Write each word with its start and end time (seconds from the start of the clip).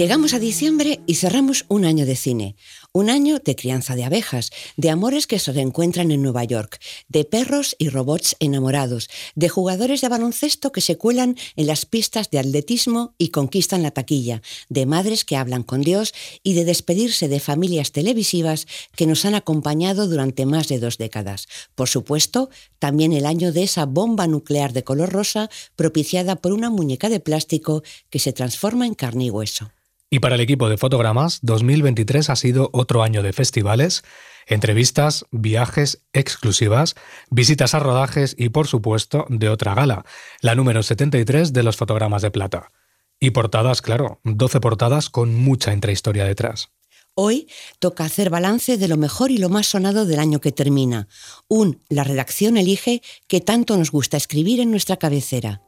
Llegamos 0.00 0.32
a 0.32 0.38
diciembre 0.38 1.00
y 1.06 1.16
cerramos 1.16 1.66
un 1.68 1.84
año 1.84 2.06
de 2.06 2.16
cine. 2.16 2.56
Un 2.94 3.10
año 3.10 3.38
de 3.38 3.54
crianza 3.54 3.96
de 3.96 4.04
abejas, 4.04 4.50
de 4.78 4.88
amores 4.88 5.26
que 5.26 5.38
se 5.38 5.52
reencuentran 5.52 6.10
en 6.10 6.22
Nueva 6.22 6.42
York, 6.44 6.80
de 7.08 7.26
perros 7.26 7.76
y 7.78 7.90
robots 7.90 8.34
enamorados, 8.40 9.10
de 9.34 9.50
jugadores 9.50 10.00
de 10.00 10.08
baloncesto 10.08 10.72
que 10.72 10.80
se 10.80 10.96
cuelan 10.96 11.36
en 11.54 11.66
las 11.66 11.84
pistas 11.84 12.30
de 12.30 12.38
atletismo 12.38 13.12
y 13.18 13.28
conquistan 13.28 13.82
la 13.82 13.90
taquilla, 13.90 14.40
de 14.70 14.86
madres 14.86 15.26
que 15.26 15.36
hablan 15.36 15.64
con 15.64 15.82
Dios 15.82 16.14
y 16.42 16.54
de 16.54 16.64
despedirse 16.64 17.28
de 17.28 17.38
familias 17.38 17.92
televisivas 17.92 18.66
que 18.96 19.06
nos 19.06 19.26
han 19.26 19.34
acompañado 19.34 20.08
durante 20.08 20.46
más 20.46 20.68
de 20.68 20.78
dos 20.78 20.96
décadas. 20.96 21.46
Por 21.74 21.90
supuesto, 21.90 22.48
también 22.78 23.12
el 23.12 23.26
año 23.26 23.52
de 23.52 23.64
esa 23.64 23.84
bomba 23.84 24.26
nuclear 24.26 24.72
de 24.72 24.82
color 24.82 25.10
rosa 25.10 25.50
propiciada 25.76 26.36
por 26.36 26.52
una 26.52 26.70
muñeca 26.70 27.10
de 27.10 27.20
plástico 27.20 27.82
que 28.08 28.18
se 28.18 28.32
transforma 28.32 28.86
en 28.86 28.94
carne 28.94 29.26
y 29.26 29.30
hueso. 29.30 29.70
Y 30.12 30.18
para 30.18 30.34
el 30.34 30.40
equipo 30.40 30.68
de 30.68 30.76
fotogramas, 30.76 31.38
2023 31.42 32.30
ha 32.30 32.36
sido 32.36 32.68
otro 32.72 33.04
año 33.04 33.22
de 33.22 33.32
festivales, 33.32 34.02
entrevistas, 34.48 35.24
viajes 35.30 36.02
exclusivas, 36.12 36.96
visitas 37.30 37.74
a 37.74 37.78
rodajes 37.78 38.34
y, 38.36 38.48
por 38.48 38.66
supuesto, 38.66 39.24
de 39.28 39.48
otra 39.48 39.72
gala, 39.76 40.04
la 40.40 40.56
número 40.56 40.82
73 40.82 41.52
de 41.52 41.62
los 41.62 41.76
fotogramas 41.76 42.22
de 42.22 42.32
plata. 42.32 42.72
Y 43.20 43.30
portadas, 43.30 43.82
claro, 43.82 44.20
12 44.24 44.58
portadas 44.58 45.10
con 45.10 45.32
mucha 45.36 45.72
intrahistoria 45.72 46.24
detrás. 46.24 46.70
Hoy 47.14 47.48
toca 47.78 48.04
hacer 48.04 48.30
balance 48.30 48.78
de 48.78 48.88
lo 48.88 48.96
mejor 48.96 49.30
y 49.30 49.38
lo 49.38 49.48
más 49.48 49.68
sonado 49.68 50.06
del 50.06 50.18
año 50.18 50.40
que 50.40 50.50
termina. 50.50 51.06
Un 51.46 51.82
La 51.88 52.02
redacción 52.02 52.56
elige 52.56 53.00
que 53.28 53.40
tanto 53.40 53.76
nos 53.76 53.92
gusta 53.92 54.16
escribir 54.16 54.58
en 54.58 54.72
nuestra 54.72 54.96
cabecera. 54.96 55.62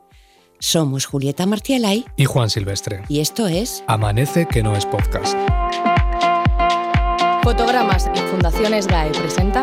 Somos 0.65 1.07
Julieta 1.07 1.45
Martialay 1.45 2.05
y 2.15 2.25
Juan 2.25 2.48
Silvestre. 2.48 3.02
Y 3.09 3.19
esto 3.19 3.48
es 3.48 3.83
Amanece 3.89 4.47
que 4.47 4.62
no 4.62 4.77
es 4.77 4.87
podcast. 4.87 5.37
Fotogramas 7.43 8.09
y 8.15 8.21
Fundaciones 8.30 8.87
GAE 8.87 9.10
presenta 9.10 9.60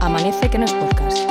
Amanece 0.00 0.50
que 0.50 0.58
no 0.58 0.66
es 0.66 0.74
podcast. 0.74 1.29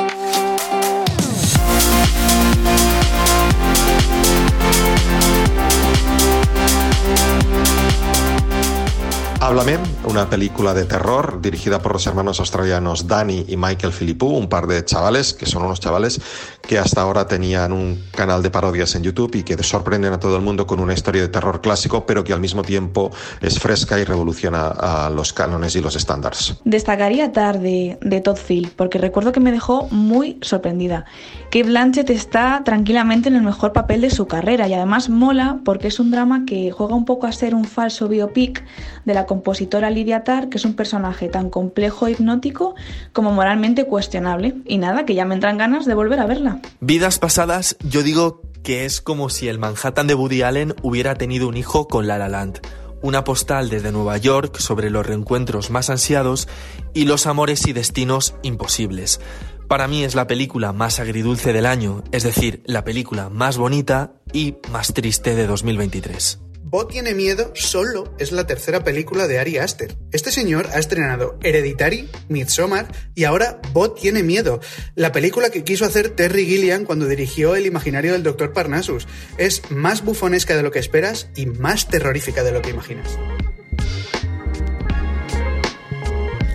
Háblame, 9.60 9.84
una 10.06 10.30
película 10.30 10.74
de 10.74 10.86
terror 10.86 11.42
dirigida 11.42 11.80
por 11.80 11.92
los 11.92 12.08
hermanos 12.08 12.40
australianos 12.40 13.08
Danny 13.08 13.44
y 13.50 13.58
Michael 13.58 13.92
Philippou, 13.92 14.38
un 14.38 14.48
par 14.48 14.68
de 14.68 14.86
chavales, 14.86 15.34
que 15.34 15.46
son 15.46 15.64
unos 15.64 15.82
chavales 15.82 16.22
que 16.70 16.78
hasta 16.78 17.02
ahora 17.02 17.26
tenían 17.28 17.74
un 17.74 18.00
canal 18.16 18.44
de 18.44 18.52
parodias 18.52 18.94
en 18.94 19.02
YouTube 19.02 19.36
y 19.36 19.44
que 19.44 19.62
sorprenden 19.64 20.14
a 20.14 20.20
todo 20.20 20.36
el 20.38 20.44
mundo 20.44 20.68
con 20.68 20.80
una 20.80 20.94
historia 20.94 21.24
de 21.24 21.28
terror 21.28 21.62
clásico, 21.62 22.06
pero 22.06 22.24
que 22.24 22.32
al 22.32 22.40
mismo 22.40 22.62
tiempo 22.62 23.10
es 23.42 23.60
fresca 23.60 24.00
y 24.00 24.04
revoluciona 24.04 24.68
a 24.68 25.10
los 25.10 25.34
cánones 25.34 25.76
y 25.76 25.82
los 25.82 25.96
estándares. 25.96 26.56
Destacaría 26.64 27.34
tarde 27.34 27.98
de 28.02 28.22
Todd 28.22 28.38
Field, 28.38 28.72
porque 28.76 29.00
recuerdo 29.00 29.32
que 29.32 29.40
me 29.40 29.52
dejó 29.52 29.88
muy 29.90 30.38
sorprendida. 30.42 31.06
Kate 31.46 31.64
Blanchett 31.64 32.12
está 32.12 32.62
tranquilamente 32.64 33.30
en 33.30 33.36
el 33.36 33.42
mejor 33.42 33.74
papel 33.74 34.02
de 34.02 34.12
su 34.12 34.28
carrera 34.28 34.68
y 34.68 34.74
además 34.76 35.10
mola 35.10 35.62
porque 35.66 35.88
es 35.88 36.00
un 36.00 36.12
drama 36.12 36.44
que 36.46 36.70
juega 36.70 36.94
un 36.94 37.06
poco 37.06 37.26
a 37.26 37.32
ser 37.32 37.56
un 37.56 37.66
falso 37.66 38.08
biopic 38.08 38.64
de 39.06 39.14
la 39.16 39.26
compositora 39.50 39.90
Lidia 39.90 40.24
Tarr, 40.24 40.50
que 40.50 40.58
es 40.58 40.66
un 40.66 40.76
personaje 40.76 41.28
tan 41.28 41.50
complejo 41.50 42.06
e 42.06 42.12
hipnótico 42.12 42.76
como 43.14 43.32
moralmente 43.32 43.86
cuestionable. 43.86 44.54
Y 44.64 44.78
nada, 44.78 45.08
que 45.08 45.16
ya 45.16 45.26
me 45.26 45.34
entran 45.34 45.58
ganas 45.58 45.88
de 45.88 45.96
volver 45.96 46.20
a 46.20 46.28
verla. 46.28 46.62
Vidas 46.82 47.18
pasadas, 47.18 47.76
yo 47.84 48.04
digo 48.04 48.44
que 48.62 48.86
es 48.86 49.02
como 49.02 49.30
si 49.30 49.48
el 49.48 49.58
Manhattan 49.58 50.06
de 50.06 50.14
Woody 50.14 50.44
Allen 50.44 50.76
hubiera 50.84 51.16
tenido 51.16 51.48
un 51.48 51.58
hijo 51.58 51.88
con 51.88 52.06
La 52.06 52.20
La 52.20 52.30
Land. 52.30 52.60
Una 53.02 53.24
postal 53.24 53.72
desde 53.72 53.92
Nueva 53.92 54.18
York 54.18 54.60
sobre 54.60 54.92
los 54.92 55.04
reencuentros 55.04 55.72
más 55.72 55.90
ansiados 55.90 56.48
y 56.94 57.06
los 57.06 57.26
amores 57.26 57.66
y 57.66 57.74
destinos 57.74 58.36
imposibles. 58.44 59.20
Para 59.68 59.88
mí 59.88 60.04
es 60.04 60.14
la 60.14 60.28
película 60.28 60.74
más 60.74 61.00
agridulce 61.00 61.54
del 61.54 61.66
año, 61.66 62.04
es 62.12 62.22
decir, 62.22 62.62
la 62.68 62.84
película 62.84 63.30
más 63.30 63.58
bonita 63.58 64.14
y 64.32 64.58
más 64.72 64.94
triste 64.94 65.34
de 65.34 65.48
2023. 65.48 66.49
Bo 66.70 66.86
tiene 66.86 67.16
miedo 67.16 67.52
solo 67.56 68.14
es 68.20 68.32
la 68.32 68.46
tercera 68.46 68.84
película 68.84 69.28
de 69.28 69.40
Ari 69.40 69.58
Aster. 69.58 69.98
Este 70.12 70.32
señor 70.32 70.68
ha 70.72 70.78
estrenado 70.78 71.40
Hereditary, 71.42 72.08
Midsommar 72.28 72.94
y 73.16 73.24
ahora 73.24 73.60
Bo 73.74 73.92
tiene 73.94 74.22
miedo, 74.22 74.60
la 74.94 75.12
película 75.12 75.50
que 75.50 75.64
quiso 75.64 75.86
hacer 75.86 76.12
Terry 76.12 76.46
Gilliam 76.46 76.86
cuando 76.86 77.08
dirigió 77.08 77.56
El 77.56 77.66
imaginario 77.66 78.14
del 78.14 78.22
Dr. 78.22 78.54
Parnassus. 78.54 79.08
Es 79.40 79.64
más 79.72 80.06
bufonesca 80.06 80.56
de 80.56 80.62
lo 80.62 80.70
que 80.70 80.78
esperas 80.78 81.30
y 81.36 81.48
más 81.48 81.88
terrorífica 81.88 82.44
de 82.44 82.52
lo 82.52 82.62
que 82.62 82.70
imaginas. 82.70 83.18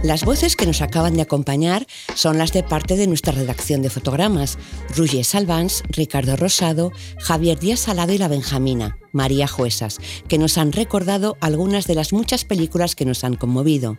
Las 0.04 0.26
voces 0.26 0.54
que 0.54 0.66
nos 0.66 0.82
acaban 0.82 1.14
de 1.14 1.22
acompañar 1.22 1.86
son 2.14 2.36
las 2.36 2.52
de 2.52 2.62
parte 2.62 2.94
de 2.96 3.06
nuestra 3.06 3.32
redacción 3.32 3.80
de 3.80 3.88
fotogramas, 3.88 4.58
Roger 4.94 5.24
Salvans, 5.24 5.82
Ricardo 5.88 6.36
Rosado, 6.36 6.92
Javier 7.18 7.58
Díaz 7.58 7.80
Salado 7.80 8.12
y 8.12 8.18
la 8.18 8.28
Benjamina, 8.28 8.98
María 9.12 9.48
Juesas, 9.48 10.00
que 10.28 10.36
nos 10.36 10.58
han 10.58 10.72
recordado 10.72 11.38
algunas 11.40 11.86
de 11.86 11.94
las 11.94 12.12
muchas 12.12 12.44
películas 12.44 12.94
que 12.94 13.06
nos 13.06 13.24
han 13.24 13.36
conmovido. 13.36 13.96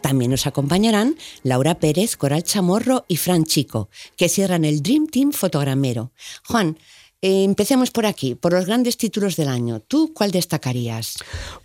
También 0.00 0.30
nos 0.30 0.46
acompañarán 0.46 1.16
Laura 1.42 1.80
Pérez, 1.80 2.16
Coral 2.16 2.44
Chamorro 2.44 3.04
y 3.08 3.16
Fran 3.16 3.42
Chico, 3.42 3.88
que 4.16 4.28
cierran 4.28 4.64
el 4.64 4.84
Dream 4.84 5.08
Team 5.08 5.32
fotogramero. 5.32 6.12
Juan, 6.46 6.78
eh, 7.22 7.44
empecemos 7.44 7.90
por 7.90 8.06
aquí, 8.06 8.34
por 8.34 8.52
los 8.52 8.66
grandes 8.66 8.96
títulos 8.96 9.36
del 9.36 9.48
año. 9.48 9.80
¿Tú 9.80 10.12
cuál 10.14 10.30
destacarías? 10.30 11.16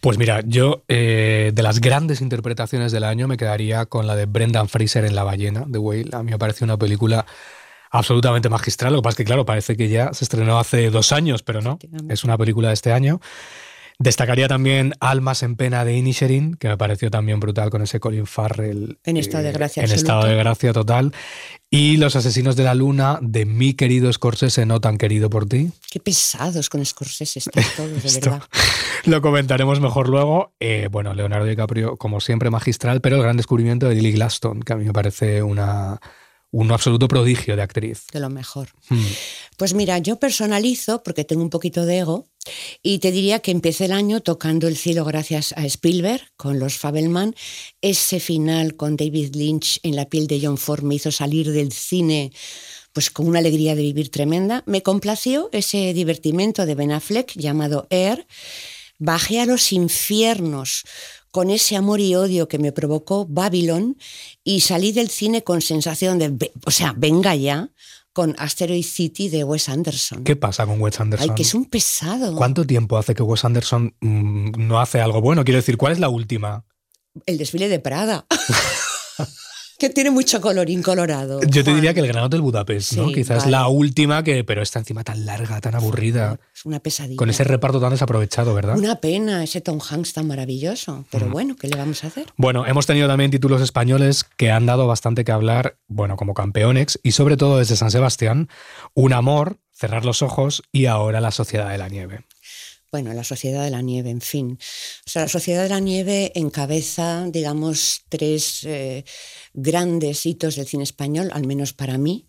Pues 0.02 0.18
mira, 0.18 0.42
yo 0.46 0.84
eh, 0.88 1.52
de 1.54 1.64
las 1.64 1.80
grandes 1.80 2.22
interpretaciones 2.22 2.92
del 2.92 3.04
año 3.04 3.28
me 3.28 3.38
quedaría 3.38 3.86
con 3.86 4.06
la 4.06 4.16
de 4.16 4.26
Brendan 4.26 4.68
Fraser 4.68 5.06
en 5.06 5.16
La 5.16 5.24
ballena 5.24 5.64
de 5.68 5.80
Whale. 5.80 6.10
A 6.12 6.24
mí 6.24 6.32
me 6.32 6.38
parece 6.38 6.64
una 6.66 6.78
película 6.78 7.26
absolutamente 7.90 8.50
magistral. 8.50 8.94
Lo 8.94 9.00
que 9.00 9.04
pasa 9.04 9.14
es 9.14 9.18
que, 9.18 9.26
claro, 9.26 9.46
parece 9.46 9.78
que 9.78 9.88
ya 9.88 10.14
se 10.14 10.26
estrenó 10.26 10.60
hace 10.60 10.90
dos 10.90 11.12
años, 11.12 11.44
pero 11.44 11.62
no. 11.62 11.80
Es 12.10 12.24
una 12.24 12.38
película 12.38 12.70
de 12.70 12.74
este 12.74 12.92
año. 12.92 13.22
Destacaría 13.98 14.48
también 14.48 14.94
Almas 15.00 15.42
en 15.44 15.56
pena 15.56 15.86
de 15.86 15.96
Inisherin, 15.96 16.56
que 16.56 16.68
me 16.68 16.78
pareció 16.78 17.10
también 17.10 17.40
brutal 17.40 17.70
con 17.70 17.82
ese 17.82 18.00
Colin 18.00 18.28
Farrell. 18.28 19.00
En 19.04 19.18
estado 19.18 19.44
de 19.46 19.54
gracia. 19.54 19.84
En 19.84 19.92
estado 19.92 20.26
de 20.26 20.36
gracia 20.36 20.74
total. 20.74 21.14
Y 21.70 21.98
Los 21.98 22.16
asesinos 22.16 22.56
de 22.56 22.64
la 22.64 22.76
luna 22.76 23.20
de 23.22 23.46
mi 23.46 23.74
querido 23.74 24.12
Scorsese, 24.12 24.66
no 24.66 24.82
tan 24.82 24.98
querido 24.98 25.30
por 25.30 25.46
ti. 25.46 25.72
Qué 25.90 26.00
pesados 26.00 26.70
con 26.70 26.86
Scorsese 26.86 27.40
están 27.40 27.64
todos, 27.78 28.04
de 28.04 28.20
verdad. 28.20 28.44
Lo 29.06 29.22
comentaremos 29.22 29.80
mejor 29.80 30.10
luego. 30.10 30.54
Eh, 30.60 30.90
bueno, 30.92 31.14
Leonardo 31.14 31.46
DiCaprio, 31.46 31.96
como 31.98 32.20
siempre, 32.20 32.50
magistral, 32.50 33.02
pero 33.02 33.16
el 33.16 33.22
gran 33.22 33.38
descubrimiento 33.38 33.88
de 33.88 33.96
Lily 33.96 34.14
Glaston, 34.14 34.62
que 34.62 34.74
a 34.74 34.76
mí 34.76 34.86
me 34.86 34.94
parece 34.94 35.42
una 35.42 36.00
un 36.56 36.72
absoluto 36.72 37.10
prodigio 37.10 37.58
de 37.58 37.62
actriz. 37.62 38.06
De 38.14 38.22
lo 38.22 38.30
mejor. 38.30 38.70
Hmm. 38.90 39.04
Pues 39.58 39.74
mira, 39.74 39.98
yo 39.98 40.20
personalizo, 40.20 41.04
porque 41.04 41.26
tengo 41.26 41.42
un 41.42 41.50
poquito 41.50 41.86
de 41.86 42.00
ego, 42.00 42.28
y 42.84 43.00
te 43.00 43.12
diría 43.12 43.40
que 43.40 43.52
empecé 43.52 43.86
el 43.86 43.92
año 43.92 44.22
tocando 44.22 44.68
el 44.68 44.78
cielo 44.78 45.06
gracias 45.06 45.54
a 45.58 45.66
Spielberg 45.66 46.22
con 46.38 46.60
los 46.60 46.78
Fabelman. 46.78 47.36
Ese 47.82 48.20
final 48.20 48.76
con 48.76 48.98
David 48.98 49.36
Lynch 49.36 49.80
en 49.84 49.96
la 49.96 50.06
piel 50.06 50.28
de 50.28 50.40
John 50.42 50.58
Ford 50.58 50.84
me 50.84 50.96
hizo 50.96 51.12
salir 51.12 51.52
del 51.52 51.72
cine 51.72 52.32
pues 52.94 53.10
con 53.10 53.28
una 53.28 53.40
alegría 53.40 53.76
de 53.76 53.82
vivir 53.82 54.10
tremenda. 54.10 54.64
Me 54.66 54.82
complació 54.82 55.50
ese 55.52 55.94
divertimento 55.94 56.66
de 56.66 56.76
Ben 56.76 56.94
Affleck 56.94 57.34
llamado 57.36 57.88
Air. 57.90 58.26
Bajé 58.98 59.42
a 59.42 59.46
los 59.46 59.74
infiernos 59.74 60.84
con 61.30 61.50
ese 61.50 61.76
amor 61.76 62.00
y 62.00 62.16
odio 62.16 62.48
que 62.48 62.58
me 62.58 62.72
provocó 62.72 63.26
Babylon 63.28 63.98
y 64.46 64.62
salí 64.62 64.94
del 64.94 65.10
cine 65.10 65.44
con 65.44 65.62
sensación 65.62 66.18
de, 66.18 66.54
o 66.66 66.72
sea, 66.72 66.94
venga 66.96 67.36
ya, 67.36 67.70
con 68.16 68.34
Asteroid 68.40 68.86
City 68.86 69.28
de 69.28 69.44
Wes 69.44 69.68
Anderson. 69.68 70.24
¿Qué 70.24 70.38
pasa 70.38 70.66
con 70.66 70.82
Wes 70.82 71.02
Anderson? 71.02 71.30
Ay, 71.30 71.36
que 71.36 71.42
es 71.44 71.54
un 71.54 71.66
pesado. 71.66 72.34
¿Cuánto 72.38 72.66
tiempo 72.66 72.98
hace 72.98 73.14
que 73.14 73.22
Wes 73.22 73.44
Anderson 73.44 73.94
mm, 74.00 74.52
no 74.58 74.80
hace 74.80 75.02
algo 75.02 75.20
bueno? 75.20 75.44
Quiero 75.44 75.58
decir, 75.58 75.76
¿cuál 75.76 75.92
es 75.92 76.00
la 76.00 76.08
última? 76.08 76.64
El 77.26 77.38
desfile 77.38 77.68
de 77.68 77.80
Prada. 77.80 78.26
que 79.78 79.90
tiene 79.90 80.10
mucho 80.10 80.42
color 80.42 80.70
incolorado. 80.70 81.42
Yo 81.42 81.64
te 81.64 81.74
diría 81.74 81.94
que 81.94 82.00
el 82.00 82.08
Gran 82.08 82.30
del 82.30 82.42
Budapest, 82.42 82.94
¿no? 82.94 83.12
Quizás 83.12 83.46
la 83.48 83.68
última, 83.68 84.24
que, 84.24 84.44
pero 84.44 84.62
está 84.62 84.80
encima 84.80 85.04
tan 85.04 85.26
larga, 85.26 85.60
tan 85.62 85.76
aburrida. 85.76 86.40
Es 86.54 86.66
una 86.66 86.80
pesadilla. 86.80 87.18
Con 87.18 87.30
ese 87.30 87.44
reparto 87.44 87.80
tan 87.80 87.92
desaprovechado, 87.92 88.54
¿verdad? 88.54 88.78
Una 88.78 88.96
pena, 88.96 89.44
ese 89.44 89.62
Tom 89.62 89.80
Hanks 89.80 90.14
tan 90.14 90.28
maravilloso. 90.28 91.06
Pero 91.12 91.30
bueno, 91.30 91.56
¿qué 91.56 91.68
le 91.68 91.78
vamos 91.78 92.04
a 92.04 92.08
hacer? 92.08 92.28
Bueno, 92.38 92.66
hemos 92.66 92.86
tenido 92.86 93.08
también 93.08 93.32
títulos 93.32 93.62
españoles 93.62 94.24
que 94.38 94.52
han 94.52 94.66
dado 94.66 94.88
bastante 94.88 95.26
que 95.26 95.32
hablar, 95.32 95.78
bueno, 95.88 96.16
como 96.16 96.34
campeones, 96.34 97.00
y 97.04 97.12
sobre 97.12 97.38
todo 97.38 97.58
desde 97.58 97.76
San 97.76 97.92
Sebastián, 97.92 98.50
Un 98.94 99.14
amor, 99.14 99.60
Cerrar 99.78 100.06
los 100.06 100.22
ojos 100.22 100.64
y 100.72 100.86
ahora 100.86 101.20
La 101.20 101.32
Sociedad 101.32 101.70
de 101.70 101.78
la 101.78 101.90
Nieve 101.90 102.24
bueno, 102.96 103.14
la 103.14 103.26
Sociedad 103.26 103.66
de 103.66 103.72
la 103.72 103.82
Nieve, 103.82 104.10
en 104.10 104.22
fin. 104.22 104.58
O 105.06 105.10
sea, 105.10 105.24
la 105.24 105.28
Sociedad 105.28 105.64
de 105.64 105.68
la 105.68 105.82
Nieve 105.82 106.32
encabeza, 106.34 107.26
digamos, 107.28 108.04
tres 108.08 108.64
eh, 108.64 109.04
grandes 109.56 110.26
hitos 110.26 110.56
del 110.56 110.68
cine 110.68 110.84
español, 110.84 111.30
al 111.34 111.48
menos 111.48 111.74
para 111.74 111.98
mí. 111.98 112.28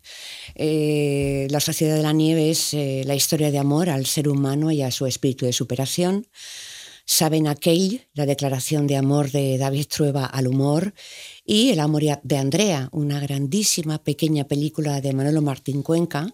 Eh, 0.55 1.47
la 1.49 1.59
Sociedad 1.59 1.95
de 1.95 2.03
la 2.03 2.13
Nieve 2.13 2.49
es 2.49 2.73
eh, 2.73 3.03
la 3.05 3.15
historia 3.15 3.51
de 3.51 3.59
amor 3.59 3.89
al 3.89 4.05
ser 4.05 4.27
humano 4.27 4.71
y 4.71 4.81
a 4.81 4.91
su 4.91 5.05
espíritu 5.05 5.45
de 5.45 5.53
superación. 5.53 6.27
Saben 7.09 7.47
aquel, 7.47 8.05
la 8.13 8.25
declaración 8.25 8.85
de 8.85 8.97
amor 8.97 9.31
de 9.31 9.57
David 9.57 9.85
Trueba 9.87 10.25
al 10.25 10.45
humor, 10.45 10.93
y 11.45 11.69
El 11.69 11.79
amor 11.79 12.03
de 12.21 12.37
Andrea, 12.37 12.89
una 12.91 13.21
grandísima 13.21 14.03
pequeña 14.03 14.43
película 14.43 14.99
de 14.99 15.13
Manolo 15.13 15.41
Martín 15.41 15.81
Cuenca, 15.81 16.27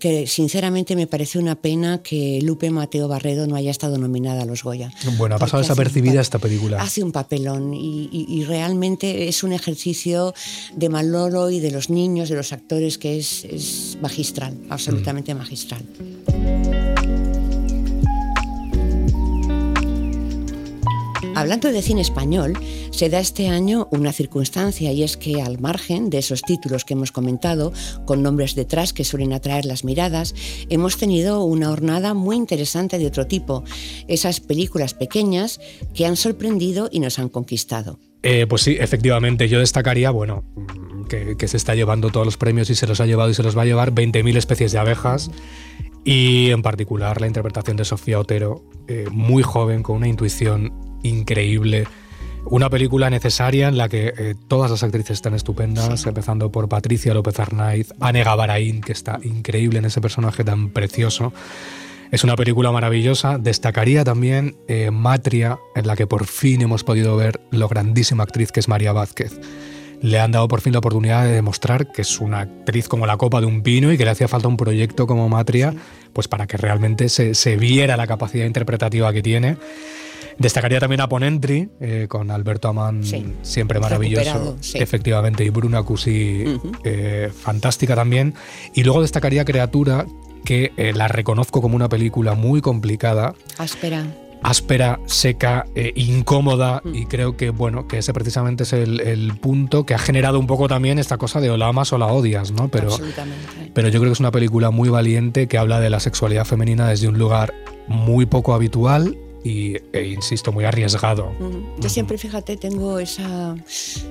que 0.00 0.26
sinceramente 0.26 0.96
me 0.96 1.06
parece 1.06 1.38
una 1.38 1.56
pena 1.56 2.02
que 2.02 2.40
Lupe 2.42 2.70
Mateo 2.70 3.06
Barredo 3.06 3.46
no 3.46 3.56
haya 3.56 3.70
estado 3.70 3.98
nominada 3.98 4.44
a 4.44 4.46
los 4.46 4.64
Goya. 4.64 4.90
Bueno, 5.18 5.34
ha 5.34 5.38
pasado 5.38 5.62
desapercibida 5.62 6.22
esta 6.22 6.38
película. 6.38 6.80
Hace 6.80 7.02
un 7.02 7.12
papelón 7.12 7.74
y, 7.74 8.42
realmente 8.48 9.28
es 9.28 9.42
un 9.42 9.52
ejercicio 9.52 10.32
de 10.74 10.88
Manolo 10.88 11.50
y 11.50 11.60
de 11.60 11.70
los 11.70 11.90
niños, 11.90 12.30
de 12.30 12.36
los 12.36 12.54
actores, 12.54 12.96
que 12.96 13.18
es, 13.18 13.98
magistral, 14.00 14.56
absolutamente 14.70 15.34
mm. 15.34 15.38
magistral. 15.38 15.84
Hablando 21.34 21.72
de 21.72 21.82
cine 21.82 22.00
español, 22.00 22.52
se 22.90 23.08
da 23.08 23.18
este 23.18 23.48
año 23.48 23.88
una 23.90 24.12
circunstancia 24.12 24.92
y 24.92 25.02
es 25.02 25.16
que 25.16 25.42
al 25.42 25.58
margen 25.58 26.08
de 26.08 26.18
esos 26.18 26.42
títulos 26.42 26.84
que 26.84 26.94
hemos 26.94 27.10
comentado, 27.10 27.72
con 28.06 28.22
nombres 28.22 28.54
detrás 28.54 28.92
que 28.92 29.04
suelen 29.04 29.32
atraer 29.32 29.64
las 29.64 29.84
miradas, 29.84 30.34
hemos 30.70 30.96
tenido 30.96 31.42
una 31.42 31.70
hornada 31.70 32.14
muy 32.14 32.36
interesante 32.36 32.98
de 32.98 33.06
otro 33.06 33.26
tipo, 33.26 33.64
esas 34.06 34.40
películas 34.40 34.94
pequeñas 34.94 35.60
que 35.92 36.06
han 36.06 36.16
sorprendido 36.16 36.88
y 36.92 37.00
nos 37.00 37.18
han 37.18 37.28
conquistado. 37.28 37.98
Eh, 38.22 38.46
pues 38.48 38.62
sí, 38.62 38.76
efectivamente, 38.78 39.48
yo 39.48 39.58
destacaría, 39.58 40.10
bueno, 40.10 40.44
que, 41.08 41.36
se 41.48 41.56
está 41.56 41.74
llevando 41.74 42.10
todos 42.10 42.24
los 42.24 42.36
premios 42.36 42.70
y 42.70 42.74
se 42.74 42.86
los 42.86 43.00
ha 43.00 43.06
llevado 43.06 43.30
y 43.30 43.34
se 43.34 43.42
los 43.42 43.56
va 43.56 43.62
a 43.62 43.66
llevar 43.66 43.92
20.000 43.92 44.36
especies 44.36 44.72
de 44.72 44.78
abejas 44.78 45.30
y 46.04 46.50
en 46.50 46.62
particular 46.62 47.20
la 47.20 47.26
interpretación 47.26 47.76
de 47.76 47.84
Sofía 47.84 48.18
Otero, 48.18 48.62
eh, 48.88 49.06
muy 49.10 49.42
joven, 49.42 49.82
con 49.82 49.96
una 49.96 50.08
intuición 50.08 50.72
increíble. 51.04 51.86
Una 52.46 52.68
película 52.68 53.08
necesaria 53.08 53.68
en 53.68 53.78
la 53.78 53.88
que 53.88 54.12
eh, 54.16 54.34
todas 54.48 54.70
las 54.70 54.82
actrices 54.82 55.12
están 55.12 55.34
estupendas, 55.34 56.04
empezando 56.04 56.50
por 56.50 56.68
Patricia 56.68 57.14
López 57.14 57.40
Arnaiz, 57.40 57.94
Anne 58.00 58.22
Gabaraín, 58.22 58.82
que 58.82 58.92
está 58.92 59.18
increíble 59.22 59.78
en 59.78 59.86
ese 59.86 60.02
personaje 60.02 60.44
tan 60.44 60.68
precioso. 60.68 61.32
Es 62.10 62.22
una 62.22 62.36
película 62.36 62.70
maravillosa. 62.70 63.38
Destacaría 63.38 64.04
también 64.04 64.56
eh, 64.68 64.90
Matria, 64.90 65.58
en 65.74 65.86
la 65.86 65.96
que 65.96 66.06
por 66.06 66.26
fin 66.26 66.60
hemos 66.60 66.84
podido 66.84 67.16
ver 67.16 67.40
lo 67.50 67.66
grandísima 67.66 68.24
actriz 68.24 68.52
que 68.52 68.60
es 68.60 68.68
María 68.68 68.92
Vázquez. 68.92 69.40
Le 70.02 70.20
han 70.20 70.32
dado 70.32 70.46
por 70.46 70.60
fin 70.60 70.74
la 70.74 70.80
oportunidad 70.80 71.24
de 71.24 71.32
demostrar 71.32 71.90
que 71.90 72.02
es 72.02 72.20
una 72.20 72.40
actriz 72.40 72.88
como 72.88 73.06
la 73.06 73.16
copa 73.16 73.40
de 73.40 73.46
un 73.46 73.62
pino 73.62 73.90
y 73.90 73.96
que 73.96 74.04
le 74.04 74.10
hacía 74.10 74.28
falta 74.28 74.48
un 74.48 74.58
proyecto 74.58 75.06
como 75.06 75.30
Matria, 75.30 75.74
pues 76.12 76.28
para 76.28 76.46
que 76.46 76.58
realmente 76.58 77.08
se, 77.08 77.34
se 77.34 77.56
viera 77.56 77.96
la 77.96 78.06
capacidad 78.06 78.44
interpretativa 78.44 79.10
que 79.14 79.22
tiene. 79.22 79.56
Destacaría 80.38 80.80
también 80.80 81.00
a 81.00 81.08
Ponentry, 81.08 81.68
eh, 81.80 82.06
con 82.08 82.30
Alberto 82.30 82.68
Amán, 82.68 83.02
siempre 83.42 83.80
maravilloso, 83.80 84.56
efectivamente, 84.74 85.44
y 85.44 85.50
Bruna 85.50 85.82
Cusi, 85.82 86.44
eh, 86.84 87.30
fantástica 87.34 87.94
también. 87.94 88.34
Y 88.74 88.82
luego 88.84 89.02
destacaría 89.02 89.44
Creatura, 89.44 90.06
que 90.44 90.72
eh, 90.76 90.92
la 90.92 91.08
reconozco 91.08 91.62
como 91.62 91.76
una 91.76 91.88
película 91.88 92.34
muy 92.34 92.60
complicada. 92.60 93.34
Áspera 93.58 94.04
áspera, 94.42 95.00
seca, 95.06 95.64
incómoda 95.94 96.82
y 96.92 97.06
creo 97.06 97.34
que 97.34 97.48
bueno 97.48 97.88
que 97.88 97.96
ese 97.96 98.12
precisamente 98.12 98.64
es 98.64 98.74
el, 98.74 99.32
punto 99.40 99.86
que 99.86 99.94
ha 99.94 99.98
generado 99.98 100.38
un 100.38 100.46
poco 100.46 100.68
también 100.68 100.98
esta 100.98 101.16
cosa 101.16 101.40
de 101.40 101.48
o 101.48 101.56
la 101.56 101.68
amas 101.68 101.94
o 101.94 101.98
la 101.98 102.08
odias, 102.08 102.52
¿no? 102.52 102.68
Pero, 102.68 102.94
pero 103.72 103.88
yo 103.88 104.00
creo 104.00 104.10
que 104.10 104.12
es 104.12 104.20
una 104.20 104.32
película 104.32 104.70
muy 104.70 104.90
valiente 104.90 105.48
que 105.48 105.56
habla 105.56 105.80
de 105.80 105.88
la 105.88 105.98
sexualidad 105.98 106.44
femenina 106.44 106.86
desde 106.88 107.08
un 107.08 107.18
lugar 107.18 107.54
muy 107.88 108.26
poco 108.26 108.52
habitual 108.52 109.16
y, 109.44 109.76
e 109.92 110.08
insisto, 110.08 110.50
muy 110.50 110.64
arriesgado. 110.64 111.30
Yo 111.78 111.88
siempre, 111.90 112.16
fíjate, 112.16 112.56
tengo 112.56 112.98
esa 112.98 113.54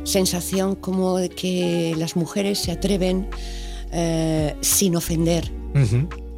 sensación 0.04 0.76
como 0.76 1.18
de 1.18 1.30
que 1.30 1.96
las 1.98 2.16
mujeres 2.16 2.60
se 2.60 2.72
atreven 2.72 3.28
eh, 3.92 4.56
sin 4.62 4.96
ofender, 4.96 5.52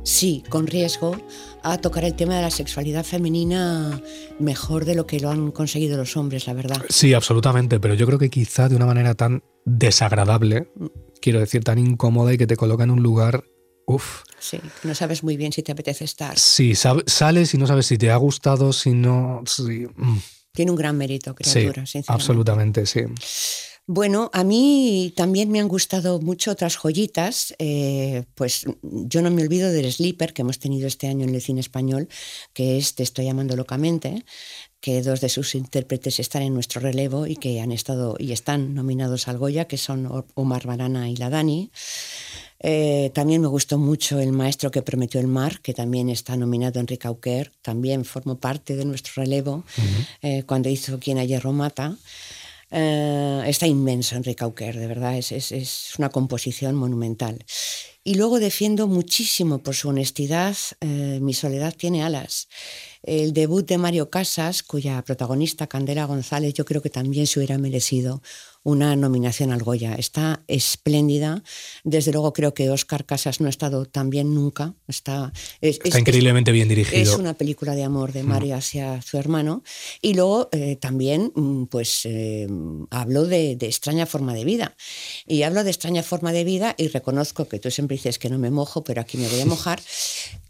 sí, 0.04 0.44
con 0.50 0.66
riesgo, 0.66 1.18
a 1.62 1.78
tocar 1.78 2.06
el 2.06 2.16
tema 2.16 2.38
de 2.38 2.44
la 2.44 2.52
sexualidad 2.52 3.04
femenina 3.04 4.02
mejor 4.40 4.86
de 4.86 4.96
lo 4.96 5.06
que 5.06 5.20
lo 5.20 5.30
han 5.30 5.52
conseguido 5.52 5.98
los 5.98 6.16
hombres, 6.16 6.48
la 6.48 6.54
verdad. 6.54 6.82
Sí, 6.90 7.14
absolutamente, 7.14 7.80
pero 7.80 7.96
yo 7.96 8.06
creo 8.06 8.20
que 8.20 8.30
quizá 8.30 8.70
de 8.70 8.78
una 8.78 8.86
manera 8.86 9.14
tan 9.16 9.44
desagradable, 9.66 10.70
mm. 10.76 10.86
quiero 11.22 11.40
decir, 11.40 11.64
tan 11.64 11.80
incómoda 11.80 12.34
y 12.34 12.38
que 12.38 12.48
te 12.48 12.56
coloca 12.56 12.86
en 12.86 12.92
un 12.92 13.04
lugar 13.04 13.44
Uf. 13.86 14.24
Sí, 14.40 14.60
no 14.84 14.96
sabes 14.96 15.24
muy 15.24 15.38
bien 15.38 15.52
si 15.52 15.64
te 15.64 15.72
apetece 15.72 16.06
estar. 16.06 16.38
Sí, 16.38 16.74
sales 16.76 17.54
y 17.54 17.58
no 17.58 17.68
sabes 17.68 17.86
si 17.86 17.98
te 17.98 18.12
ha 18.12 18.18
gustado, 18.18 18.74
si 18.74 18.92
no. 18.92 19.44
Mm. 19.96 20.18
Tiene 20.54 20.72
un 20.72 20.78
gran 20.78 20.98
mérito, 20.98 21.36
criatura, 21.36 21.86
sí, 21.86 22.02
Absolutamente, 22.08 22.86
sí. 22.86 23.02
Bueno, 23.88 24.32
a 24.34 24.44
mí 24.44 25.14
también 25.16 25.52
me 25.52 25.60
han 25.60 25.68
gustado 25.68 26.20
mucho 26.20 26.50
otras 26.50 26.76
joyitas. 26.76 27.54
Eh, 27.60 28.24
pues 28.34 28.66
yo 28.82 29.22
no 29.22 29.30
me 29.30 29.44
olvido 29.44 29.72
del 29.72 29.92
Sleeper 29.92 30.34
que 30.34 30.42
hemos 30.42 30.58
tenido 30.58 30.88
este 30.88 31.08
año 31.08 31.24
en 31.24 31.36
el 31.36 31.42
cine 31.42 31.60
español, 31.60 32.10
que 32.54 32.80
es 32.80 32.96
Te 32.96 33.04
estoy 33.04 33.26
llamando 33.26 33.56
locamente, 33.56 34.26
que 34.80 35.04
dos 35.04 35.22
de 35.22 35.30
sus 35.30 35.54
intérpretes 35.54 36.20
están 36.20 36.42
en 36.42 36.56
nuestro 36.56 36.82
relevo 36.82 37.28
y 37.28 37.36
que 37.36 37.62
han 37.62 37.72
estado 37.72 38.16
y 38.18 38.32
están 38.32 38.74
nominados 38.74 39.28
al 39.28 39.38
Goya, 39.38 39.66
que 39.66 39.78
son 39.78 40.26
Omar 40.34 40.66
Barana 40.66 41.08
y 41.08 41.16
la 41.18 41.30
Dani. 41.30 41.70
Eh, 42.60 43.12
también 43.14 43.42
me 43.42 43.48
gustó 43.48 43.78
mucho 43.78 44.20
El 44.20 44.32
maestro 44.32 44.72
que 44.72 44.82
prometió 44.82 45.20
el 45.20 45.28
mar, 45.28 45.60
que 45.62 45.74
también 45.74 46.10
está 46.10 46.36
nominado 46.38 46.80
Enrique 46.80 47.08
Auquer, 47.08 47.52
también 47.62 48.06
formó 48.06 48.40
parte 48.40 48.76
de 48.76 48.86
nuestro 48.86 49.24
relevo 49.24 49.64
eh, 50.22 50.44
cuando 50.44 50.70
hizo 50.70 51.00
Quien 51.00 51.18
a 51.18 51.24
hierro 51.24 51.52
mata. 51.52 51.96
Eh, 52.72 53.44
está 53.46 53.68
inmenso 53.68 54.16
Enrique 54.16 54.44
Auquer, 54.44 54.78
de 54.78 54.88
verdad, 54.88 55.18
es, 55.18 55.32
es, 55.32 55.52
es, 55.52 55.94
una 55.98 56.10
composición 56.10 56.76
monumental. 56.76 57.46
Y 58.04 58.16
luego 58.16 58.40
defiendo 58.40 58.88
muchísimo 58.88 59.60
por 59.60 59.74
su 59.76 59.90
honestidad 59.90 60.56
Mi 61.20 61.34
soledad 61.34 61.74
tiene 61.76 62.04
alas. 62.04 62.48
El 63.02 63.34
debut 63.34 63.68
de 63.68 63.78
Mario 63.78 64.10
Casas, 64.10 64.62
cuya 64.62 65.02
protagonista 65.04 65.68
Candela 65.68 66.06
González 66.06 66.54
yo 66.54 66.66
creo 66.66 66.82
que 66.82 66.90
también 66.90 67.26
se 67.28 67.40
hubiera 67.40 67.58
merecido 67.58 68.22
una 68.66 68.96
nominación 68.96 69.52
al 69.52 69.62
Goya. 69.62 69.94
Está 69.94 70.44
espléndida. 70.48 71.44
Desde 71.84 72.12
luego 72.12 72.34
creo 72.34 72.56
que 72.56 72.72
Oscar 72.72 73.06
Casas 73.06 73.40
no 73.40 73.46
ha 73.46 73.52
estado 73.52 73.86
tan 73.86 74.10
bien 74.10 74.34
nunca. 74.34 74.74
Está, 74.88 75.32
Está 75.62 76.00
increíblemente 76.00 76.52
bien 76.52 76.68
dirigido. 76.68 77.00
Es 77.00 77.16
una 77.16 77.36
película 77.36 77.76
de 77.76 77.84
amor 77.84 78.12
de 78.12 78.24
Mario 78.24 78.56
mm. 78.56 78.58
hacia 78.58 79.02
su 79.04 79.18
hermano. 79.18 79.64
Y 80.02 80.16
luego 80.16 80.50
eh, 80.52 80.78
también 80.78 81.32
mm, 81.36 81.66
pues 81.66 82.02
eh, 82.06 82.48
hablo 82.90 83.26
de, 83.26 83.56
de, 83.56 83.68
extraña 83.68 84.08
forma 84.08 84.34
de 84.34 84.44
vida. 84.44 84.76
Y 85.28 85.44
hablo 85.44 85.64
de 85.64 85.70
extraña 85.70 86.02
forma 86.02 86.34
de 86.34 86.44
vida 86.44 86.74
y 86.76 86.88
reconozco 86.88 87.48
que 87.48 87.60
tú 87.60 87.70
siempre 87.70 87.98
dices 87.98 88.18
que 88.18 88.32
no 88.32 88.40
me 88.40 88.50
mojo, 88.50 88.84
pero 88.84 89.00
aquí 89.00 89.18
me 89.18 89.28
voy 89.28 89.42
a 89.42 89.46
mojar, 89.46 89.80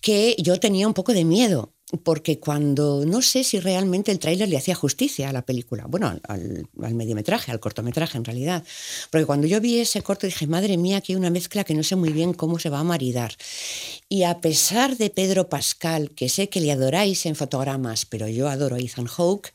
que 0.06 0.36
yo 0.38 0.60
tenía 0.60 0.86
un 0.86 0.94
poco 0.94 1.14
de 1.14 1.26
miedo 1.26 1.74
porque 2.04 2.40
cuando 2.40 3.06
no 3.08 3.24
sé 3.24 3.44
si 3.44 3.60
realmente 3.60 4.12
el 4.12 4.20
tráiler 4.20 4.48
le 4.48 4.58
hacía 4.58 4.76
justicia 4.76 5.30
a 5.30 5.34
la 5.34 5.44
película, 5.44 5.86
bueno, 5.88 6.16
al, 6.28 6.68
mediometraje, 6.94 7.52
al 7.52 7.60
cortometraje 7.60 8.16
en 8.16 8.24
realidad, 8.24 8.64
porque 9.10 9.26
cuando 9.26 9.48
yo 9.48 9.60
vi 9.60 9.80
ese 9.80 10.04
corto 10.04 10.28
dije, 10.28 10.46
madre 10.46 10.78
mía, 10.78 10.98
aquí 10.98 11.14
hay 11.14 11.18
una 11.18 11.32
mezcla 11.32 11.64
que 11.64 11.74
no 11.74 11.82
sé 11.82 11.96
muy 11.96 12.12
bien 12.12 12.34
cómo 12.34 12.60
se 12.60 12.70
va 12.70 12.82
a 12.82 12.84
maridar. 12.84 13.36
Y 14.08 14.24
a 14.24 14.42
pesar 14.42 14.96
de 14.96 15.10
Pedro 15.10 15.50
Pascal, 15.50 16.12
que 16.12 16.30
sé 16.30 16.50
que 16.50 16.62
le 16.62 16.72
adoráis 16.72 17.26
en 17.26 17.36
fotogramas, 17.36 18.06
pero 18.06 18.28
yo 18.28 18.48
adoro 18.48 18.76
a 18.76 18.80
Ethan 18.80 19.08
Hawke, 19.08 19.54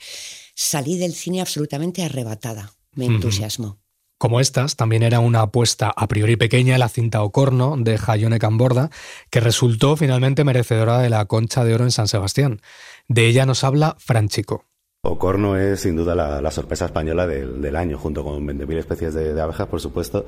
salí 0.57 0.99
del 0.99 1.15
cine 1.15 1.41
absolutamente 1.41 2.03
arrebatada, 2.03 2.73
me 2.97 3.07
entusiasmó. 3.07 3.80
Como 4.21 4.39
estas, 4.39 4.77
también 4.77 5.03
era 5.03 5.19
una 5.19 5.41
apuesta 5.41 5.91
a 5.97 6.07
priori 6.07 6.37
pequeña 6.37 6.77
la 6.77 6.91
cinta 6.91 7.23
Ocorno 7.23 7.75
de 7.79 7.97
Jayone 7.97 8.39
Camborda, 8.39 8.91
que 9.31 9.41
resultó 9.41 9.97
finalmente 9.97 10.45
merecedora 10.45 10.99
de 10.99 11.09
la 11.09 11.25
Concha 11.25 11.65
de 11.65 11.75
Oro 11.75 11.85
en 11.85 11.91
San 11.91 12.07
Sebastián. 12.07 12.61
De 13.09 13.27
ella 13.29 13.47
nos 13.47 13.65
habla 13.65 13.97
Franchico. 13.99 14.67
Ocorno 15.05 15.57
es 15.57 15.81
sin 15.81 15.97
duda 15.97 16.15
la, 16.15 16.51
sorpresa 16.51 16.85
española 16.85 17.27
del, 17.27 17.77
año, 17.77 17.97
junto 17.97 18.23
con 18.23 18.47
20.000 18.47 18.77
especies 18.77 19.15
de, 19.15 19.41
abejas, 19.41 19.69
por 19.69 19.81
supuesto, 19.81 20.27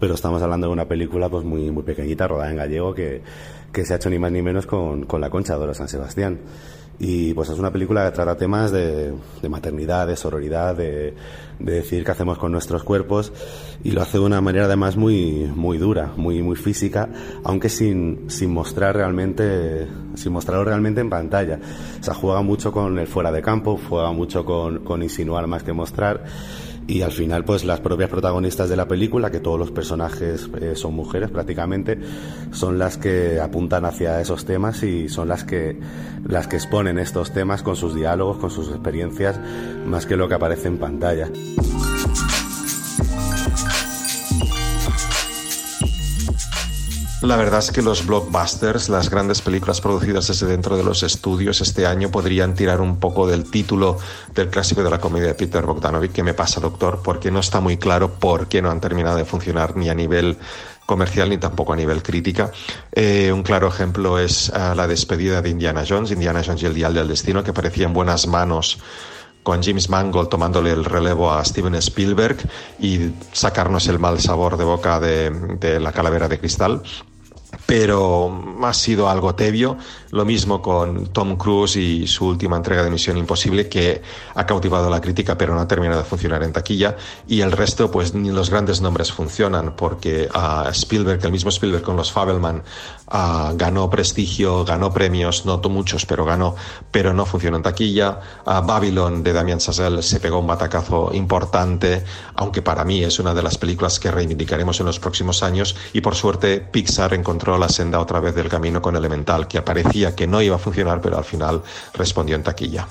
pero 0.00 0.14
estamos 0.14 0.42
hablando 0.42 0.66
de 0.66 0.72
una 0.72 0.88
película 0.88 1.28
pues 1.28 1.44
muy, 1.44 1.70
muy 1.70 1.84
pequeñita, 1.84 2.26
rodada 2.26 2.50
en 2.50 2.56
gallego, 2.56 2.92
que, 2.92 3.22
se 3.72 3.92
ha 3.92 3.98
hecho 3.98 4.10
ni 4.10 4.18
más 4.18 4.32
ni 4.32 4.42
menos 4.42 4.66
con, 4.66 5.06
con 5.06 5.20
la 5.20 5.30
Concha 5.30 5.56
de 5.56 5.62
Oro 5.62 5.74
San 5.74 5.86
Sebastián. 5.86 6.40
Y 7.00 7.32
pues 7.34 7.48
es 7.48 7.58
una 7.58 7.70
película 7.70 8.04
que 8.04 8.14
trata 8.14 8.36
temas 8.36 8.72
de, 8.72 9.14
maternidad, 9.48 10.06
de 10.06 10.16
sororidad, 10.16 10.74
de, 10.74 11.14
decir 11.60 12.04
qué 12.04 12.10
hacemos 12.10 12.38
con 12.38 12.52
nuestros 12.52 12.84
cuerpos 12.84 13.32
y 13.82 13.90
lo 13.90 14.00
hace 14.00 14.18
de 14.18 14.24
una 14.24 14.40
manera 14.40 14.66
además 14.66 14.96
muy, 14.96 15.50
muy 15.54 15.78
dura, 15.78 16.12
muy, 16.16 16.42
muy 16.42 16.56
física, 16.56 17.08
aunque 17.44 17.68
sin, 17.68 18.30
sin 18.30 18.52
mostrar 18.52 18.96
realmente, 18.96 19.86
sin 20.14 20.32
mostrarlo 20.32 20.64
realmente 20.64 21.00
en 21.00 21.10
pantalla. 21.10 21.60
O 22.00 22.02
sea, 22.02 22.14
juega 22.14 22.42
mucho 22.42 22.72
con 22.72 22.98
el 22.98 23.06
fuera 23.06 23.30
de 23.30 23.42
campo, 23.42 23.78
juega 23.88 24.12
mucho 24.12 24.44
con, 24.44 24.80
con 24.84 25.02
insinuar 25.02 25.46
más 25.46 25.62
que 25.62 25.72
mostrar 25.72 26.24
y 26.88 27.02
al 27.02 27.12
final 27.12 27.44
pues 27.44 27.64
las 27.64 27.80
propias 27.80 28.08
protagonistas 28.08 28.68
de 28.70 28.74
la 28.74 28.88
película, 28.88 29.30
que 29.30 29.40
todos 29.40 29.58
los 29.58 29.70
personajes 29.70 30.48
eh, 30.60 30.74
son 30.74 30.94
mujeres 30.94 31.30
prácticamente, 31.30 31.98
son 32.50 32.78
las 32.78 32.96
que 32.96 33.38
apuntan 33.38 33.84
hacia 33.84 34.20
esos 34.20 34.46
temas 34.46 34.82
y 34.82 35.08
son 35.08 35.28
las 35.28 35.44
que 35.44 35.78
las 36.26 36.48
que 36.48 36.56
exponen 36.56 36.98
estos 36.98 37.32
temas 37.32 37.62
con 37.62 37.76
sus 37.76 37.94
diálogos, 37.94 38.38
con 38.38 38.50
sus 38.50 38.68
experiencias, 38.70 39.38
más 39.86 40.06
que 40.06 40.16
lo 40.16 40.28
que 40.28 40.34
aparece 40.34 40.68
en 40.68 40.78
pantalla. 40.78 41.30
La 47.20 47.34
verdad 47.34 47.58
es 47.58 47.72
que 47.72 47.82
los 47.82 48.06
blockbusters, 48.06 48.88
las 48.88 49.10
grandes 49.10 49.42
películas 49.42 49.80
producidas 49.80 50.28
desde 50.28 50.46
dentro 50.46 50.76
de 50.76 50.84
los 50.84 51.02
estudios 51.02 51.60
este 51.60 51.84
año 51.84 52.12
podrían 52.12 52.54
tirar 52.54 52.80
un 52.80 53.00
poco 53.00 53.26
del 53.26 53.50
título 53.50 53.98
del 54.32 54.48
clásico 54.50 54.84
de 54.84 54.90
la 54.90 55.00
comedia 55.00 55.26
de 55.26 55.34
Peter 55.34 55.66
Bogdanovich, 55.66 56.12
que 56.12 56.22
me 56.22 56.32
pasa, 56.32 56.60
doctor, 56.60 57.00
porque 57.02 57.32
no 57.32 57.40
está 57.40 57.58
muy 57.58 57.76
claro 57.76 58.12
por 58.14 58.46
qué 58.46 58.62
no 58.62 58.70
han 58.70 58.80
terminado 58.80 59.16
de 59.16 59.24
funcionar 59.24 59.76
ni 59.76 59.88
a 59.88 59.96
nivel 59.96 60.36
comercial 60.86 61.28
ni 61.28 61.38
tampoco 61.38 61.72
a 61.72 61.76
nivel 61.76 62.04
crítica. 62.04 62.52
Eh, 62.92 63.32
un 63.32 63.42
claro 63.42 63.66
ejemplo 63.66 64.20
es 64.20 64.50
uh, 64.50 64.76
la 64.76 64.86
despedida 64.86 65.42
de 65.42 65.50
Indiana 65.50 65.84
Jones, 65.86 66.12
Indiana 66.12 66.42
Jones 66.46 66.62
y 66.62 66.66
el 66.66 66.74
Dial 66.74 66.94
del 66.94 67.08
Destino, 67.08 67.42
que 67.42 67.52
parecía 67.52 67.86
en 67.86 67.94
buenas 67.94 68.28
manos 68.28 68.78
con 69.42 69.62
James 69.62 69.90
Mangold 69.90 70.28
tomándole 70.28 70.70
el 70.70 70.84
relevo 70.84 71.32
a 71.32 71.44
Steven 71.44 71.74
Spielberg 71.76 72.36
y 72.78 73.10
sacarnos 73.32 73.88
el 73.88 73.98
mal 73.98 74.20
sabor 74.20 74.56
de 74.56 74.64
boca 74.64 75.00
de 75.00 75.80
la 75.80 75.90
calavera 75.90 76.28
de 76.28 76.38
cristal 76.38 76.82
pero 77.66 78.58
ha 78.62 78.72
sido 78.74 79.08
algo 79.08 79.34
tebio. 79.34 79.76
Lo 80.10 80.24
mismo 80.24 80.62
con 80.62 81.08
Tom 81.08 81.36
Cruise 81.36 81.76
y 81.76 82.06
su 82.06 82.26
última 82.26 82.56
entrega 82.56 82.82
de 82.82 82.90
Misión 82.90 83.16
Imposible, 83.18 83.68
que 83.68 84.00
ha 84.34 84.46
cautivado 84.46 84.88
la 84.88 85.00
crítica, 85.00 85.36
pero 85.36 85.54
no 85.54 85.60
ha 85.60 85.68
terminado 85.68 86.00
de 86.00 86.08
funcionar 86.08 86.42
en 86.42 86.52
taquilla. 86.52 86.96
Y 87.26 87.42
el 87.42 87.52
resto, 87.52 87.90
pues 87.90 88.14
ni 88.14 88.30
los 88.30 88.50
grandes 88.50 88.80
nombres 88.80 89.12
funcionan, 89.12 89.76
porque 89.76 90.28
a 90.32 90.68
Spielberg, 90.70 91.24
el 91.24 91.32
mismo 91.32 91.50
Spielberg 91.50 91.82
con 91.82 91.96
los 91.96 92.10
Fabelman, 92.10 92.62
uh, 93.12 93.54
ganó 93.54 93.90
prestigio, 93.90 94.64
ganó 94.64 94.92
premios, 94.92 95.44
no 95.44 95.58
muchos, 95.68 96.06
pero 96.06 96.24
ganó, 96.24 96.56
pero 96.90 97.12
no 97.12 97.26
funcionó 97.26 97.58
en 97.58 97.62
taquilla. 97.62 98.20
Uh, 98.46 98.66
Babylon 98.66 99.22
de 99.22 99.32
Damien 99.34 99.58
Chazelle 99.58 100.02
se 100.02 100.20
pegó 100.20 100.38
un 100.38 100.46
batacazo 100.46 101.10
importante, 101.12 102.02
aunque 102.36 102.62
para 102.62 102.84
mí 102.84 103.04
es 103.04 103.18
una 103.18 103.34
de 103.34 103.42
las 103.42 103.58
películas 103.58 104.00
que 104.00 104.10
reivindicaremos 104.10 104.80
en 104.80 104.86
los 104.86 104.98
próximos 104.98 105.42
años. 105.42 105.76
Y 105.92 106.00
por 106.00 106.14
suerte, 106.14 106.60
Pixar 106.60 107.12
encontró 107.12 107.58
la 107.58 107.68
senda 107.68 108.00
otra 108.00 108.20
vez 108.20 108.34
del 108.34 108.48
camino 108.48 108.80
con 108.80 108.96
Elemental, 108.96 109.46
que 109.46 109.58
aparecía 109.58 109.97
que 110.14 110.26
no 110.26 110.42
iba 110.42 110.56
a 110.56 110.58
funcionar, 110.58 111.00
pero 111.00 111.18
al 111.18 111.24
final 111.24 111.62
respondió 111.94 112.36
en 112.36 112.42
taquilla. 112.42 112.86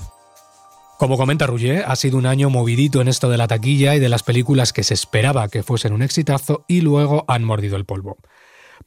Como 0.97 1.15
comenta 1.15 1.45
Rouget, 1.45 1.83
ha 1.85 1.95
sido 1.95 2.17
un 2.17 2.25
año 2.25 2.49
movidito 2.49 3.01
en 3.01 3.07
esto 3.07 3.29
de 3.29 3.37
la 3.37 3.47
taquilla 3.47 3.93
y 3.93 3.99
de 3.99 4.09
las 4.09 4.23
películas 4.23 4.73
que 4.73 4.83
se 4.83 4.95
esperaba 4.95 5.47
que 5.47 5.61
fuesen 5.61 5.93
un 5.93 6.01
exitazo 6.01 6.65
y 6.67 6.81
luego 6.81 7.23
han 7.27 7.43
mordido 7.43 7.77
el 7.77 7.85
polvo. 7.85 8.17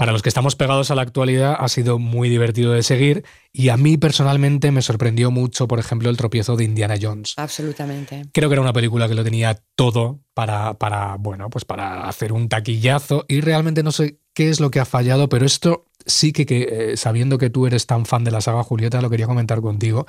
Para 0.01 0.13
los 0.13 0.23
que 0.23 0.31
estamos 0.31 0.57
pegados 0.57 0.91
a 0.91 0.95
la 0.95 1.03
actualidad 1.03 1.57
ha 1.59 1.69
sido 1.69 1.99
muy 1.99 2.31
divertido 2.31 2.73
de 2.73 2.83
seguir 2.83 3.23
y 3.53 3.69
a 3.69 3.77
mí 3.77 3.99
personalmente 3.99 4.71
me 4.71 4.81
sorprendió 4.81 5.31
mucho, 5.31 5.69
por 5.69 5.79
ejemplo, 5.79 6.09
el 6.09 6.17
tropiezo 6.17 6.57
de 6.57 6.65
Indiana 6.65 6.95
Jones. 6.99 7.35
Absolutamente. 7.37 8.23
Creo 8.33 8.49
que 8.49 8.55
era 8.55 8.63
una 8.63 8.73
película 8.73 9.09
que 9.09 9.15
lo 9.15 9.23
tenía 9.25 9.63
todo 9.75 10.21
para, 10.33 10.73
para, 10.79 11.17
bueno, 11.17 11.51
pues 11.51 11.67
para 11.67 12.09
hacer 12.09 12.33
un 12.33 12.49
taquillazo 12.49 13.27
y 13.29 13.43
realmente 13.43 13.83
no 13.83 13.93
sé 13.93 14.21
qué 14.33 14.49
es 14.49 14.59
lo 14.59 14.71
que 14.71 14.81
ha 14.81 14.87
fallado, 14.87 15.29
pero 15.29 15.45
esto 15.45 15.85
sí 16.07 16.33
que, 16.33 16.47
que 16.47 16.93
eh, 16.93 16.97
sabiendo 16.97 17.37
que 17.37 17.51
tú 17.51 17.67
eres 17.67 17.85
tan 17.85 18.07
fan 18.07 18.25
de 18.25 18.31
la 18.31 18.41
saga 18.41 18.63
Julieta, 18.63 19.03
lo 19.03 19.11
quería 19.11 19.27
comentar 19.27 19.61
contigo. 19.61 20.07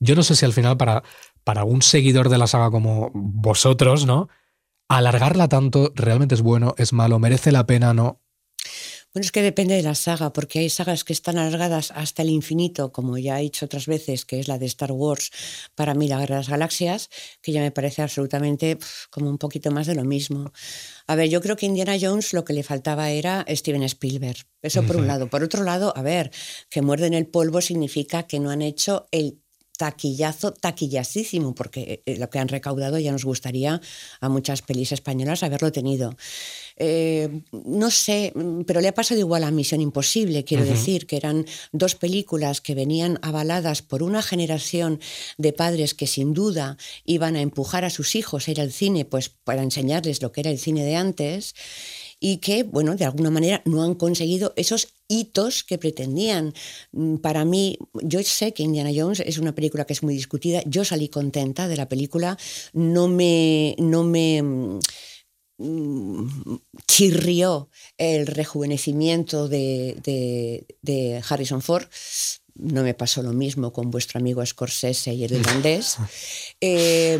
Yo 0.00 0.14
no 0.14 0.22
sé 0.22 0.34
si 0.34 0.46
al 0.46 0.54
final 0.54 0.78
para, 0.78 1.02
para 1.44 1.64
un 1.64 1.82
seguidor 1.82 2.30
de 2.30 2.38
la 2.38 2.46
saga 2.46 2.70
como 2.70 3.10
vosotros, 3.12 4.06
¿no? 4.06 4.30
Alargarla 4.88 5.48
tanto 5.48 5.92
realmente 5.94 6.34
es 6.34 6.40
bueno, 6.40 6.74
es 6.78 6.94
malo, 6.94 7.18
merece 7.18 7.52
la 7.52 7.66
pena, 7.66 7.92
¿no? 7.92 8.22
Bueno, 9.16 9.24
es 9.24 9.32
que 9.32 9.40
depende 9.40 9.74
de 9.74 9.82
la 9.82 9.94
saga, 9.94 10.34
porque 10.34 10.58
hay 10.58 10.68
sagas 10.68 11.02
que 11.02 11.14
están 11.14 11.38
alargadas 11.38 11.90
hasta 11.92 12.20
el 12.20 12.28
infinito, 12.28 12.92
como 12.92 13.16
ya 13.16 13.40
he 13.40 13.44
dicho 13.44 13.64
otras 13.64 13.86
veces, 13.86 14.26
que 14.26 14.38
es 14.38 14.46
la 14.46 14.58
de 14.58 14.66
Star 14.66 14.92
Wars, 14.92 15.30
para 15.74 15.94
mí 15.94 16.06
la 16.06 16.18
Guerra 16.18 16.34
de 16.34 16.40
las 16.40 16.50
Galaxias, 16.50 17.08
que 17.40 17.52
ya 17.52 17.62
me 17.62 17.70
parece 17.70 18.02
absolutamente 18.02 18.76
pff, 18.76 19.06
como 19.08 19.30
un 19.30 19.38
poquito 19.38 19.70
más 19.70 19.86
de 19.86 19.94
lo 19.94 20.04
mismo. 20.04 20.52
A 21.06 21.14
ver, 21.14 21.30
yo 21.30 21.40
creo 21.40 21.56
que 21.56 21.64
Indiana 21.64 21.96
Jones 21.98 22.34
lo 22.34 22.44
que 22.44 22.52
le 22.52 22.62
faltaba 22.62 23.08
era 23.08 23.46
Steven 23.48 23.84
Spielberg. 23.84 24.36
Eso 24.60 24.82
por 24.82 24.96
un 24.96 25.06
lado. 25.06 25.30
Por 25.30 25.42
otro 25.42 25.64
lado, 25.64 25.94
a 25.96 26.02
ver, 26.02 26.30
que 26.68 26.82
muerden 26.82 27.14
el 27.14 27.26
polvo 27.26 27.62
significa 27.62 28.24
que 28.24 28.38
no 28.38 28.50
han 28.50 28.60
hecho 28.60 29.06
el 29.12 29.40
taquillazo, 29.76 30.52
taquillacísimo, 30.52 31.54
porque 31.54 32.02
eh, 32.06 32.18
lo 32.18 32.30
que 32.30 32.38
han 32.38 32.48
recaudado 32.48 32.98
ya 32.98 33.12
nos 33.12 33.24
gustaría 33.24 33.80
a 34.20 34.28
muchas 34.28 34.62
pelis 34.62 34.92
españolas 34.92 35.42
haberlo 35.42 35.72
tenido. 35.72 36.16
Eh, 36.76 37.42
no 37.52 37.90
sé, 37.90 38.32
pero 38.66 38.80
le 38.80 38.88
ha 38.88 38.94
pasado 38.94 39.20
igual 39.20 39.44
a 39.44 39.50
Misión 39.50 39.80
Imposible, 39.80 40.44
quiero 40.44 40.64
uh 40.64 40.66
-huh. 40.66 40.70
decir, 40.70 41.06
que 41.06 41.16
eran 41.16 41.46
dos 41.72 41.94
películas 41.94 42.60
que 42.60 42.74
venían 42.74 43.18
avaladas 43.22 43.82
por 43.82 44.02
una 44.02 44.22
generación 44.22 45.00
de 45.38 45.52
padres 45.52 45.94
que 45.94 46.06
sin 46.06 46.34
duda 46.34 46.76
iban 47.04 47.36
a 47.36 47.40
empujar 47.40 47.84
a 47.84 47.90
sus 47.90 48.14
hijos 48.14 48.48
a 48.48 48.50
ir 48.50 48.60
al 48.60 48.72
cine, 48.72 49.04
pues 49.04 49.28
para 49.28 49.62
enseñarles 49.62 50.22
lo 50.22 50.32
que 50.32 50.40
era 50.42 50.50
el 50.50 50.58
cine 50.58 50.84
de 50.84 50.96
antes 50.96 51.54
y 52.28 52.38
que, 52.38 52.64
bueno, 52.64 52.96
de 52.96 53.04
alguna 53.04 53.30
manera 53.30 53.62
no 53.66 53.84
han 53.84 53.94
conseguido 53.94 54.52
esos 54.56 54.88
hitos 55.06 55.62
que 55.62 55.78
pretendían. 55.78 56.54
Para 57.22 57.44
mí, 57.44 57.78
yo 58.02 58.20
sé 58.24 58.52
que 58.52 58.64
Indiana 58.64 58.90
Jones 58.92 59.20
es 59.20 59.38
una 59.38 59.54
película 59.54 59.84
que 59.84 59.92
es 59.92 60.02
muy 60.02 60.12
discutida, 60.12 60.60
yo 60.66 60.84
salí 60.84 61.08
contenta 61.08 61.68
de 61.68 61.76
la 61.76 61.88
película, 61.88 62.36
no 62.72 63.06
me... 63.06 63.76
No 63.78 64.02
me 64.02 64.42
chirrió 66.86 67.70
el 67.96 68.26
rejuvenecimiento 68.26 69.48
de, 69.48 69.96
de, 70.02 70.66
de, 70.82 71.22
Harrison 71.26 71.62
Ford. 71.62 71.86
No 72.56 72.82
me 72.82 72.92
pasó 72.92 73.22
lo 73.22 73.32
mismo 73.32 73.72
con 73.72 73.90
vuestro 73.90 74.18
amigo 74.18 74.44
Scorsese 74.44 75.14
y 75.14 75.24
el 75.24 75.32
irlandés. 75.38 75.96
eh, 76.60 77.18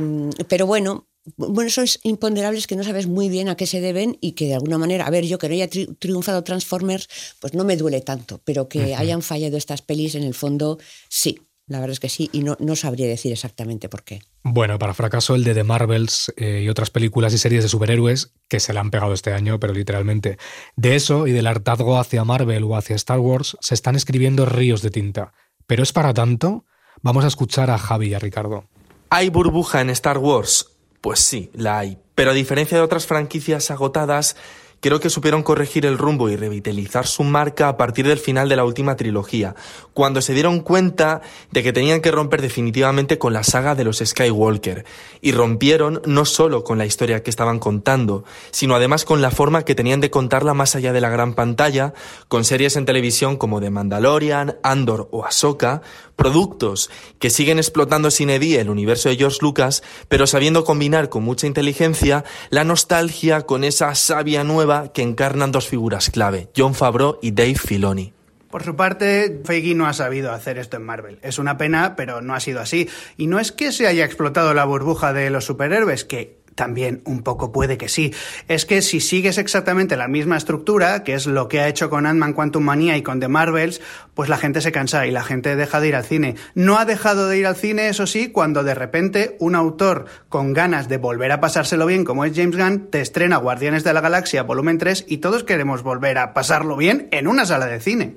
pero 0.49 0.67
bueno, 0.67 1.07
bueno, 1.37 1.71
son 1.71 1.87
imponderables 2.03 2.67
que 2.67 2.77
no 2.77 2.85
sabes 2.85 3.07
muy 3.07 3.29
bien 3.29 3.49
a 3.49 3.57
qué 3.57 3.67
se 3.67 3.81
deben 3.81 4.19
y 4.21 4.33
que 4.33 4.47
de 4.47 4.55
alguna 4.55 4.79
manera, 4.79 5.07
a 5.07 5.11
ver, 5.11 5.25
yo 5.25 5.39
que 5.39 5.49
no 5.49 5.55
haya 5.55 5.69
tri 5.69 5.87
triunfado 5.99 6.45
Transformers, 6.45 7.09
pues 7.41 7.55
no 7.55 7.65
me 7.65 7.77
duele 7.77 8.01
tanto, 8.01 8.41
pero 8.45 8.69
que 8.69 8.79
uh 8.79 8.83
-huh. 8.83 8.99
hayan 8.99 9.23
fallado 9.23 9.57
estas 9.57 9.83
pelis 9.83 10.15
en 10.15 10.23
el 10.23 10.35
fondo, 10.35 10.79
sí. 11.09 11.41
La 11.69 11.81
verdad 11.81 11.95
es 11.95 12.01
que 12.01 12.09
sí, 12.09 12.31
y 12.33 12.45
no, 12.45 12.57
no 12.61 12.77
sabría 12.77 13.09
decir 13.09 13.33
exactamente 13.33 13.89
por 13.89 14.05
qué. 14.05 14.21
Bueno, 14.45 14.79
para 14.79 14.95
fracaso 14.95 15.35
el 15.35 15.43
de 15.43 15.53
The 15.53 15.65
Marvels 15.65 16.33
eh, 16.37 16.63
y 16.65 16.69
otras 16.69 16.91
películas 16.91 17.35
y 17.35 17.39
series 17.39 17.65
de 17.65 17.69
superhéroes 17.69 18.31
que 18.49 18.61
se 18.61 18.73
le 18.73 18.79
han 18.79 18.93
pegado 18.93 19.13
este 19.13 19.33
año, 19.33 19.59
pero 19.59 19.73
literalmente. 19.73 20.39
De 20.77 20.95
eso 20.95 21.27
y 21.27 21.33
del 21.33 21.49
hartazgo 21.49 21.99
hacia 21.99 22.23
Marvel 22.23 22.63
o 22.63 22.77
hacia 22.77 22.95
Star 22.95 23.19
Wars 23.19 23.57
se 23.61 23.75
están 23.75 23.97
escribiendo 23.97 24.47
ríos 24.47 24.81
de 24.81 24.91
tinta. 24.91 25.33
¿Pero 25.67 25.83
es 25.83 25.93
para 25.93 26.15
tanto? 26.15 26.65
Vamos 27.03 27.25
a 27.25 27.29
escuchar 27.29 27.69
a 27.71 27.79
Javi 27.79 28.11
y 28.11 28.15
a 28.15 28.21
Ricardo. 28.21 28.69
¿Hay 29.11 29.31
burbuja 29.31 29.81
en 29.81 29.91
Star 29.91 30.19
Wars? 30.19 30.76
Pues 31.07 31.21
sí, 31.21 31.51
la 31.55 31.79
hay. 31.79 31.99
Pero 32.17 32.33
a 32.33 32.35
diferencia 32.35 32.77
de 32.77 32.83
otras 32.83 33.07
franquicias 33.07 33.71
agotadas, 33.71 34.35
creo 34.81 35.01
que 35.01 35.11
supieron 35.11 35.43
corregir 35.43 35.87
el 35.87 35.99
rumbo 35.99 36.29
y 36.29 36.37
revitalizar 36.37 37.07
su 37.07 37.25
marca 37.25 37.69
a 37.69 37.77
partir 37.77 38.07
del 38.07 38.19
final 38.19 38.49
de 38.49 38.57
la 38.57 38.65
última 38.65 38.97
trilogía, 38.97 39.55
cuando 39.95 40.21
se 40.21 40.35
dieron 40.35 40.61
cuenta 40.61 41.23
de 41.51 41.63
que 41.63 41.73
tenían 41.73 42.01
que 42.01 42.11
romper 42.11 42.43
definitivamente 42.43 43.19
con 43.19 43.33
la 43.33 43.43
saga 43.43 43.75
de 43.75 43.85
los 43.85 43.99
Skywalker. 44.05 44.85
Y 45.21 45.33
rompieron 45.33 46.03
no 46.05 46.25
solo 46.25 46.65
con 46.65 46.79
la 46.79 46.87
historia 46.87 47.23
que 47.23 47.31
estaban 47.31 47.59
contando, 47.59 48.25
sino 48.51 48.75
además 48.75 49.05
con 49.05 49.23
la 49.23 49.31
forma 49.31 49.65
que 49.65 49.75
tenían 49.75 50.01
de 50.01 50.11
contarla 50.11 50.55
más 50.55 50.77
allá 50.77 50.93
de 50.93 51.01
la 51.01 51.11
gran 51.11 51.35
pantalla, 51.35 51.95
con 52.29 52.45
series 52.45 52.77
en 52.77 52.87
televisión 52.87 53.37
como 53.37 53.61
The 53.61 53.71
Mandalorian, 53.71 54.57
Andor 54.63 55.09
o 55.11 55.25
Ahsoka, 55.25 55.83
productos 56.17 56.91
que 57.19 57.31
siguen 57.31 57.59
explotando 57.59 58.11
sin 58.11 58.31
edie 58.31 58.61
el 58.61 58.71
universo 58.71 59.09
de 59.09 59.17
George 59.17 59.39
Lucas, 59.41 59.83
pero 60.09 60.27
sabiendo 60.27 60.65
combinar 60.65 61.09
con 61.09 61.23
mucha 61.23 61.47
inteligencia 61.47 62.25
la 62.51 62.65
nostalgia 62.65 63.43
con 63.43 63.65
esa 63.65 63.95
savia 63.95 64.45
nueva 64.45 64.66
que 64.93 65.03
encarnan 65.03 65.53
dos 65.53 65.69
figuras 65.69 66.11
clave, 66.11 66.49
John 66.57 66.75
Favreau 66.75 67.19
y 67.23 67.33
Dave 67.33 67.55
Filoni. 67.55 68.13
Por 68.51 68.63
su 68.63 68.77
parte, 68.77 69.43
Feige 69.45 69.75
no 69.75 69.87
ha 69.87 69.93
sabido 69.93 70.33
hacer 70.33 70.57
esto 70.59 70.77
en 70.77 70.85
Marvel. 70.85 71.19
Es 71.23 71.39
una 71.39 71.59
pena, 71.59 71.95
pero 71.97 72.23
no 72.23 72.35
ha 72.35 72.41
sido 72.41 72.61
así. 72.61 72.89
Y 73.17 73.27
no 73.27 73.39
es 73.39 73.53
que 73.53 73.73
se 73.73 73.87
haya 73.87 74.05
explotado 74.05 74.55
la 74.55 74.65
burbuja 74.65 75.13
de 75.13 75.31
los 75.31 75.45
superhéroes, 75.45 76.05
que 76.05 76.39
también 76.57 77.03
un 77.05 77.23
poco 77.23 77.53
puede 77.53 77.79
que 77.79 77.89
sí. 77.89 78.13
Es 78.49 78.67
que 78.67 78.83
si 78.83 78.99
sigues 78.99 79.39
exactamente 79.39 79.97
la 79.97 80.09
misma 80.09 80.37
estructura, 80.37 81.05
que 81.05 81.15
es 81.15 81.27
lo 81.27 81.47
que 81.47 81.61
ha 81.61 81.69
hecho 81.69 81.89
con 81.89 82.07
Ant-Man 82.07 82.33
Quantum 82.33 82.65
Manía 82.65 82.97
y 82.97 83.03
con 83.03 83.21
The 83.21 83.29
Marvels, 83.29 83.81
pues 84.15 84.29
la 84.29 84.39
gente 84.39 84.61
se 84.61 84.73
cansa 84.73 85.07
y 85.07 85.13
la 85.13 85.23
gente 85.23 85.55
deja 85.55 85.79
de 85.81 85.89
ir 85.89 85.95
al 85.95 86.05
cine. 86.05 86.35
No 86.55 86.79
ha 86.79 86.85
dejado 86.85 87.29
de 87.29 87.39
ir 87.39 87.47
al 87.47 87.55
cine, 87.55 87.89
eso 87.89 88.09
sí, 88.09 88.31
cuando 88.33 88.65
de 88.65 88.75
repente 88.75 89.37
un 89.39 89.55
autor 89.55 90.07
con 90.29 90.53
ganas 90.53 90.89
de 90.89 90.97
volver 90.97 91.31
a 91.31 91.41
pasárselo 91.41 91.87
bien, 91.87 92.05
como 92.05 92.25
es 92.25 92.33
James 92.35 92.57
Gunn, 92.57 92.91
te 92.91 93.01
estrena 93.01 93.37
Guardianes 93.37 93.85
de 93.85 93.93
la 93.93 94.01
Galaxia 94.01 94.43
volumen 94.43 94.79
3 94.79 95.05
y 95.09 95.19
todos 95.19 95.45
queremos 95.45 95.83
volver 95.83 96.19
a 96.19 96.33
pasarlo 96.33 96.77
bien 96.77 97.09
en 97.13 97.29
una 97.29 97.45
sala 97.45 97.67
de 97.67 97.81
cine. 97.81 98.17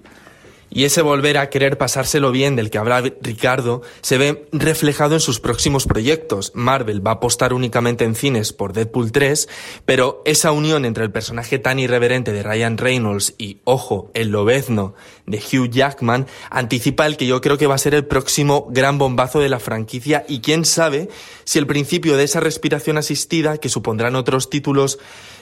Y 0.71 0.83
ese 0.83 1.01
volver 1.01 1.38
a 1.38 1.49
querer 1.49 1.77
pasárselo 1.77 2.31
bien 2.31 2.55
del 2.55 2.69
que 2.69 2.77
habla 2.77 3.01
Ricardo 3.21 3.81
se 4.01 4.17
ve 4.17 4.47
reflejado 4.51 5.15
en 5.15 5.19
sus 5.19 5.39
próximos 5.39 5.85
proyectos. 5.85 6.51
Marvel 6.53 7.05
va 7.05 7.11
a 7.11 7.13
apostar 7.15 7.53
únicamente 7.53 8.05
en 8.05 8.15
cines 8.15 8.53
por 8.53 8.73
Deadpool 8.73 9.11
3, 9.11 9.49
pero 9.85 10.21
esa 10.25 10.51
unión 10.51 10.85
entre 10.85 11.03
el 11.03 11.11
personaje 11.11 11.59
tan 11.59 11.79
irreverente 11.79 12.31
de 12.31 12.43
Ryan 12.43 12.77
Reynolds 12.77 13.33
y, 13.38 13.59
ojo, 13.63 14.11
el 14.13 14.29
lobezno 14.29 14.93
de 15.25 15.38
Hugh 15.38 15.69
Jackman 15.69 16.27
anticipa 16.49 17.05
el 17.05 17.17
que 17.17 17.25
yo 17.25 17.41
creo 17.41 17.57
que 17.57 17.67
va 17.67 17.75
a 17.75 17.79
ser 17.79 17.95
el 17.95 18.05
próximo 18.05 18.67
gran 18.69 18.97
bombazo 18.97 19.39
de 19.39 19.49
la 19.49 19.59
franquicia 19.59 20.25
y 20.27 20.41
quién 20.41 20.65
sabe 20.65 21.09
si 21.45 21.59
el 21.59 21.67
principio 21.67 22.17
de 22.17 22.23
esa 22.23 22.39
respiración 22.39 22.97
asistida 22.97 23.57
que 23.57 23.69
supondrán 23.69 24.15
otros 24.15 24.49
títulos 24.49 24.99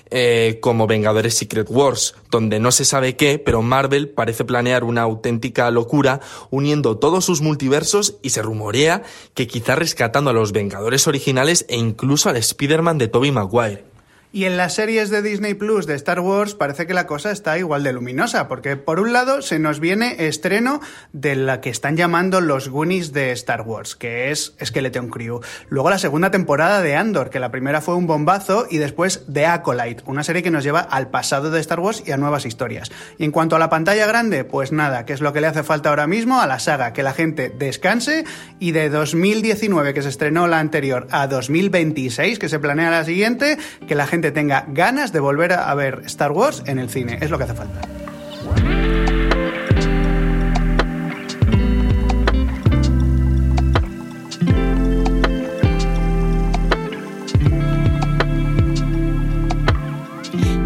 eh, 0.10 0.60
como 0.62 0.88
Vengadores 0.88 1.36
Secret 1.36 1.68
Wars, 1.70 2.16
donde 2.32 2.60
no 2.60 2.72
se 2.72 2.86
sabe 2.86 3.16
qué, 3.16 3.40
pero 3.40 3.62
Marvel 3.62 4.10
parece 4.10 4.46
planear 4.46 4.84
una 4.84 5.02
auténtica 5.02 5.70
locura 5.72 6.22
uniendo 6.50 6.98
todos 6.98 7.26
sus 7.26 7.42
multiversos 7.42 8.18
y 8.22 8.32
se 8.32 8.42
rumorea 8.42 9.04
que 9.34 9.48
quizá 9.48 9.76
rescatando 9.76 10.30
a 10.30 10.34
los 10.34 10.52
Vengadores 10.52 11.08
originales 11.08 11.66
e 11.70 11.78
incluso 11.78 12.30
al 12.30 12.38
Spider-Man 12.38 12.98
de 12.98 13.08
Tobey 13.08 13.32
Maguire. 13.32 13.97
Y 14.34 14.44
en 14.44 14.58
las 14.58 14.76
series 14.76 15.10
de 15.10 15.22
Disney 15.22 15.54
Plus 15.54 15.88
de 15.88 15.96
Star 15.96 16.20
Wars 16.20 16.54
parece 16.54 16.86
que 16.86 16.94
la 16.94 17.08
cosa 17.08 17.32
está 17.32 17.58
igual 17.58 17.84
de 17.84 17.94
luminosa, 17.94 18.50
porque 18.50 18.76
por 18.76 19.00
un 19.00 19.14
lado 19.14 19.42
se 19.42 19.58
nos 19.58 19.80
viene 19.80 20.28
estreno 20.28 20.82
de 21.14 21.38
la 21.38 21.62
que 21.62 21.70
están 21.70 21.96
llamando 21.96 22.42
los 22.42 22.68
Goonies 22.68 23.14
de 23.14 23.32
Star 23.32 23.62
Wars, 23.62 23.96
que 23.96 24.30
es 24.30 24.54
Skeleton 24.62 25.08
Crew. 25.08 25.40
Luego 25.70 25.90
la 25.90 25.98
segunda 25.98 26.30
temporada 26.30 26.82
de 26.82 26.98
Andor, 26.98 27.30
que 27.30 27.40
la 27.40 27.52
primera 27.52 27.80
fue 27.80 27.96
un 27.96 28.06
bombazo, 28.06 28.68
y 28.70 28.80
después 28.80 29.24
The 29.32 29.46
Acolyte, 29.46 30.04
una 30.08 30.24
serie 30.24 30.44
que 30.44 30.52
nos 30.52 30.66
lleva 30.66 30.82
al 30.82 31.10
pasado 31.10 31.50
de 31.50 31.62
Star 31.62 31.80
Wars 31.80 32.04
y 32.06 32.12
a 32.12 32.18
nuevas 32.18 32.46
historias. 32.46 32.92
Y 33.18 33.24
en 33.24 33.32
cuanto 33.32 33.56
a 33.56 33.60
la 33.60 33.70
pantalla 33.70 34.08
grande, 34.08 34.44
pues 34.44 34.74
nada, 34.74 35.06
que 35.06 35.14
es 35.14 35.22
lo 35.22 35.32
que 35.32 35.40
le 35.40 35.48
hace 35.48 35.64
falta 35.64 35.90
ahora 35.90 36.06
mismo 36.06 36.42
a 36.42 36.48
la 36.48 36.60
saga, 36.60 36.92
que 36.92 37.02
la 37.02 37.14
gente 37.14 37.50
descanse 37.50 38.26
y 38.60 38.72
de 38.72 38.90
2019, 38.90 39.94
que 39.94 40.02
se 40.02 40.10
estrenó 40.10 40.48
la 40.48 40.60
anterior, 40.60 41.08
a 41.12 41.28
2026, 41.28 42.40
que 42.40 42.50
se 42.50 42.60
planea 42.60 42.92
la 42.92 43.06
siguiente, 43.06 43.58
que 43.88 43.96
la 43.96 44.06
gente 44.06 44.17
tenga 44.22 44.66
ganas 44.68 45.12
de 45.12 45.20
volver 45.20 45.54
a 45.54 45.74
ver 45.76 46.02
Star 46.06 46.32
Wars 46.32 46.64
en 46.66 46.80
el 46.80 46.90
cine. 46.90 47.18
Es 47.22 47.30
lo 47.30 47.38
que 47.38 47.44
hace 47.46 47.54
falta. 47.54 47.82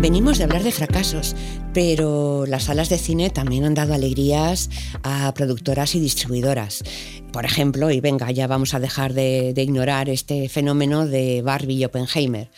Venimos 0.02 0.40
de 0.40 0.46
hablar 0.46 0.64
de 0.64 0.72
fracasos, 0.72 1.36
pero 1.76 2.46
las 2.48 2.64
salas 2.64 2.90
de 2.90 2.98
cine 2.98 3.30
también 3.30 3.66
han 3.66 3.76
dado 3.76 3.94
alegrías 3.94 4.72
a 5.04 5.32
productoras 5.36 5.94
y 5.94 6.00
distribuidoras. 6.00 6.84
Por 7.32 7.46
ejemplo, 7.46 7.92
y 7.92 8.02
venga, 8.02 8.32
ya 8.32 8.48
vamos 8.48 8.74
a 8.74 8.80
dejar 8.80 9.14
de, 9.14 9.54
de 9.54 9.62
ignorar 9.62 10.10
este 10.10 10.50
fenómeno 10.50 11.06
de 11.06 11.44
Barbie 11.44 11.76
y 11.76 11.86
Oppenheimer. 11.86 12.50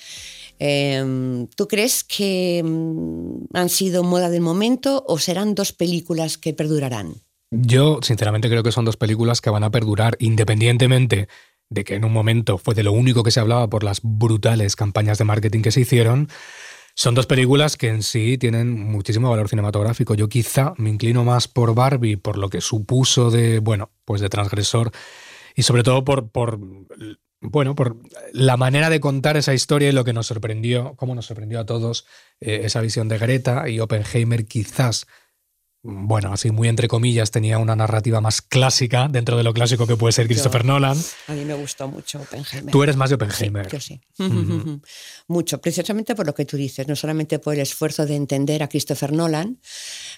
Em, 0.66 1.48
¿Tú 1.58 1.68
crees 1.68 2.06
que 2.06 2.64
mm, 2.64 3.48
han 3.54 3.68
sido 3.68 4.02
moda 4.02 4.30
del 4.30 4.40
momento 4.40 5.04
o 5.06 5.20
serán 5.20 5.56
dos 5.56 5.74
películas 5.74 6.38
que 6.38 6.54
perdurarán? 6.54 7.16
Yo, 7.52 8.00
sinceramente, 8.02 8.48
creo 8.48 8.64
que 8.64 8.72
son 8.72 8.86
dos 8.86 8.96
películas 8.96 9.42
que 9.42 9.50
van 9.50 9.66
a 9.66 9.72
perdurar 9.72 10.16
independientemente 10.20 11.28
de 11.70 11.84
que 11.84 11.96
en 11.96 12.06
un 12.06 12.14
momento 12.14 12.58
fue 12.58 12.76
de 12.76 12.84
lo 12.84 12.94
único 12.94 13.24
que 13.24 13.32
se 13.32 13.42
hablaba 13.42 13.70
por 13.70 13.84
las 13.84 14.00
brutales 14.04 14.78
campañas 14.78 15.18
de 15.18 15.26
marketing 15.26 15.64
que 15.64 15.72
se 15.72 15.82
hicieron. 15.82 16.30
Son 16.96 17.14
dos 17.14 17.26
películas 17.26 17.76
que 17.76 17.90
en 17.90 18.02
sí 18.02 18.38
tienen 18.38 18.72
muchísimo 18.72 19.30
valor 19.30 19.50
cinematográfico. 19.50 20.16
Yo 20.16 20.30
quizá 20.30 20.76
me 20.78 20.90
inclino 20.90 21.26
más 21.26 21.50
por 21.50 21.76
Barbie, 21.76 22.16
por 22.16 22.38
lo 22.38 22.48
que 22.48 22.62
supuso 22.62 23.32
de, 23.32 23.60
bueno, 23.60 23.92
pues 24.06 24.22
de 24.22 24.30
transgresor 24.30 24.92
y 25.56 25.64
sobre 25.64 25.84
todo 25.84 26.06
por, 26.06 26.30
por 26.30 26.58
bueno, 27.44 27.76
por 27.76 27.98
la 28.32 28.58
manera 28.58 28.90
de 28.90 29.00
contar 29.00 29.38
esa 29.38 29.54
historia 29.54 29.90
y 29.90 29.92
lo 29.92 30.06
que 30.06 30.14
nos 30.14 30.28
sorprendió, 30.28 30.96
cómo 30.96 31.14
nos 31.14 31.26
sorprendió 31.26 31.60
a 31.60 31.66
todos 31.66 32.06
eh, 32.40 32.62
esa 32.64 32.82
visión 32.82 33.10
de 33.10 33.18
Greta 33.18 33.70
y 33.70 33.80
Oppenheimer 33.80 34.46
quizás 34.46 35.06
bueno, 35.86 36.32
así 36.32 36.50
muy 36.50 36.70
entre 36.70 36.88
comillas, 36.88 37.30
tenía 37.30 37.58
una 37.58 37.76
narrativa 37.76 38.22
más 38.22 38.42
clásica 38.42 39.10
dentro 39.10 39.36
de 39.36 39.44
lo 39.44 39.54
clásico 39.54 39.86
que 39.86 39.98
puede 39.98 40.14
ser 40.14 40.28
Christopher 40.28 40.64
Nolan. 40.64 40.98
A 41.28 41.34
mí 41.34 41.44
me 41.44 41.56
gustó 41.56 41.90
mucho 41.90 42.22
Oppenheimer. 42.22 42.72
Tú 42.72 42.84
eres 42.84 42.96
más 42.96 43.10
de 43.10 43.16
Oppenheimer. 43.16 43.68
yo 43.68 43.82
sí. 43.82 44.00
Mucho, 45.28 45.60
precisamente 45.60 46.16
por 46.16 46.26
lo 46.26 46.34
que 46.34 46.46
tú 46.46 46.56
dices, 46.56 46.88
no 46.88 46.96
solamente 46.96 47.38
por 47.40 47.56
el 47.56 47.60
esfuerzo 47.60 48.06
de 48.06 48.16
entender 48.16 48.64
a 48.64 48.70
Christopher 48.70 49.12
Nolan, 49.12 49.60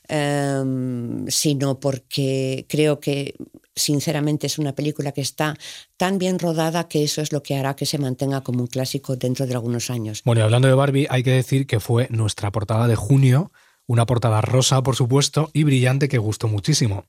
em, 0.08 1.28
sino 1.30 1.80
porque 1.80 2.68
creo 2.70 3.00
que 3.00 3.34
sinceramente 3.76 4.48
es 4.48 4.58
una 4.58 4.74
película 4.74 5.12
que 5.12 5.22
está 5.22 5.58
tan 5.98 6.18
bien 6.18 6.40
rodada 6.40 6.88
que 6.88 7.04
eso 7.04 7.22
es 7.22 7.32
lo 7.32 7.44
que 7.44 7.56
hará 7.56 7.76
que 7.76 7.86
se 7.86 7.98
mantenga 7.98 8.42
como 8.42 8.62
un 8.62 8.68
clásico 8.68 9.16
dentro 9.16 9.46
de 9.46 9.54
algunos 9.54 9.90
años. 9.90 10.22
Bueno, 10.24 10.42
y 10.42 10.44
hablando 10.44 10.68
de 10.68 10.74
Barbie, 10.74 11.08
hay 11.10 11.24
que 11.24 11.32
decir 11.32 11.68
que 11.68 11.80
fue 11.80 12.08
nuestra 12.10 12.52
portada 12.52 12.88
de 12.88 12.96
junio 12.96 13.52
una 13.88 14.06
portada 14.06 14.42
rosa, 14.42 14.82
por 14.84 14.96
supuesto, 14.96 15.50
y 15.54 15.64
brillante 15.64 16.08
que 16.08 16.18
gustó 16.18 16.48
muchísimo. 16.48 17.06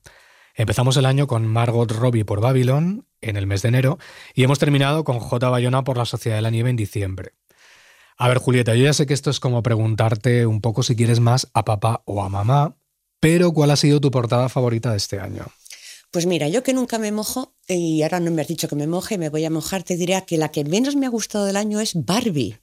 Empezamos 0.55 0.97
el 0.97 1.05
año 1.05 1.27
con 1.27 1.45
Margot 1.45 1.91
Robbie 1.91 2.25
por 2.25 2.41
Babylon 2.41 3.05
en 3.21 3.37
el 3.37 3.47
mes 3.47 3.61
de 3.61 3.69
enero 3.69 3.99
y 4.33 4.43
hemos 4.43 4.59
terminado 4.59 5.03
con 5.03 5.19
J. 5.19 5.49
Bayona 5.49 5.83
por 5.83 5.97
La 5.97 6.05
Sociedad 6.05 6.37
de 6.37 6.41
la 6.41 6.49
Nieve 6.49 6.69
en 6.69 6.75
diciembre. 6.75 7.33
A 8.17 8.27
ver, 8.27 8.39
Julieta, 8.39 8.73
yo 8.73 8.85
ya 8.85 8.93
sé 8.93 9.05
que 9.05 9.13
esto 9.13 9.29
es 9.29 9.39
como 9.39 9.61
preguntarte 9.61 10.47
un 10.47 10.61
poco 10.61 10.81
si 10.81 10.95
quieres 10.95 11.19
más 11.19 11.47
a 11.53 11.63
papá 11.63 12.01
o 12.05 12.23
a 12.23 12.29
mamá, 12.29 12.75
pero 13.19 13.51
¿cuál 13.51 13.69
ha 13.69 13.75
sido 13.75 14.01
tu 14.01 14.09
portada 14.09 14.49
favorita 14.49 14.91
de 14.91 14.97
este 14.97 15.19
año? 15.19 15.45
Pues 16.11 16.25
mira, 16.25 16.47
yo 16.47 16.63
que 16.63 16.73
nunca 16.73 16.97
me 16.97 17.11
mojo, 17.11 17.53
y 17.67 18.01
ahora 18.01 18.19
no 18.19 18.31
me 18.31 18.41
has 18.41 18.47
dicho 18.47 18.67
que 18.67 18.75
me 18.75 18.87
moje, 18.87 19.17
me 19.17 19.29
voy 19.29 19.43
a 19.45 19.49
mojar, 19.49 19.83
te 19.83 19.97
diré 19.97 20.23
que 20.25 20.37
la 20.37 20.51
que 20.51 20.63
menos 20.63 20.95
me 20.95 21.05
ha 21.05 21.09
gustado 21.09 21.45
del 21.45 21.57
año 21.57 21.79
es 21.79 21.93
Barbie. 21.93 22.59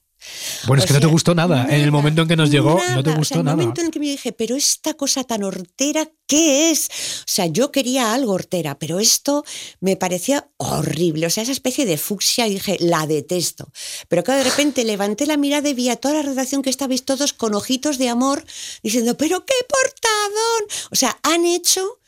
Bueno, 0.67 0.83
es 0.83 0.87
que 0.87 0.95
no 0.95 1.01
te 1.01 1.07
gustó 1.07 1.35
nada. 1.35 1.67
en 1.69 1.83
el 1.83 1.93
momento 1.93 2.23
en 2.23 2.29
que 2.29 2.37
nos 2.37 2.51
llegó, 2.51 2.81
no 2.95 3.03
te 3.03 3.13
gustó 3.13 3.43
nada. 3.43 3.53
En 3.53 3.61
el 3.61 3.67
momento 3.67 3.83
en 3.83 3.91
que 3.91 3.99
me 3.99 4.07
dije, 4.07 4.33
pero 4.33 4.57
esta 4.57 4.95
cosa 4.95 5.25
tan 5.25 5.45
hortera, 5.45 6.11
¿qué 6.27 6.71
es? 6.71 6.89
O 6.89 7.25
sea, 7.27 7.47
yo 7.47 7.71
quería 7.71 8.15
algo 8.15 8.33
hortera, 8.33 8.79
pero 8.79 9.01
esto 9.01 9.45
me 9.81 9.97
parecía 9.97 10.49
horrible. 10.57 11.27
O 11.27 11.31
sea, 11.31 11.43
esa 11.43 11.53
especie 11.53 11.85
de 11.85 11.99
fucsia, 11.99 12.47
y 12.47 12.55
dije, 12.55 12.79
la 12.81 13.07
detesto. 13.07 13.71
Pero 14.09 14.25
que 14.25 14.33
de 14.33 14.45
repente 14.45 14.85
levanté 14.85 15.27
la 15.27 15.37
mirada 15.37 15.69
y 15.69 15.75
vi 15.75 15.91
a 15.91 15.97
toda 15.97 16.15
la 16.15 16.23
redacción 16.23 16.63
que 16.63 16.71
estabais 16.71 17.05
todos 17.05 17.33
con 17.33 17.55
ojitos 17.55 17.99
de 17.99 18.09
amor, 18.09 18.45
diciendo, 18.83 19.17
pero 19.17 19.45
qué 19.45 19.55
portadón. 19.69 20.89
O 20.91 20.97
sea, 20.97 21.19
han 21.23 21.45
hecho 21.45 21.99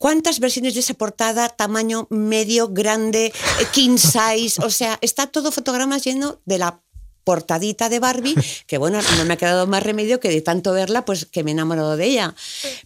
¿Cuántas 0.00 0.40
versiones 0.40 0.72
de 0.72 0.80
esa 0.80 0.94
portada, 0.94 1.50
tamaño 1.50 2.06
medio, 2.08 2.68
grande, 2.68 3.26
eh, 3.26 3.66
king 3.70 3.98
size? 3.98 4.58
O 4.64 4.70
sea, 4.70 4.96
está 5.02 5.26
todo 5.26 5.52
fotogramas 5.52 6.02
lleno 6.04 6.40
de 6.46 6.56
la 6.56 6.80
portadita 7.22 7.90
de 7.90 8.00
Barbie, 8.00 8.34
que 8.66 8.78
bueno, 8.78 8.98
no 9.18 9.24
me 9.26 9.34
ha 9.34 9.36
quedado 9.36 9.66
más 9.66 9.82
remedio 9.82 10.18
que 10.18 10.30
de 10.30 10.40
tanto 10.40 10.72
verla, 10.72 11.04
pues 11.04 11.26
que 11.26 11.44
me 11.44 11.50
he 11.50 11.52
enamorado 11.52 11.98
de 11.98 12.06
ella. 12.06 12.34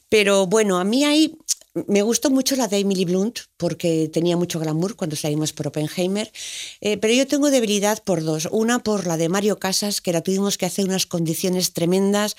Pero 0.09 0.49
bueno, 0.49 0.81
a 0.81 0.83
mí 0.83 1.05
ahí 1.05 1.39
me 1.87 2.03
gustó 2.03 2.31
mucho 2.31 2.55
la 2.55 2.69
de 2.69 2.79
Emily 2.79 3.05
Blunt 3.05 3.41
porque 3.57 4.09
tenía 4.13 4.37
mucho 4.37 4.61
glamour 4.61 4.95
cuando 4.95 5.17
salimos 5.17 5.53
por 5.53 5.67
Oppenheimer, 5.67 6.31
eh, 6.81 6.99
pero 6.99 7.13
yo 7.13 7.27
tengo 7.27 7.51
debilidad 7.51 8.03
por 8.05 8.23
dos. 8.23 8.49
Una 8.53 8.79
por 8.79 9.07
la 9.07 9.17
de 9.17 9.29
Mario 9.29 9.59
Casas, 9.59 10.01
que 10.01 10.13
la 10.13 10.21
tuvimos 10.21 10.57
que 10.57 10.67
hacer 10.67 10.85
unas 10.85 11.07
condiciones 11.07 11.73
tremendas. 11.73 12.37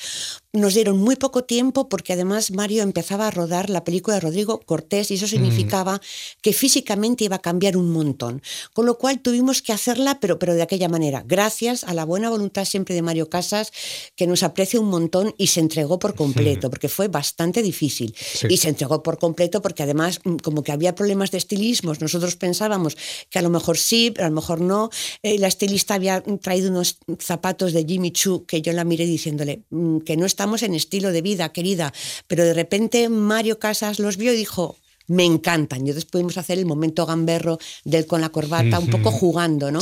Nos 0.56 0.74
dieron 0.74 0.98
muy 0.98 1.18
poco 1.18 1.44
tiempo 1.44 1.90
porque 1.90 2.14
además 2.14 2.52
Mario 2.52 2.82
empezaba 2.82 3.28
a 3.28 3.32
rodar 3.32 3.70
la 3.70 3.84
película 3.84 4.16
de 4.16 4.22
Rodrigo 4.22 4.62
Cortés 4.62 5.12
y 5.12 5.16
eso 5.16 5.28
significaba 5.28 6.02
que 6.42 6.54
físicamente 6.54 7.26
iba 7.26 7.36
a 7.36 7.42
cambiar 7.42 7.76
un 7.76 7.92
montón. 7.92 8.42
Con 8.74 8.86
lo 8.86 8.98
cual 8.98 9.20
tuvimos 9.20 9.62
que 9.62 9.74
hacerla, 9.74 10.20
pero, 10.22 10.40
pero 10.40 10.54
de 10.54 10.62
aquella 10.62 10.88
manera, 10.88 11.26
gracias 11.28 11.84
a 11.84 11.94
la 11.94 12.06
buena 12.06 12.30
voluntad 12.30 12.64
siempre 12.64 12.96
de 12.96 13.02
Mario 13.02 13.30
Casas, 13.30 13.74
que 14.16 14.28
nos 14.28 14.44
aprecia 14.44 14.80
un 14.80 14.88
montón 14.88 15.36
y 15.38 15.48
se 15.48 15.60
entregó 15.60 16.00
por 16.00 16.16
completo, 16.16 16.70
porque 16.70 16.88
fue 16.88 17.10
bastante 17.10 17.62
difícil. 17.62 18.16
Y 18.50 18.56
se 18.58 18.70
entregó 18.70 19.04
por 19.04 19.18
completo 19.18 19.62
porque 19.62 19.84
además 19.84 20.22
mm, 20.24 20.38
como 20.38 20.64
que 20.64 20.72
había 20.72 20.96
problemas 20.96 21.32
de 21.32 21.38
estilismos, 21.38 22.00
nosotros 22.00 22.38
pensábamos 22.38 22.96
que 23.30 23.40
a 23.40 23.42
lo 23.42 23.50
mejor 23.50 23.78
sí, 23.78 24.12
pero 24.12 24.28
a 24.28 24.30
lo 24.30 24.36
mejor 24.36 24.62
no. 24.62 24.90
Eh, 25.22 25.38
la 25.38 25.48
estilista 25.48 25.96
había 25.96 26.24
traído 26.42 26.70
unos 26.70 26.98
zapatos 27.20 27.74
de 27.74 27.84
Jimmy 27.84 28.12
Choo 28.12 28.46
que 28.46 28.62
yo 28.62 28.72
la 28.72 28.86
miré 28.86 29.06
diciéndole 29.06 29.64
mm, 29.70 30.00
que 30.00 30.16
no 30.16 30.26
estamos 30.46 30.62
en 30.62 30.76
estilo 30.76 31.12
de 31.12 31.24
vida, 31.24 31.52
querida, 31.52 31.92
pero 32.28 32.44
de 32.44 32.54
repente 32.54 33.10
Mario 33.10 33.58
Casas 33.58 33.98
los 33.98 34.16
vio 34.16 34.32
y 34.32 34.38
dijo, 34.38 34.78
me 35.08 35.26
encantan. 35.26 35.82
Y 35.82 35.88
después 35.88 36.06
pudimos 36.06 36.38
hacer 36.38 36.60
el 36.60 36.68
momento 36.68 37.08
gamberro 37.08 37.58
del 37.84 38.06
con 38.06 38.22
la 38.22 38.30
corbata, 38.30 38.78
un 38.78 38.92
poco 38.92 39.10
jugando, 39.10 39.72
¿no? 39.72 39.80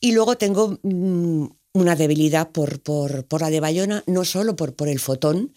Y 0.00 0.12
luego 0.12 0.36
tengo 0.36 0.78
mm, 0.80 1.46
una 1.72 1.96
debilidad 1.96 2.52
por, 2.52 2.82
por, 2.82 3.24
por, 3.26 3.40
la 3.40 3.50
de 3.50 3.58
Bayona, 3.58 4.04
no 4.06 4.24
solo 4.24 4.54
por, 4.54 4.76
por 4.76 4.86
el 4.86 5.00
fotón, 5.00 5.52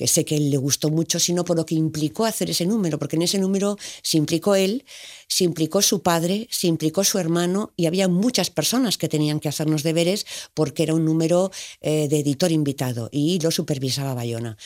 que 0.00 0.06
sé 0.06 0.24
que 0.24 0.40
le 0.40 0.56
gustó 0.56 0.88
mucho, 0.88 1.18
sino 1.18 1.44
por 1.44 1.58
lo 1.58 1.66
que 1.66 1.74
implicó 1.74 2.24
hacer 2.24 2.48
ese 2.48 2.64
número, 2.64 2.98
porque 2.98 3.16
en 3.16 3.22
ese 3.22 3.38
número 3.38 3.76
se 4.02 4.16
implicó 4.16 4.54
él, 4.54 4.86
se 5.28 5.44
implicó 5.44 5.82
su 5.82 6.00
padre, 6.00 6.48
se 6.50 6.68
implicó 6.68 7.04
su 7.04 7.18
hermano 7.18 7.74
y 7.76 7.84
había 7.84 8.08
muchas 8.08 8.48
personas 8.48 8.96
que 8.96 9.10
tenían 9.10 9.40
que 9.40 9.50
hacernos 9.50 9.82
deberes 9.82 10.24
porque 10.54 10.84
era 10.84 10.94
un 10.94 11.04
número 11.04 11.50
eh, 11.82 12.08
de 12.08 12.20
editor 12.20 12.50
invitado 12.50 13.10
y 13.12 13.40
lo 13.40 13.50
supervisaba 13.50 14.14
Bayona. 14.14 14.56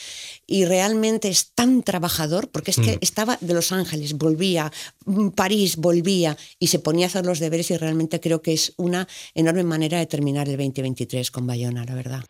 Y 0.47 0.63
realmente 0.63 1.27
es 1.27 1.51
tan 1.53 1.83
trabajador 1.83 2.47
porque 2.47 2.71
es 2.71 2.77
que 2.77 2.95
mm. 2.95 2.99
estaba 3.01 3.37
de 3.41 3.53
Los 3.53 3.73
Ángeles, 3.73 4.13
volvía, 4.13 4.71
mm, 5.03 5.31
París, 5.31 5.75
volvía 5.75 6.37
y 6.59 6.67
se 6.67 6.79
ponía 6.79 7.07
a 7.07 7.09
hacer 7.09 7.25
los 7.25 7.39
deberes 7.39 7.71
y 7.71 7.75
realmente 7.75 8.21
creo 8.21 8.41
que 8.41 8.53
es 8.53 8.71
una 8.77 9.05
enorme 9.33 9.65
manera 9.65 9.99
de 9.99 10.05
terminar 10.05 10.47
el 10.47 10.55
2023 10.55 11.29
con 11.29 11.45
Bayona, 11.45 11.83
la 11.83 11.93
verdad. 11.93 12.23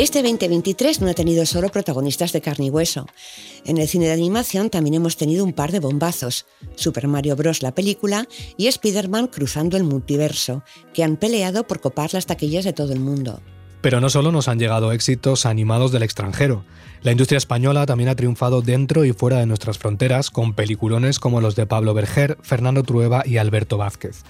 Este 0.00 0.22
2023 0.22 1.02
no 1.02 1.10
ha 1.10 1.12
tenido 1.12 1.44
solo 1.44 1.68
protagonistas 1.68 2.32
de 2.32 2.40
carne 2.40 2.64
y 2.64 2.70
hueso. 2.70 3.06
En 3.66 3.76
el 3.76 3.86
cine 3.86 4.06
de 4.06 4.12
animación 4.12 4.70
también 4.70 4.94
hemos 4.94 5.18
tenido 5.18 5.44
un 5.44 5.52
par 5.52 5.72
de 5.72 5.78
bombazos, 5.78 6.46
Super 6.74 7.06
Mario 7.06 7.36
Bros. 7.36 7.60
la 7.60 7.74
película 7.74 8.26
y 8.56 8.68
Spider-Man 8.68 9.26
cruzando 9.26 9.76
el 9.76 9.84
multiverso, 9.84 10.64
que 10.94 11.04
han 11.04 11.18
peleado 11.18 11.66
por 11.66 11.80
copar 11.80 12.14
las 12.14 12.24
taquillas 12.24 12.64
de 12.64 12.72
todo 12.72 12.94
el 12.94 13.00
mundo. 13.00 13.42
Pero 13.82 14.00
no 14.00 14.08
solo 14.08 14.32
nos 14.32 14.48
han 14.48 14.58
llegado 14.58 14.90
éxitos 14.92 15.44
animados 15.44 15.92
del 15.92 16.02
extranjero. 16.02 16.64
La 17.02 17.12
industria 17.12 17.36
española 17.36 17.84
también 17.84 18.08
ha 18.08 18.16
triunfado 18.16 18.62
dentro 18.62 19.04
y 19.04 19.12
fuera 19.12 19.36
de 19.36 19.46
nuestras 19.46 19.76
fronteras 19.76 20.30
con 20.30 20.54
peliculones 20.54 21.18
como 21.18 21.42
los 21.42 21.56
de 21.56 21.66
Pablo 21.66 21.92
Berger, 21.92 22.38
Fernando 22.40 22.84
Trueba 22.84 23.22
y 23.26 23.36
Alberto 23.36 23.76
Vázquez. 23.76 24.22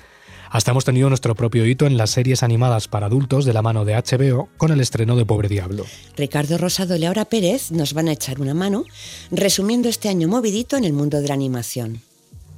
Hasta 0.50 0.72
hemos 0.72 0.84
tenido 0.84 1.08
nuestro 1.08 1.36
propio 1.36 1.64
hito 1.64 1.86
en 1.86 1.96
las 1.96 2.10
series 2.10 2.42
animadas 2.42 2.88
para 2.88 3.06
adultos 3.06 3.44
de 3.44 3.52
la 3.52 3.62
mano 3.62 3.84
de 3.84 3.94
HBO 3.94 4.48
con 4.56 4.72
el 4.72 4.80
estreno 4.80 5.14
de 5.14 5.24
Pobre 5.24 5.48
Diablo. 5.48 5.86
Ricardo 6.16 6.58
Rosado 6.58 6.96
y 6.96 6.98
Laura 6.98 7.24
Pérez 7.24 7.70
nos 7.70 7.94
van 7.94 8.08
a 8.08 8.12
echar 8.12 8.40
una 8.40 8.52
mano 8.52 8.84
resumiendo 9.30 9.88
este 9.88 10.08
año 10.08 10.26
movidito 10.26 10.76
en 10.76 10.84
el 10.84 10.92
mundo 10.92 11.20
de 11.20 11.28
la 11.28 11.34
animación. 11.34 12.02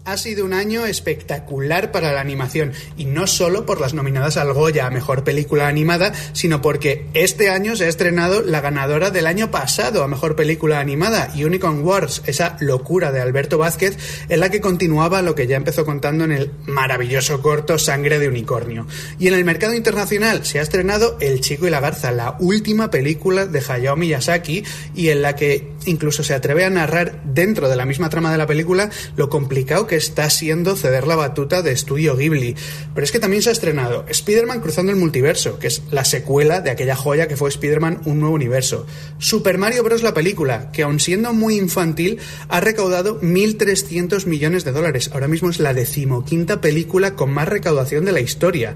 Ha 0.04 0.16
sido 0.16 0.44
un 0.44 0.52
año 0.52 0.84
espectacular 0.84 1.92
para 1.92 2.12
la 2.12 2.20
animación 2.20 2.72
y 2.96 3.04
no 3.04 3.28
solo 3.28 3.64
por 3.64 3.80
las 3.80 3.94
nominadas 3.94 4.36
al 4.36 4.52
Goya 4.52 4.88
a 4.88 4.90
Mejor 4.90 5.22
Película 5.22 5.68
Animada, 5.68 6.12
sino 6.32 6.60
porque 6.60 7.06
este 7.14 7.50
año 7.50 7.76
se 7.76 7.84
ha 7.84 7.88
estrenado 7.88 8.42
la 8.42 8.60
ganadora 8.60 9.12
del 9.12 9.28
año 9.28 9.52
pasado 9.52 10.02
a 10.02 10.08
Mejor 10.08 10.34
Película 10.34 10.80
Animada, 10.80 11.32
Unicorn 11.36 11.84
Wars, 11.84 12.20
esa 12.26 12.56
locura 12.58 13.12
de 13.12 13.20
Alberto 13.20 13.58
Vázquez, 13.58 13.96
en 14.28 14.40
la 14.40 14.50
que 14.50 14.60
continuaba 14.60 15.22
lo 15.22 15.36
que 15.36 15.46
ya 15.46 15.56
empezó 15.56 15.84
contando 15.84 16.24
en 16.24 16.32
el 16.32 16.50
maravilloso 16.66 17.40
corto 17.40 17.78
Sangre 17.78 18.18
de 18.18 18.26
Unicornio. 18.26 18.88
Y 19.20 19.28
en 19.28 19.34
el 19.34 19.44
mercado 19.44 19.72
internacional 19.72 20.44
se 20.44 20.58
ha 20.58 20.62
estrenado 20.62 21.16
El 21.20 21.40
Chico 21.40 21.68
y 21.68 21.70
la 21.70 21.78
Garza, 21.78 22.10
la 22.10 22.36
última 22.40 22.90
película 22.90 23.46
de 23.46 23.62
Hayao 23.68 23.94
Miyazaki 23.94 24.64
y 24.96 25.10
en 25.10 25.22
la 25.22 25.36
que 25.36 25.71
incluso 25.86 26.22
se 26.22 26.34
atreve 26.34 26.64
a 26.64 26.70
narrar 26.70 27.22
dentro 27.24 27.68
de 27.68 27.76
la 27.76 27.86
misma 27.86 28.08
trama 28.08 28.32
de 28.32 28.38
la 28.38 28.46
película 28.46 28.90
lo 29.16 29.28
complicado 29.28 29.86
que 29.86 29.96
está 29.96 30.28
siendo 30.30 30.76
ceder 30.76 31.06
la 31.06 31.16
batuta 31.16 31.62
de 31.62 31.72
Estudio 31.72 32.16
Ghibli. 32.16 32.54
Pero 32.94 33.04
es 33.04 33.12
que 33.12 33.18
también 33.18 33.42
se 33.42 33.50
ha 33.50 33.52
estrenado 33.52 34.04
Spider-Man 34.08 34.60
Cruzando 34.60 34.92
el 34.92 34.98
Multiverso, 34.98 35.58
que 35.58 35.66
es 35.66 35.82
la 35.90 36.04
secuela 36.04 36.60
de 36.60 36.70
aquella 36.70 36.96
joya 36.96 37.28
que 37.28 37.36
fue 37.36 37.48
Spider-Man 37.48 38.00
Un 38.04 38.20
Nuevo 38.20 38.34
Universo. 38.34 38.86
Super 39.18 39.58
Mario 39.58 39.82
Bros. 39.82 40.02
la 40.02 40.14
película, 40.14 40.70
que 40.72 40.82
aun 40.82 41.00
siendo 41.00 41.32
muy 41.32 41.56
infantil, 41.56 42.18
ha 42.48 42.60
recaudado 42.60 43.20
1.300 43.20 44.26
millones 44.26 44.64
de 44.64 44.72
dólares. 44.72 45.10
Ahora 45.12 45.28
mismo 45.28 45.50
es 45.50 45.60
la 45.60 45.74
decimoquinta 45.74 46.60
película 46.60 47.14
con 47.14 47.30
más 47.32 47.48
recaudación 47.48 48.04
de 48.04 48.12
la 48.12 48.20
historia. 48.20 48.74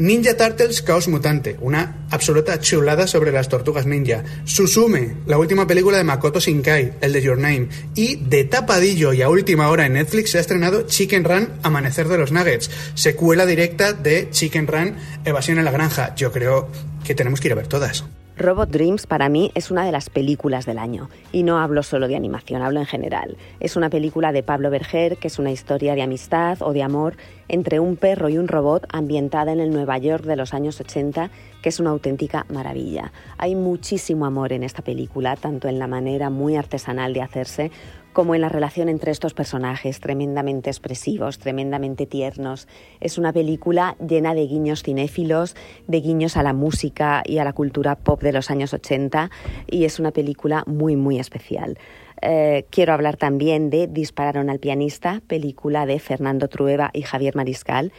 Ninja 0.00 0.34
Turtles 0.34 0.80
Chaos 0.80 1.08
Mutante, 1.08 1.58
una 1.60 2.06
absoluta 2.08 2.58
chulada 2.58 3.06
sobre 3.06 3.32
las 3.32 3.50
tortugas 3.50 3.84
ninja. 3.84 4.24
Susume, 4.46 5.16
la 5.26 5.36
última 5.36 5.66
película 5.66 5.98
de 5.98 6.04
Makoto 6.04 6.40
Shinkai, 6.40 6.94
el 7.02 7.12
de 7.12 7.20
Your 7.20 7.36
Name. 7.36 7.68
Y 7.94 8.16
de 8.16 8.44
tapadillo 8.44 9.12
y 9.12 9.20
a 9.20 9.28
última 9.28 9.68
hora 9.68 9.84
en 9.84 9.92
Netflix 9.92 10.30
se 10.30 10.38
ha 10.38 10.40
estrenado 10.40 10.86
Chicken 10.86 11.24
Run 11.24 11.50
Amanecer 11.62 12.08
de 12.08 12.16
los 12.16 12.32
Nuggets, 12.32 12.70
secuela 12.94 13.44
directa 13.44 13.92
de 13.92 14.30
Chicken 14.30 14.68
Run 14.68 14.96
Evasión 15.26 15.58
en 15.58 15.66
la 15.66 15.70
Granja. 15.70 16.14
Yo 16.14 16.32
creo 16.32 16.70
que 17.04 17.14
tenemos 17.14 17.38
que 17.38 17.48
ir 17.48 17.52
a 17.52 17.56
ver 17.56 17.66
todas. 17.66 18.02
Robot 18.40 18.70
Dreams 18.70 19.06
para 19.06 19.28
mí 19.28 19.52
es 19.54 19.70
una 19.70 19.84
de 19.84 19.92
las 19.92 20.08
películas 20.08 20.64
del 20.64 20.78
año. 20.78 21.10
Y 21.30 21.42
no 21.42 21.58
hablo 21.58 21.82
solo 21.82 22.08
de 22.08 22.16
animación, 22.16 22.62
hablo 22.62 22.80
en 22.80 22.86
general. 22.86 23.36
Es 23.60 23.76
una 23.76 23.90
película 23.90 24.32
de 24.32 24.42
Pablo 24.42 24.70
Berger, 24.70 25.18
que 25.18 25.28
es 25.28 25.38
una 25.38 25.50
historia 25.50 25.94
de 25.94 26.00
amistad 26.00 26.56
o 26.62 26.72
de 26.72 26.82
amor 26.82 27.18
entre 27.48 27.80
un 27.80 27.96
perro 27.96 28.30
y 28.30 28.38
un 28.38 28.48
robot 28.48 28.86
ambientada 28.94 29.52
en 29.52 29.60
el 29.60 29.70
Nueva 29.70 29.98
York 29.98 30.24
de 30.24 30.36
los 30.36 30.54
años 30.54 30.80
80, 30.80 31.30
que 31.60 31.68
es 31.68 31.80
una 31.80 31.90
auténtica 31.90 32.46
maravilla. 32.48 33.12
Hay 33.36 33.54
muchísimo 33.56 34.24
amor 34.24 34.54
en 34.54 34.62
esta 34.62 34.80
película, 34.80 35.36
tanto 35.36 35.68
en 35.68 35.78
la 35.78 35.86
manera 35.86 36.30
muy 36.30 36.56
artesanal 36.56 37.12
de 37.12 37.20
hacerse 37.20 37.70
como 38.12 38.34
en 38.34 38.40
la 38.40 38.48
relación 38.48 38.88
entre 38.88 39.12
estos 39.12 39.34
personajes, 39.34 40.00
tremendamente 40.00 40.70
expresivos, 40.70 41.38
tremendamente 41.38 42.06
tiernos. 42.06 42.68
Es 43.00 43.18
una 43.18 43.32
película 43.32 43.96
llena 44.06 44.34
de 44.34 44.46
guiños 44.46 44.82
cinéfilos, 44.82 45.56
de 45.86 46.00
guiños 46.00 46.36
a 46.36 46.42
la 46.42 46.52
música 46.52 47.22
y 47.24 47.38
a 47.38 47.44
la 47.44 47.52
cultura 47.52 47.96
pop 47.96 48.22
de 48.22 48.32
los 48.32 48.50
años 48.50 48.74
80 48.74 49.30
y 49.68 49.84
es 49.84 50.00
una 50.00 50.10
película 50.10 50.64
muy, 50.66 50.96
muy 50.96 51.18
especial. 51.18 51.78
Eh, 52.22 52.66
quiero 52.70 52.92
hablar 52.92 53.16
también 53.16 53.70
de 53.70 53.86
Dispararon 53.86 54.50
al 54.50 54.58
pianista, 54.58 55.22
película 55.26 55.86
de 55.86 55.98
Fernando 55.98 56.48
Trueba 56.48 56.90
y 56.92 57.02
Javier 57.02 57.34
Mariscal, 57.34 57.92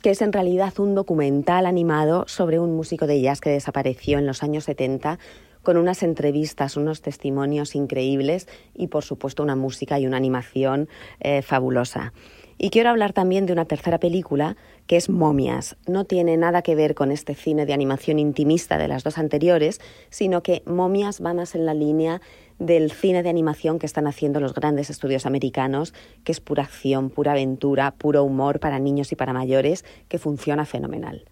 que 0.00 0.10
es 0.10 0.22
en 0.22 0.32
realidad 0.32 0.78
un 0.78 0.94
documental 0.94 1.66
animado 1.66 2.24
sobre 2.28 2.58
un 2.58 2.74
músico 2.74 3.06
de 3.06 3.20
jazz 3.20 3.40
que 3.40 3.50
desapareció 3.50 4.18
en 4.18 4.26
los 4.26 4.42
años 4.42 4.64
70 4.64 5.18
con 5.66 5.78
unas 5.78 6.04
entrevistas, 6.04 6.76
unos 6.76 7.02
testimonios 7.02 7.74
increíbles 7.74 8.46
y 8.72 8.86
por 8.86 9.02
supuesto 9.02 9.42
una 9.42 9.56
música 9.56 9.98
y 9.98 10.06
una 10.06 10.16
animación 10.16 10.88
eh, 11.18 11.42
fabulosa. 11.42 12.12
Y 12.56 12.70
quiero 12.70 12.90
hablar 12.90 13.12
también 13.12 13.46
de 13.46 13.52
una 13.52 13.64
tercera 13.64 13.98
película 13.98 14.56
que 14.86 14.96
es 14.96 15.10
Momias. 15.10 15.76
No 15.88 16.04
tiene 16.04 16.36
nada 16.36 16.62
que 16.62 16.76
ver 16.76 16.94
con 16.94 17.10
este 17.10 17.34
cine 17.34 17.66
de 17.66 17.72
animación 17.72 18.20
intimista 18.20 18.78
de 18.78 18.86
las 18.86 19.02
dos 19.02 19.18
anteriores, 19.18 19.80
sino 20.08 20.40
que 20.40 20.62
Momias 20.66 21.20
va 21.20 21.34
más 21.34 21.56
en 21.56 21.66
la 21.66 21.74
línea 21.74 22.20
del 22.60 22.92
cine 22.92 23.24
de 23.24 23.30
animación 23.30 23.80
que 23.80 23.86
están 23.86 24.06
haciendo 24.06 24.38
los 24.38 24.54
grandes 24.54 24.88
estudios 24.88 25.26
americanos, 25.26 25.94
que 26.22 26.30
es 26.30 26.38
pura 26.38 26.62
acción, 26.62 27.10
pura 27.10 27.32
aventura, 27.32 27.90
puro 27.90 28.22
humor 28.22 28.60
para 28.60 28.78
niños 28.78 29.10
y 29.10 29.16
para 29.16 29.32
mayores, 29.32 29.84
que 30.06 30.20
funciona 30.20 30.64
fenomenal. 30.64 31.24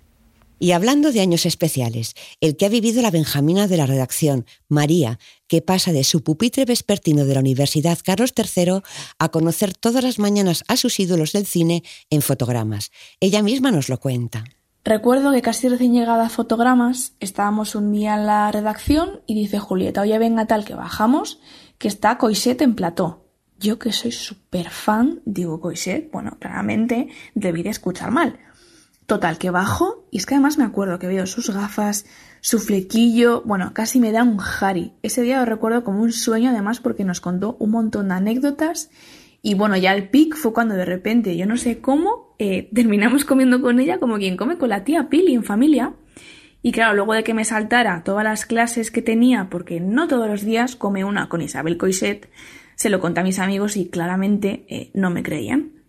Y 0.58 0.72
hablando 0.72 1.12
de 1.12 1.20
años 1.20 1.46
especiales, 1.46 2.14
el 2.40 2.56
que 2.56 2.66
ha 2.66 2.68
vivido 2.68 3.02
la 3.02 3.10
Benjamina 3.10 3.66
de 3.66 3.76
la 3.76 3.86
redacción, 3.86 4.46
María, 4.68 5.18
que 5.48 5.62
pasa 5.62 5.92
de 5.92 6.04
su 6.04 6.22
pupitre 6.22 6.64
vespertino 6.64 7.24
de 7.24 7.34
la 7.34 7.40
Universidad 7.40 7.98
Carlos 8.04 8.32
III 8.36 8.80
a 9.18 9.28
conocer 9.30 9.74
todas 9.74 10.04
las 10.04 10.18
mañanas 10.18 10.64
a 10.68 10.76
sus 10.76 10.98
ídolos 11.00 11.32
del 11.32 11.46
cine 11.46 11.82
en 12.10 12.22
fotogramas. 12.22 12.92
Ella 13.20 13.42
misma 13.42 13.72
nos 13.72 13.88
lo 13.88 13.98
cuenta. 13.98 14.44
Recuerdo 14.84 15.32
que 15.32 15.40
casi 15.40 15.68
recién 15.68 15.94
llegada 15.94 16.26
a 16.26 16.28
fotogramas, 16.28 17.14
estábamos 17.18 17.74
un 17.74 17.90
día 17.90 18.14
en 18.14 18.26
la 18.26 18.52
redacción 18.52 19.22
y 19.26 19.34
dice 19.34 19.58
Julieta, 19.58 20.02
oye 20.02 20.18
venga 20.18 20.46
tal 20.46 20.66
que 20.66 20.74
bajamos, 20.74 21.40
que 21.78 21.88
está 21.88 22.18
Coiset 22.18 22.60
en 22.60 22.74
plató. 22.74 23.24
Yo 23.58 23.78
que 23.78 23.92
soy 23.92 24.12
súper 24.12 24.68
fan, 24.68 25.22
digo 25.24 25.58
Coiset, 25.58 26.10
bueno, 26.12 26.36
claramente 26.38 27.08
debí 27.34 27.62
de 27.62 27.70
escuchar 27.70 28.10
mal. 28.10 28.38
Total, 29.06 29.36
que 29.36 29.50
bajo 29.50 30.06
y 30.10 30.18
es 30.18 30.26
que 30.26 30.34
además 30.34 30.56
me 30.56 30.64
acuerdo 30.64 30.98
que 30.98 31.06
veo 31.06 31.26
sus 31.26 31.50
gafas, 31.50 32.06
su 32.40 32.58
flequillo, 32.58 33.42
bueno, 33.44 33.72
casi 33.74 34.00
me 34.00 34.12
da 34.12 34.22
un 34.22 34.38
Harry. 34.60 34.94
Ese 35.02 35.22
día 35.22 35.38
lo 35.40 35.44
recuerdo 35.44 35.84
como 35.84 36.00
un 36.00 36.12
sueño 36.12 36.50
además 36.50 36.80
porque 36.80 37.04
nos 37.04 37.20
contó 37.20 37.56
un 37.58 37.70
montón 37.70 38.08
de 38.08 38.14
anécdotas 38.14 38.90
y 39.42 39.52
bueno, 39.52 39.76
ya 39.76 39.92
el 39.92 40.08
pic 40.08 40.36
fue 40.36 40.54
cuando 40.54 40.74
de 40.74 40.86
repente, 40.86 41.36
yo 41.36 41.44
no 41.44 41.58
sé 41.58 41.80
cómo, 41.82 42.34
eh, 42.38 42.70
terminamos 42.74 43.26
comiendo 43.26 43.60
con 43.60 43.78
ella 43.78 43.98
como 43.98 44.16
quien 44.16 44.38
come 44.38 44.56
con 44.56 44.70
la 44.70 44.84
tía 44.84 45.10
Pili 45.10 45.34
en 45.34 45.44
familia. 45.44 45.92
Y 46.62 46.72
claro, 46.72 46.94
luego 46.94 47.12
de 47.12 47.24
que 47.24 47.34
me 47.34 47.44
saltara 47.44 48.02
todas 48.04 48.24
las 48.24 48.46
clases 48.46 48.90
que 48.90 49.02
tenía, 49.02 49.48
porque 49.50 49.80
no 49.80 50.08
todos 50.08 50.28
los 50.30 50.46
días 50.46 50.76
come 50.76 51.04
una 51.04 51.28
con 51.28 51.42
Isabel 51.42 51.76
Coiset, 51.76 52.30
se 52.74 52.88
lo 52.88 53.00
conté 53.00 53.20
a 53.20 53.22
mis 53.22 53.38
amigos 53.38 53.76
y 53.76 53.90
claramente 53.90 54.64
eh, 54.70 54.90
no 54.94 55.10
me 55.10 55.22
creían. 55.22 55.83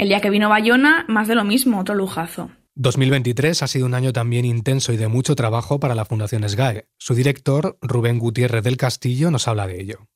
El 0.00 0.08
día 0.08 0.22
que 0.22 0.30
vino 0.30 0.48
Bayona, 0.48 1.04
más 1.08 1.28
de 1.28 1.34
lo 1.34 1.44
mismo, 1.44 1.78
otro 1.78 1.94
lujazo. 1.94 2.50
2023 2.74 3.62
ha 3.62 3.66
sido 3.66 3.84
un 3.84 3.92
año 3.92 4.14
también 4.14 4.46
intenso 4.46 4.94
y 4.94 4.96
de 4.96 5.08
mucho 5.08 5.36
trabajo 5.36 5.78
para 5.78 5.94
la 5.94 6.06
Fundación 6.06 6.48
SGAE. 6.48 6.86
Su 6.96 7.14
director, 7.14 7.76
Rubén 7.82 8.18
Gutiérrez 8.18 8.64
del 8.64 8.78
Castillo, 8.78 9.30
nos 9.30 9.46
habla 9.46 9.66
de 9.66 9.78
ello. 9.78 10.06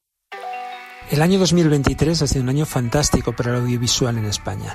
El 1.10 1.20
año 1.20 1.38
2023 1.38 2.22
ha 2.22 2.26
sido 2.26 2.42
un 2.44 2.48
año 2.48 2.64
fantástico 2.64 3.36
para 3.36 3.50
el 3.50 3.60
audiovisual 3.60 4.16
en 4.16 4.24
España. 4.24 4.74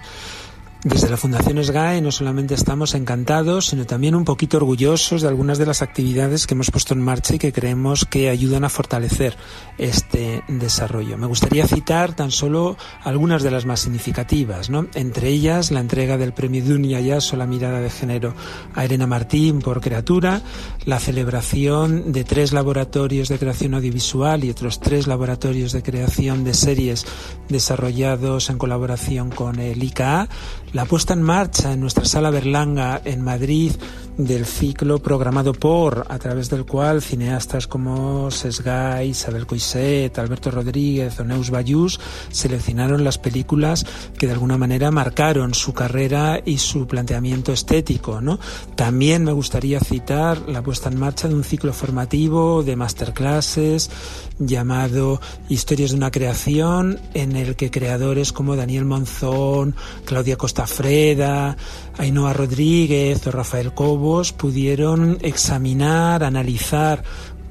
Desde 0.84 1.10
la 1.10 1.18
Fundación 1.18 1.62
SGAE 1.62 2.00
no 2.00 2.10
solamente 2.10 2.54
estamos 2.54 2.96
encantados, 2.96 3.66
sino 3.66 3.86
también 3.86 4.16
un 4.16 4.24
poquito 4.24 4.56
orgullosos 4.56 5.22
de 5.22 5.28
algunas 5.28 5.58
de 5.58 5.66
las 5.66 5.82
actividades 5.82 6.48
que 6.48 6.54
hemos 6.54 6.72
puesto 6.72 6.94
en 6.94 7.02
marcha 7.02 7.36
y 7.36 7.38
que 7.38 7.52
creemos 7.52 8.06
que 8.06 8.30
ayudan 8.30 8.64
a 8.64 8.70
fortalecer 8.70 9.36
este 9.78 10.42
desarrollo. 10.48 11.18
Me 11.18 11.28
gustaría 11.28 11.68
citar 11.68 12.16
tan 12.16 12.32
solo 12.32 12.78
algunas 13.04 13.44
de 13.44 13.52
las 13.52 13.66
más 13.66 13.82
significativas, 13.82 14.70
¿no? 14.70 14.88
entre 14.94 15.28
ellas 15.28 15.70
la 15.72 15.82
entrega 15.82 16.18
del 16.18 16.32
premio 16.32 16.64
Dunia 16.64 17.02
Yaso 17.02 17.36
la 17.36 17.46
mirada 17.46 17.82
de 17.82 17.90
género 17.90 18.34
a 18.74 18.86
Elena 18.86 19.06
Martín 19.06 19.60
por 19.60 19.82
Creatura, 19.82 20.44
la 20.86 21.00
celebración 21.00 22.14
de 22.14 22.24
tres 22.24 22.54
laboratorios 22.54 23.28
de 23.28 23.38
creación 23.38 23.74
audiovisual 23.74 24.46
y 24.46 24.50
otros 24.50 24.80
tres 24.80 25.08
laboratorios 25.08 25.74
de 25.74 25.84
creación 25.84 26.46
de 26.46 26.54
series 26.54 27.06
desarrollados 27.50 28.50
en 28.50 28.58
colaboración 28.58 29.30
con 29.30 29.60
el 29.60 29.84
ICA, 29.84 30.30
la 30.74 30.86
puesta 30.86 31.14
en 31.14 31.22
marcha 31.22 31.74
en 31.74 31.80
nuestra 31.80 32.06
sala 32.06 32.30
Berlanga 32.30 33.02
en 33.04 33.22
Madrid 33.22 33.72
del 34.20 34.46
ciclo 34.46 35.00
programado 35.00 35.54
por, 35.54 36.06
a 36.10 36.20
través 36.20 36.50
del 36.50 36.66
cual 36.66 37.02
cineastas 37.02 37.68
como 37.68 38.30
Sesgay, 38.30 39.12
Isabel 39.12 39.48
Coiset, 39.48 40.20
Alberto 40.20 40.52
Rodríguez 40.52 41.18
o 41.22 41.24
Neus 41.24 41.50
Bayús 41.50 42.02
seleccionaron 42.30 43.06
las 43.06 43.18
películas 43.18 43.86
que 44.18 44.28
de 44.28 44.34
alguna 44.34 44.58
manera 44.58 44.92
marcaron 44.92 45.54
su 45.54 45.74
carrera 45.74 46.42
y 46.44 46.58
su 46.58 46.86
planteamiento 46.86 47.54
estético. 47.54 48.20
¿no? 48.20 48.40
También 48.76 49.24
me 49.24 49.32
gustaría 49.32 49.80
citar 49.80 50.50
la 50.50 50.62
puesta 50.62 50.90
en 50.90 51.00
marcha 51.00 51.30
de 51.30 51.36
un 51.36 51.46
ciclo 51.46 51.72
formativo 51.72 52.62
de 52.62 52.76
masterclasses 52.76 53.90
llamado 54.38 55.22
Historias 55.48 55.92
de 55.92 55.98
una 55.98 56.12
creación, 56.12 57.00
en 57.14 57.38
el 57.38 57.56
que 57.56 57.72
creadores 57.72 58.34
como 58.34 58.58
Daniel 58.58 58.84
Monzón, 58.84 59.76
Claudia 60.06 60.38
Costafreda, 60.60 61.56
Ainhoa 62.04 62.36
Rodríguez 62.36 63.24
o 63.28 63.32
Rafael 63.32 63.72
Cobos 63.72 64.36
pudieron 64.36 65.16
examinar, 65.24 66.22
analizar 66.22 67.00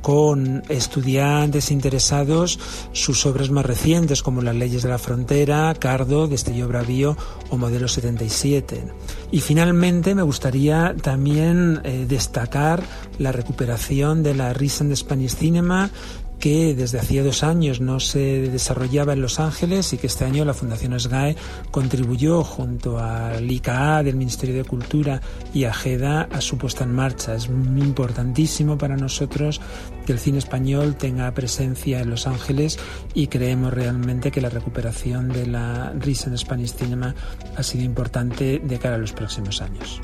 con 0.02 0.62
estudiantes 0.68 1.70
interesados 1.70 2.60
sus 2.92 3.24
obras 3.24 3.48
más 3.48 3.64
recientes 3.64 4.22
como 4.22 4.42
Las 4.42 4.56
leyes 4.56 4.82
de 4.82 4.90
la 4.90 4.98
frontera, 4.98 5.74
Cardo, 5.80 6.28
Destello 6.28 6.68
Bravío 6.68 7.16
o 7.48 7.56
Modelo 7.56 7.88
77. 7.88 8.84
Y 9.32 9.40
finalmente 9.40 10.14
me 10.14 10.22
gustaría 10.22 10.94
también 11.00 11.80
eh, 11.84 12.04
destacar 12.06 12.82
la 13.18 13.32
recuperación 13.32 14.22
de 14.22 14.34
la 14.34 14.52
Recent 14.52 14.94
Spanish 14.94 15.34
Cinema 15.34 15.90
que 16.38 16.74
desde 16.74 16.98
hacía 16.98 17.22
dos 17.22 17.42
años 17.42 17.80
no 17.80 18.00
se 18.00 18.48
desarrollaba 18.50 19.12
en 19.12 19.22
Los 19.22 19.40
Ángeles 19.40 19.92
y 19.92 19.98
que 19.98 20.06
este 20.06 20.24
año 20.24 20.44
la 20.44 20.54
Fundación 20.54 20.98
SGAE 20.98 21.36
contribuyó 21.70 22.44
junto 22.44 22.98
al 22.98 23.50
ICA 23.50 24.02
del 24.02 24.16
Ministerio 24.16 24.54
de 24.56 24.64
Cultura 24.64 25.20
y 25.52 25.64
a 25.64 25.74
GEDA 25.74 26.28
a 26.30 26.40
su 26.40 26.58
puesta 26.58 26.84
en 26.84 26.92
marcha. 26.92 27.34
Es 27.34 27.46
importantísimo 27.46 28.78
para 28.78 28.96
nosotros 28.96 29.60
que 30.06 30.12
el 30.12 30.18
cine 30.18 30.38
español 30.38 30.96
tenga 30.96 31.30
presencia 31.32 32.00
en 32.00 32.10
Los 32.10 32.26
Ángeles 32.26 32.78
y 33.14 33.26
creemos 33.26 33.72
realmente 33.72 34.30
que 34.30 34.40
la 34.40 34.48
recuperación 34.48 35.28
de 35.28 35.46
la 35.46 35.92
Recent 35.98 36.36
Spanish 36.36 36.74
Cinema 36.74 37.14
ha 37.56 37.62
sido 37.62 37.84
importante 37.84 38.60
de 38.62 38.78
cara 38.78 38.96
a 38.96 38.98
los 38.98 39.12
próximos 39.12 39.60
años. 39.60 40.00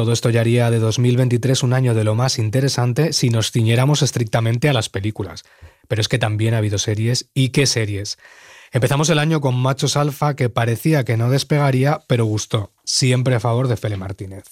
Todo 0.00 0.14
esto 0.14 0.30
ya 0.30 0.40
haría 0.40 0.70
de 0.70 0.78
2023 0.78 1.62
un 1.62 1.74
año 1.74 1.92
de 1.92 2.04
lo 2.04 2.14
más 2.14 2.38
interesante 2.38 3.12
si 3.12 3.28
nos 3.28 3.50
ciñéramos 3.50 4.00
estrictamente 4.00 4.70
a 4.70 4.72
las 4.72 4.88
películas. 4.88 5.44
Pero 5.88 6.00
es 6.00 6.08
que 6.08 6.18
también 6.18 6.54
ha 6.54 6.56
habido 6.56 6.78
series, 6.78 7.28
y 7.34 7.50
qué 7.50 7.66
series. 7.66 8.16
Empezamos 8.72 9.10
el 9.10 9.18
año 9.18 9.42
con 9.42 9.54
Machos 9.56 9.98
Alfa, 9.98 10.36
que 10.36 10.48
parecía 10.48 11.04
que 11.04 11.18
no 11.18 11.28
despegaría, 11.28 12.02
pero 12.06 12.24
gustó, 12.24 12.72
siempre 12.82 13.34
a 13.34 13.40
favor 13.40 13.68
de 13.68 13.76
Fele 13.76 13.98
Martínez. 13.98 14.44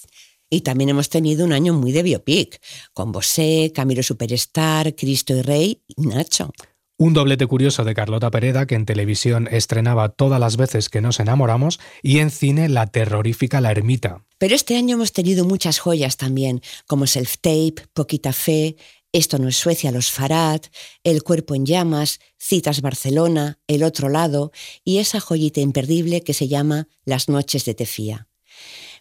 Y 0.51 0.61
también 0.61 0.91
hemos 0.91 1.09
tenido 1.09 1.47
un 1.47 1.55
año 1.55 1.73
muy 1.73 1.93
de 1.93 2.03
biopic, 2.03 2.61
con 2.93 3.11
Bosé, 3.11 3.73
Camilo 3.75 4.03
Superstar, 4.03 4.95
Cristo 4.95 5.35
y 5.35 5.41
Rey 5.41 5.83
y 5.87 6.09
Nacho. 6.09 6.53
Un 7.01 7.15
doblete 7.15 7.47
curioso 7.47 7.85
de 7.85 7.95
Carlota 7.95 8.29
Pereda, 8.29 8.67
que 8.67 8.75
en 8.75 8.85
televisión 8.85 9.49
estrenaba 9.53 10.09
todas 10.09 10.41
las 10.41 10.57
veces 10.57 10.89
que 10.89 11.01
nos 11.01 11.21
enamoramos, 11.21 11.79
y 12.03 12.19
en 12.19 12.33
cine 12.33 12.69
la 12.69 12.89
terrorífica 12.89 13.61
La 13.61 13.71
Ermita. 13.71 14.25
Pero 14.37 14.57
este 14.57 14.77
año 14.77 14.97
hemos 14.97 15.13
tenido 15.13 15.45
muchas 15.45 15.79
joyas 15.79 16.17
también, 16.17 16.61
como 16.89 17.07
Self 17.07 17.37
Tape, 17.41 17.77
Poquita 17.93 18.33
Fe, 18.33 18.75
Esto 19.13 19.39
no 19.39 19.47
es 19.47 19.57
Suecia, 19.57 19.93
Los 19.93 20.11
Farad, 20.11 20.61
El 21.05 21.23
Cuerpo 21.23 21.55
en 21.55 21.67
Llamas, 21.67 22.19
Citas 22.37 22.81
Barcelona, 22.81 23.61
El 23.69 23.85
Otro 23.85 24.09
Lado 24.09 24.51
y 24.85 24.99
esa 24.99 25.21
joyita 25.21 25.61
imperdible 25.61 26.23
que 26.23 26.35
se 26.35 26.49
llama 26.49 26.89
Las 27.05 27.29
Noches 27.29 27.65
de 27.65 27.75
Tefía. 27.75 28.28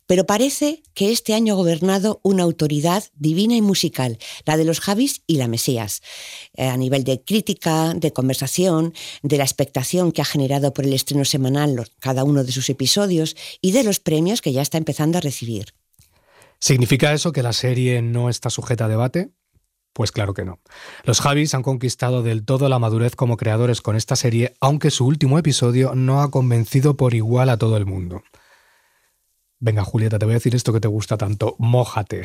Pero 0.07 0.25
parece 0.25 0.81
que 0.93 1.11
este 1.11 1.33
año 1.33 1.53
ha 1.53 1.57
gobernado 1.57 2.19
una 2.23 2.43
autoridad 2.43 3.03
divina 3.15 3.55
y 3.55 3.61
musical, 3.61 4.17
la 4.45 4.57
de 4.57 4.65
los 4.65 4.79
Javis 4.79 5.21
y 5.27 5.37
la 5.37 5.47
Mesías, 5.47 6.01
eh, 6.55 6.67
a 6.67 6.77
nivel 6.77 7.03
de 7.03 7.21
crítica, 7.21 7.93
de 7.93 8.13
conversación, 8.13 8.93
de 9.21 9.37
la 9.37 9.43
expectación 9.43 10.11
que 10.11 10.21
ha 10.21 10.25
generado 10.25 10.73
por 10.73 10.85
el 10.85 10.93
estreno 10.93 11.25
semanal 11.25 11.67
cada 11.99 12.23
uno 12.23 12.43
de 12.43 12.51
sus 12.51 12.69
episodios 12.69 13.35
y 13.61 13.71
de 13.71 13.83
los 13.83 13.99
premios 13.99 14.41
que 14.41 14.53
ya 14.53 14.61
está 14.61 14.77
empezando 14.77 15.17
a 15.17 15.21
recibir. 15.21 15.73
¿Significa 16.59 17.13
eso 17.13 17.31
que 17.31 17.43
la 17.43 17.53
serie 17.53 18.01
no 18.01 18.29
está 18.29 18.49
sujeta 18.49 18.85
a 18.85 18.89
debate? 18.89 19.29
Pues 19.93 20.11
claro 20.11 20.33
que 20.33 20.45
no. 20.45 20.59
Los 21.03 21.21
Javis 21.21 21.53
han 21.53 21.63
conquistado 21.63 22.23
del 22.23 22.45
todo 22.45 22.69
la 22.69 22.79
madurez 22.79 23.15
como 23.15 23.37
creadores 23.37 23.81
con 23.81 23.95
esta 23.95 24.15
serie, 24.15 24.53
aunque 24.59 24.91
su 24.91 25.05
último 25.05 25.39
episodio 25.39 25.95
no 25.95 26.21
ha 26.21 26.31
convencido 26.31 26.95
por 26.95 27.13
igual 27.13 27.49
a 27.49 27.57
todo 27.57 27.77
el 27.77 27.85
mundo. 27.85 28.23
Venga, 29.59 29.83
Julieta, 29.83 30.19
te 30.19 30.25
voy 30.25 30.33
a 30.33 30.37
decir 30.37 30.53
esto 30.53 30.71
que 30.71 30.79
te 30.79 30.87
gusta 30.87 31.17
tanto. 31.17 31.55
Mójate. 31.57 32.23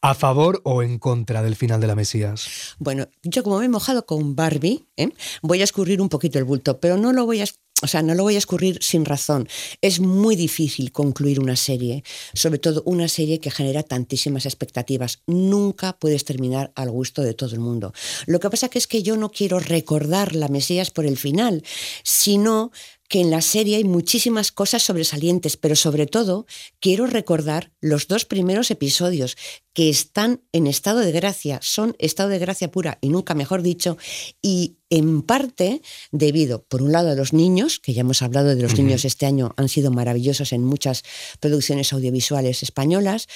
¿A 0.00 0.14
favor 0.14 0.62
o 0.64 0.82
en 0.82 0.98
contra 0.98 1.42
del 1.42 1.54
final 1.54 1.80
de 1.80 1.86
la 1.86 1.94
Mesías? 1.94 2.74
Bueno, 2.78 3.08
yo 3.22 3.42
como 3.42 3.58
me 3.58 3.66
he 3.66 3.68
mojado 3.68 4.06
con 4.06 4.34
Barbie, 4.34 4.86
¿eh? 4.96 5.10
voy 5.42 5.60
a 5.60 5.64
escurrir 5.64 6.00
un 6.00 6.08
poquito 6.08 6.38
el 6.38 6.44
bulto, 6.44 6.80
pero 6.80 6.96
no 6.96 7.12
lo 7.12 7.26
voy 7.26 7.42
a 7.42 7.44
o 7.82 7.86
sea, 7.88 8.00
no 8.02 8.14
lo 8.14 8.22
voy 8.22 8.36
a 8.36 8.38
escurrir 8.38 8.78
sin 8.80 9.04
razón. 9.04 9.46
Es 9.82 10.00
muy 10.00 10.34
difícil 10.34 10.92
concluir 10.92 11.40
una 11.40 11.56
serie, 11.56 12.04
sobre 12.32 12.58
todo 12.58 12.82
una 12.86 13.06
serie 13.06 13.38
que 13.38 13.50
genera 13.50 13.82
tantísimas 13.82 14.46
expectativas. 14.46 15.20
Nunca 15.26 15.98
puedes 15.98 16.24
terminar 16.24 16.72
al 16.74 16.90
gusto 16.90 17.20
de 17.20 17.34
todo 17.34 17.52
el 17.52 17.60
mundo. 17.60 17.92
Lo 18.24 18.40
que 18.40 18.48
pasa 18.48 18.70
que 18.70 18.78
es 18.78 18.86
que 18.86 19.02
yo 19.02 19.18
no 19.18 19.30
quiero 19.30 19.60
recordar 19.60 20.34
la 20.34 20.48
Mesías 20.48 20.90
por 20.90 21.04
el 21.04 21.18
final, 21.18 21.62
sino 22.02 22.72
que 23.08 23.20
en 23.20 23.30
la 23.30 23.40
serie 23.40 23.76
hay 23.76 23.84
muchísimas 23.84 24.52
cosas 24.52 24.82
sobresalientes, 24.82 25.56
pero 25.56 25.76
sobre 25.76 26.06
todo 26.06 26.46
quiero 26.80 27.06
recordar 27.06 27.72
los 27.80 28.08
dos 28.08 28.24
primeros 28.24 28.70
episodios 28.70 29.36
que 29.72 29.90
están 29.90 30.42
en 30.52 30.66
estado 30.66 31.00
de 31.00 31.12
gracia, 31.12 31.58
son 31.62 31.94
estado 31.98 32.30
de 32.30 32.38
gracia 32.38 32.70
pura 32.70 32.98
y 33.00 33.10
nunca 33.10 33.34
mejor 33.34 33.62
dicho, 33.62 33.98
y 34.40 34.78
en 34.88 35.22
parte 35.22 35.82
debido, 36.12 36.62
por 36.64 36.82
un 36.82 36.92
lado, 36.92 37.10
a 37.10 37.14
los 37.14 37.32
niños, 37.32 37.78
que 37.78 37.92
ya 37.92 38.00
hemos 38.00 38.22
hablado 38.22 38.54
de 38.54 38.62
los 38.62 38.78
niños 38.78 39.04
este 39.04 39.26
año, 39.26 39.52
han 39.56 39.68
sido 39.68 39.90
maravillosos 39.90 40.52
en 40.52 40.64
muchas 40.64 41.02
producciones 41.40 41.92
audiovisuales 41.92 42.62
españolas, 42.62 43.26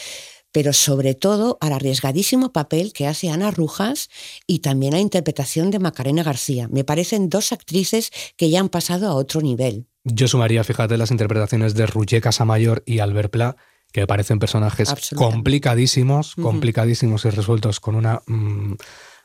pero 0.52 0.72
sobre 0.72 1.14
todo 1.14 1.58
al 1.60 1.72
arriesgadísimo 1.72 2.52
papel 2.52 2.92
que 2.92 3.06
hace 3.06 3.30
Ana 3.30 3.50
Rujas 3.50 4.10
y 4.46 4.60
también 4.60 4.94
a 4.94 4.96
la 4.96 5.02
interpretación 5.02 5.70
de 5.70 5.78
Macarena 5.78 6.22
García. 6.22 6.68
Me 6.70 6.84
parecen 6.84 7.28
dos 7.28 7.52
actrices 7.52 8.10
que 8.36 8.50
ya 8.50 8.60
han 8.60 8.68
pasado 8.68 9.08
a 9.08 9.14
otro 9.14 9.40
nivel. 9.40 9.86
Yo 10.04 10.28
sumaría, 10.28 10.64
fíjate, 10.64 10.96
las 10.96 11.10
interpretaciones 11.10 11.74
de 11.74 11.86
Roger 11.86 12.22
Casamayor 12.22 12.82
y 12.86 13.00
Albert 13.00 13.30
Pla, 13.30 13.56
que 13.92 14.00
me 14.00 14.06
parecen 14.06 14.38
personajes 14.38 14.94
complicadísimos, 15.14 16.34
complicadísimos 16.36 17.24
y 17.24 17.30
resueltos 17.30 17.80
con 17.80 17.96
una... 17.96 18.22
Mm, 18.26 18.74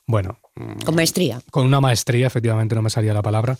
bueno... 0.07 0.39
Con 0.83 0.95
maestría. 0.95 1.41
Con 1.51 1.65
una 1.65 1.81
maestría, 1.81 2.27
efectivamente, 2.27 2.75
no 2.75 2.81
me 2.81 2.89
salía 2.89 3.13
la 3.13 3.21
palabra. 3.21 3.57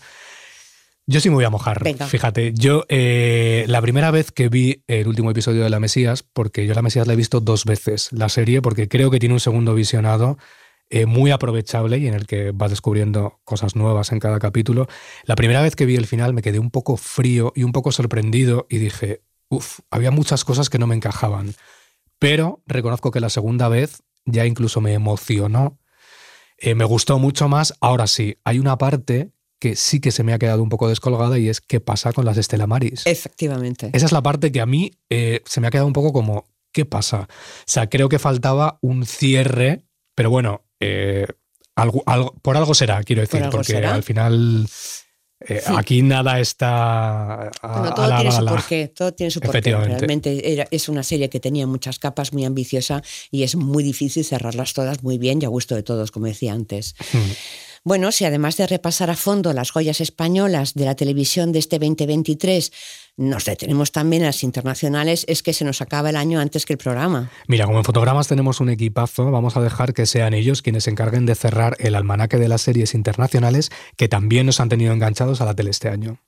Yo 1.08 1.20
sí 1.20 1.28
me 1.28 1.36
voy 1.36 1.44
a 1.44 1.50
mojar. 1.50 1.82
Fíjate, 2.08 2.52
yo 2.52 2.84
eh, 2.88 3.64
la 3.68 3.80
primera 3.80 4.10
vez 4.10 4.32
que 4.32 4.48
vi 4.48 4.82
el 4.88 5.06
último 5.06 5.30
episodio 5.30 5.62
de 5.62 5.70
La 5.70 5.78
Mesías, 5.78 6.24
porque 6.24 6.66
yo 6.66 6.74
La 6.74 6.82
Mesías 6.82 7.06
la 7.06 7.12
he 7.12 7.16
visto 7.16 7.40
dos 7.40 7.64
veces, 7.64 8.12
la 8.12 8.28
serie, 8.28 8.60
porque 8.60 8.88
creo 8.88 9.10
que 9.10 9.20
tiene 9.20 9.34
un 9.34 9.40
segundo 9.40 9.72
visionado 9.74 10.36
eh, 10.90 11.06
muy 11.06 11.30
aprovechable 11.30 11.98
y 11.98 12.08
en 12.08 12.14
el 12.14 12.26
que 12.26 12.50
va 12.50 12.68
descubriendo 12.68 13.40
cosas 13.44 13.76
nuevas 13.76 14.10
en 14.10 14.18
cada 14.18 14.40
capítulo. 14.40 14.88
La 15.24 15.36
primera 15.36 15.62
vez 15.62 15.76
que 15.76 15.86
vi 15.86 15.94
el 15.94 16.06
final 16.06 16.34
me 16.34 16.42
quedé 16.42 16.58
un 16.58 16.70
poco 16.70 16.96
frío 16.96 17.52
y 17.54 17.62
un 17.62 17.72
poco 17.72 17.92
sorprendido 17.92 18.66
y 18.68 18.78
dije, 18.78 19.22
uff, 19.48 19.80
había 19.90 20.10
muchas 20.10 20.44
cosas 20.44 20.70
que 20.70 20.78
no 20.78 20.88
me 20.88 20.96
encajaban. 20.96 21.54
Pero 22.18 22.62
reconozco 22.66 23.12
que 23.12 23.20
la 23.20 23.30
segunda 23.30 23.68
vez 23.68 24.02
ya 24.24 24.44
incluso 24.44 24.80
me 24.80 24.92
emocionó. 24.92 25.78
Eh, 26.58 26.74
me 26.74 26.84
gustó 26.84 27.18
mucho 27.20 27.48
más. 27.48 27.74
Ahora 27.80 28.08
sí, 28.08 28.38
hay 28.44 28.58
una 28.58 28.76
parte 28.78 29.30
que 29.58 29.76
sí 29.76 30.00
que 30.00 30.10
se 30.10 30.22
me 30.22 30.32
ha 30.32 30.38
quedado 30.38 30.62
un 30.62 30.68
poco 30.68 30.88
descolgada 30.88 31.38
y 31.38 31.48
es 31.48 31.60
qué 31.60 31.80
pasa 31.80 32.12
con 32.12 32.24
las 32.24 32.36
Estela 32.36 32.66
Maris. 32.66 33.02
Efectivamente. 33.06 33.90
Esa 33.92 34.06
es 34.06 34.12
la 34.12 34.22
parte 34.22 34.52
que 34.52 34.60
a 34.60 34.66
mí 34.66 34.92
eh, 35.10 35.42
se 35.46 35.60
me 35.60 35.66
ha 35.66 35.70
quedado 35.70 35.86
un 35.86 35.92
poco 35.92 36.12
como, 36.12 36.46
¿qué 36.72 36.84
pasa? 36.84 37.28
O 37.30 37.64
sea, 37.66 37.88
creo 37.88 38.08
que 38.08 38.18
faltaba 38.18 38.78
un 38.82 39.06
cierre, 39.06 39.84
pero 40.14 40.30
bueno, 40.30 40.64
eh, 40.80 41.26
algo, 41.74 42.02
algo, 42.06 42.34
por 42.42 42.56
algo 42.56 42.74
será, 42.74 43.02
quiero 43.02 43.22
decir, 43.22 43.48
porque 43.50 43.76
al 43.76 44.02
final 44.02 44.66
Eh, 45.40 45.60
aquí 45.66 46.00
nada 46.00 46.40
está. 46.40 47.50
A, 47.60 47.94
todo 47.94 48.16
tiene 48.16 48.32
su 48.32 48.44
porqué, 48.46 48.88
todo 48.88 49.12
tiene 49.12 49.30
su 49.30 49.40
porqué. 49.40 49.60
Realmente 49.60 50.66
es 50.70 50.88
una 50.88 51.02
serie 51.02 51.28
que 51.28 51.40
tenía 51.40 51.66
muchas 51.66 51.98
capas, 51.98 52.32
muy 52.32 52.46
ambiciosa 52.46 53.02
y 53.30 53.42
es 53.42 53.54
muy 53.54 53.84
difícil 53.84 54.24
cerrarlas 54.24 54.72
todas 54.72 55.02
muy 55.02 55.18
bien 55.18 55.40
y 55.42 55.44
a 55.44 55.48
gusto 55.48 55.74
de 55.74 55.82
todos, 55.82 56.10
como 56.10 56.26
decía 56.26 56.54
antes. 56.54 56.94
Hmm. 57.12 57.18
Bueno, 57.86 58.10
si 58.10 58.24
además 58.24 58.56
de 58.56 58.66
repasar 58.66 59.10
a 59.10 59.14
fondo 59.14 59.52
las 59.52 59.70
joyas 59.70 60.00
españolas 60.00 60.74
de 60.74 60.86
la 60.86 60.96
televisión 60.96 61.52
de 61.52 61.60
este 61.60 61.78
2023, 61.78 62.72
nos 63.16 63.44
detenemos 63.44 63.92
también 63.92 64.24
a 64.24 64.26
las 64.26 64.42
internacionales, 64.42 65.24
es 65.28 65.44
que 65.44 65.52
se 65.52 65.64
nos 65.64 65.80
acaba 65.80 66.10
el 66.10 66.16
año 66.16 66.40
antes 66.40 66.66
que 66.66 66.72
el 66.72 66.80
programa. 66.80 67.30
Mira, 67.46 67.64
como 67.64 67.78
en 67.78 67.84
fotogramas 67.84 68.26
tenemos 68.26 68.58
un 68.58 68.70
equipazo, 68.70 69.30
vamos 69.30 69.56
a 69.56 69.60
dejar 69.60 69.94
que 69.94 70.06
sean 70.06 70.34
ellos 70.34 70.62
quienes 70.62 70.82
se 70.82 70.90
encarguen 70.90 71.26
de 71.26 71.36
cerrar 71.36 71.76
el 71.78 71.94
almanaque 71.94 72.38
de 72.38 72.48
las 72.48 72.62
series 72.62 72.92
internacionales 72.92 73.70
que 73.96 74.08
también 74.08 74.46
nos 74.46 74.58
han 74.58 74.68
tenido 74.68 74.92
enganchados 74.92 75.40
a 75.40 75.44
la 75.44 75.54
tele 75.54 75.70
este 75.70 75.88
año. 75.88 76.18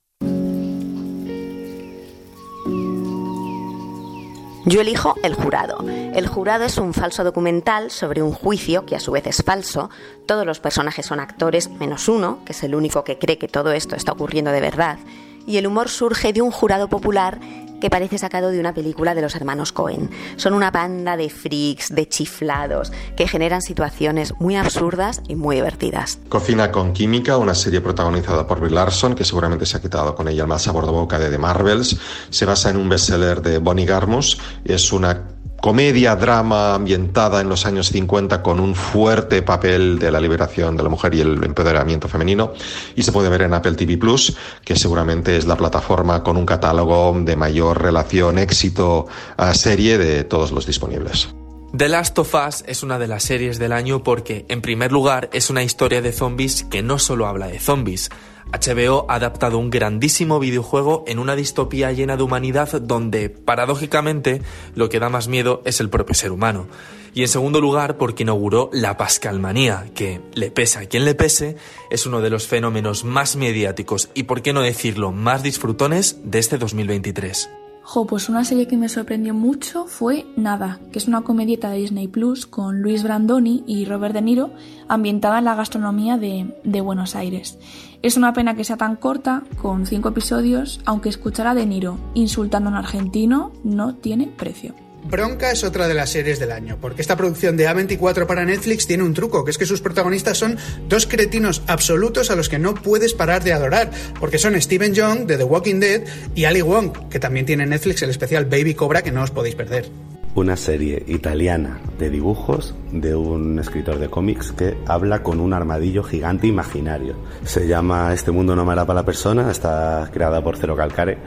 Yo 4.69 4.83
elijo 4.83 5.15
El 5.23 5.33
Jurado. 5.33 5.83
El 5.89 6.27
Jurado 6.27 6.65
es 6.65 6.77
un 6.77 6.93
falso 6.93 7.25
documental 7.25 7.91
sobre 7.91 8.23
un 8.23 8.33
juicio 8.33 8.85
que 8.85 8.97
a 8.97 9.01
su 9.01 9.13
vez 9.13 9.27
es 9.27 9.43
falso. 9.43 9.89
Todos 10.27 10.45
los 10.45 10.61
personajes 10.61 11.07
son 11.07 11.21
actores, 11.21 11.71
menos 11.71 12.07
uno, 12.07 12.45
que 12.45 12.53
es 12.53 12.63
el 12.63 12.75
único 12.75 13.03
que 13.03 13.19
cree 13.19 13.39
que 13.39 13.49
todo 13.49 13.73
esto 13.73 13.97
está 13.97 14.13
ocurriendo 14.13 14.51
de 14.51 14.61
verdad. 14.61 14.99
Y 15.47 15.57
el 15.57 15.67
humor 15.67 15.89
surge 15.89 16.35
de 16.35 16.43
un 16.43 16.51
jurado 16.51 16.89
popular 16.89 17.41
que 17.81 17.91
parece 17.91 18.19
sacado 18.19 18.51
de 18.51 18.61
una 18.61 18.75
película 18.75 19.15
de 19.15 19.23
los 19.23 19.35
hermanos 19.35 19.73
Cohen. 19.73 20.11
Son 20.37 20.55
una 20.55 20.71
banda 20.71 21.17
de 21.17 21.31
freaks, 21.31 21.95
de 21.95 22.09
chiflados, 22.09 22.93
que 23.17 23.29
generan 23.29 23.63
situaciones 23.63 24.35
muy 24.39 24.57
absurdas 24.57 25.23
y 25.29 25.37
muy 25.37 25.57
divertidas. 25.57 26.19
Cocina 26.29 26.71
con 26.71 26.93
Química, 26.93 27.37
una 27.37 27.55
serie 27.55 27.81
protagonizada 27.81 28.47
por 28.47 28.61
Bill 28.61 28.75
Larson, 28.75 29.15
que 29.15 29.25
seguramente 29.25 29.67
se 29.67 29.77
ha 29.77 29.81
quitado 29.81 30.15
con 30.15 30.29
ella 30.29 30.43
el 30.43 30.49
más 30.49 30.63
sabor 30.63 30.87
de 30.87 30.93
boca 30.93 31.19
de 31.19 31.31
The 31.31 31.39
Marvels, 31.39 31.99
se 32.31 32.45
basa 32.45 32.71
en 32.71 32.77
un 32.77 32.89
bestseller 32.89 33.43
de 33.43 33.59
Bonnie 33.59 33.87
Garmus, 33.87 34.39
es 34.65 34.93
una 34.93 35.38
comedia, 35.61 36.17
drama 36.17 36.75
ambientada 36.75 37.41
en 37.41 37.49
los 37.49 37.67
años 37.67 37.89
50 37.89 38.43
con 38.43 38.61
un 38.61 38.75
fuerte 38.75 39.43
papel 39.43 39.99
de 39.99 40.11
la 40.11 40.21
liberación 40.21 40.77
de 40.77 40.83
la 40.83 40.89
mujer 40.89 41.15
y 41.15 41.21
el 41.21 41.43
empoderamiento 41.43 42.09
femenino 42.09 42.53
y 42.95 43.03
se 43.03 43.13
puede 43.13 43.29
ver 43.29 43.43
en 43.43 43.55
Apple 43.55 43.75
TV 43.75 43.97
Plus, 43.97 44.37
que 44.65 44.77
seguramente 44.77 45.37
es 45.37 45.47
la 45.47 45.57
plataforma 45.57 46.23
con 46.23 46.37
un 46.37 46.47
catálogo 46.47 47.15
de 47.21 47.37
mayor 47.37 47.83
relación 47.83 48.39
éxito 48.39 49.07
a 49.37 49.55
serie 49.55 49.99
de 49.99 50.25
todos 50.25 50.53
los 50.53 50.67
disponibles. 50.67 51.29
The 51.77 51.89
Last 51.89 52.19
of 52.19 52.35
Us 52.35 52.65
es 52.67 52.83
una 52.83 52.99
de 52.99 53.09
las 53.09 53.25
series 53.25 53.59
del 53.59 53.73
año 53.73 54.03
porque, 54.03 54.47
en 54.49 54.63
primer 54.63 54.91
lugar, 54.91 55.29
es 55.35 55.51
una 55.51 55.63
historia 55.63 56.01
de 56.01 56.13
zombies 56.13 56.65
que 56.65 56.83
no 56.83 56.99
solo 56.99 57.27
habla 57.27 57.49
de 57.49 57.59
zombies, 57.59 58.09
HBO 58.53 59.05
ha 59.09 59.17
adaptado 59.17 59.59
un 59.59 59.71
grandísimo 59.71 60.39
videojuego 60.39 61.05
en 61.07 61.19
una 61.19 61.37
distopía 61.37 61.93
llena 61.93 62.17
de 62.17 62.23
humanidad 62.23 62.81
donde, 62.81 63.29
paradójicamente, 63.29 64.41
lo 64.75 64.89
que 64.89 65.01
da 65.01 65.11
más 65.11 65.29
miedo 65.29 65.63
es 65.65 65.81
el 65.81 65.91
propio 65.91 66.15
ser 66.15 66.33
humano. 66.33 66.67
Y 67.13 67.23
en 67.23 67.29
segundo 67.29 67.61
lugar, 67.61 67.99
porque 67.99 68.23
inauguró 68.23 68.71
la 68.73 68.97
Pascalmanía, 68.97 69.91
que, 69.95 70.21
le 70.35 70.51
pese 70.51 70.79
a 70.79 70.87
quien 70.87 71.05
le 71.05 71.15
pese, 71.15 71.57
es 71.91 72.07
uno 72.07 72.21
de 72.21 72.31
los 72.31 72.47
fenómenos 72.47 73.05
más 73.05 73.37
mediáticos 73.37 74.09
y, 74.15 74.25
por 74.25 74.41
qué 74.41 74.53
no 74.53 74.63
decirlo, 74.63 75.13
más 75.13 75.43
disfrutones 75.43 76.19
de 76.25 76.39
este 76.39 76.59
2023. 76.59 77.51
Jo, 77.83 78.07
pues 78.07 78.29
una 78.29 78.45
serie 78.45 78.69
que 78.69 78.77
me 78.77 78.91
sorprendió 78.91 79.33
mucho 79.33 79.87
fue 79.87 80.27
Nada, 80.37 80.79
que 80.93 80.99
es 80.99 81.09
una 81.09 81.23
comedieta 81.23 81.71
de 81.71 81.79
Disney 81.79 82.07
Plus 82.07 82.47
con 82.47 82.83
Luis 82.83 83.03
Brandoni 83.03 83.65
y 83.67 83.87
Robert 83.87 84.13
De 84.15 84.21
Niro, 84.21 84.51
ambientada 84.89 85.39
en 85.39 85.47
la 85.47 85.55
gastronomía 85.55 86.19
de, 86.19 86.55
de 86.65 86.81
Buenos 86.83 87.17
Aires. 87.17 87.59
Es 88.01 88.17
una 88.17 88.33
pena 88.33 88.55
que 88.55 88.63
sea 88.63 88.77
tan 88.77 88.95
corta, 88.95 89.43
con 89.61 89.85
cinco 89.85 90.11
episodios, 90.11 90.81
aunque 90.85 91.09
escuchar 91.09 91.49
a 91.49 91.55
De 91.55 91.67
Niro 91.67 91.99
insultando 92.15 92.69
a 92.69 92.73
un 92.73 92.79
argentino 92.79 93.53
no 93.65 93.97
tiene 93.97 94.29
precio. 94.29 94.75
Bronca 95.05 95.51
es 95.51 95.65
otra 95.65 95.89
de 95.89 95.95
las 95.95 96.11
series 96.11 96.39
del 96.39 96.53
año, 96.53 96.79
porque 96.81 97.03
esta 97.03 97.17
producción 97.17 97.57
de 97.57 97.69
A24 97.69 98.27
para 98.27 98.45
Netflix 98.45 98.87
tiene 98.87 99.03
un 99.03 99.15
truco, 99.15 99.45
que 99.45 99.51
es 99.51 99.59
que 99.59 99.67
sus 99.67 99.81
protagonistas 99.81 100.39
son 100.39 100.59
dos 100.89 101.07
cretinos 101.07 101.63
absolutos 101.67 102.31
a 102.31 102.37
los 102.37 102.49
que 102.49 102.59
no 102.61 102.75
puedes 102.75 103.15
parar 103.15 103.43
de 103.43 103.53
adorar, 103.53 103.91
porque 104.21 104.39
son 104.39 104.61
Steven 104.61 104.95
Young 104.95 105.27
de 105.27 105.37
The 105.37 105.45
Walking 105.45 105.81
Dead 105.81 106.03
y 106.37 106.45
Ali 106.45 106.63
Wong, 106.63 107.09
que 107.11 107.19
también 107.19 107.47
tiene 107.47 107.65
en 107.65 107.71
Netflix 107.71 108.03
el 108.03 108.11
especial 108.11 108.45
Baby 108.45 108.75
Cobra 108.75 109.03
que 109.03 109.11
no 109.11 109.23
os 109.23 109.31
podéis 109.33 109.57
perder. 109.57 109.91
Una 110.39 110.57
serie 110.57 111.03
italiana 111.09 111.81
de 111.99 112.11
dibujos 112.11 112.73
de 112.93 113.17
un 113.17 113.59
escritor 113.59 113.99
de 113.99 114.09
cómics 114.09 114.53
que 114.53 114.79
habla 114.87 115.21
con 115.25 115.41
un 115.41 115.53
armadillo 115.53 116.05
gigante 116.05 116.47
imaginario. 116.47 117.17
Se 117.43 117.67
llama 117.67 118.15
Este 118.15 118.31
mundo 118.31 118.55
no 118.55 118.65
me 118.65 118.71
hará 118.71 118.87
para 118.87 119.01
la 119.01 119.05
persona, 119.05 119.51
está 119.51 120.09
creada 120.13 120.41
por 120.41 120.57
Cero 120.57 120.77
Calcare 120.77 121.19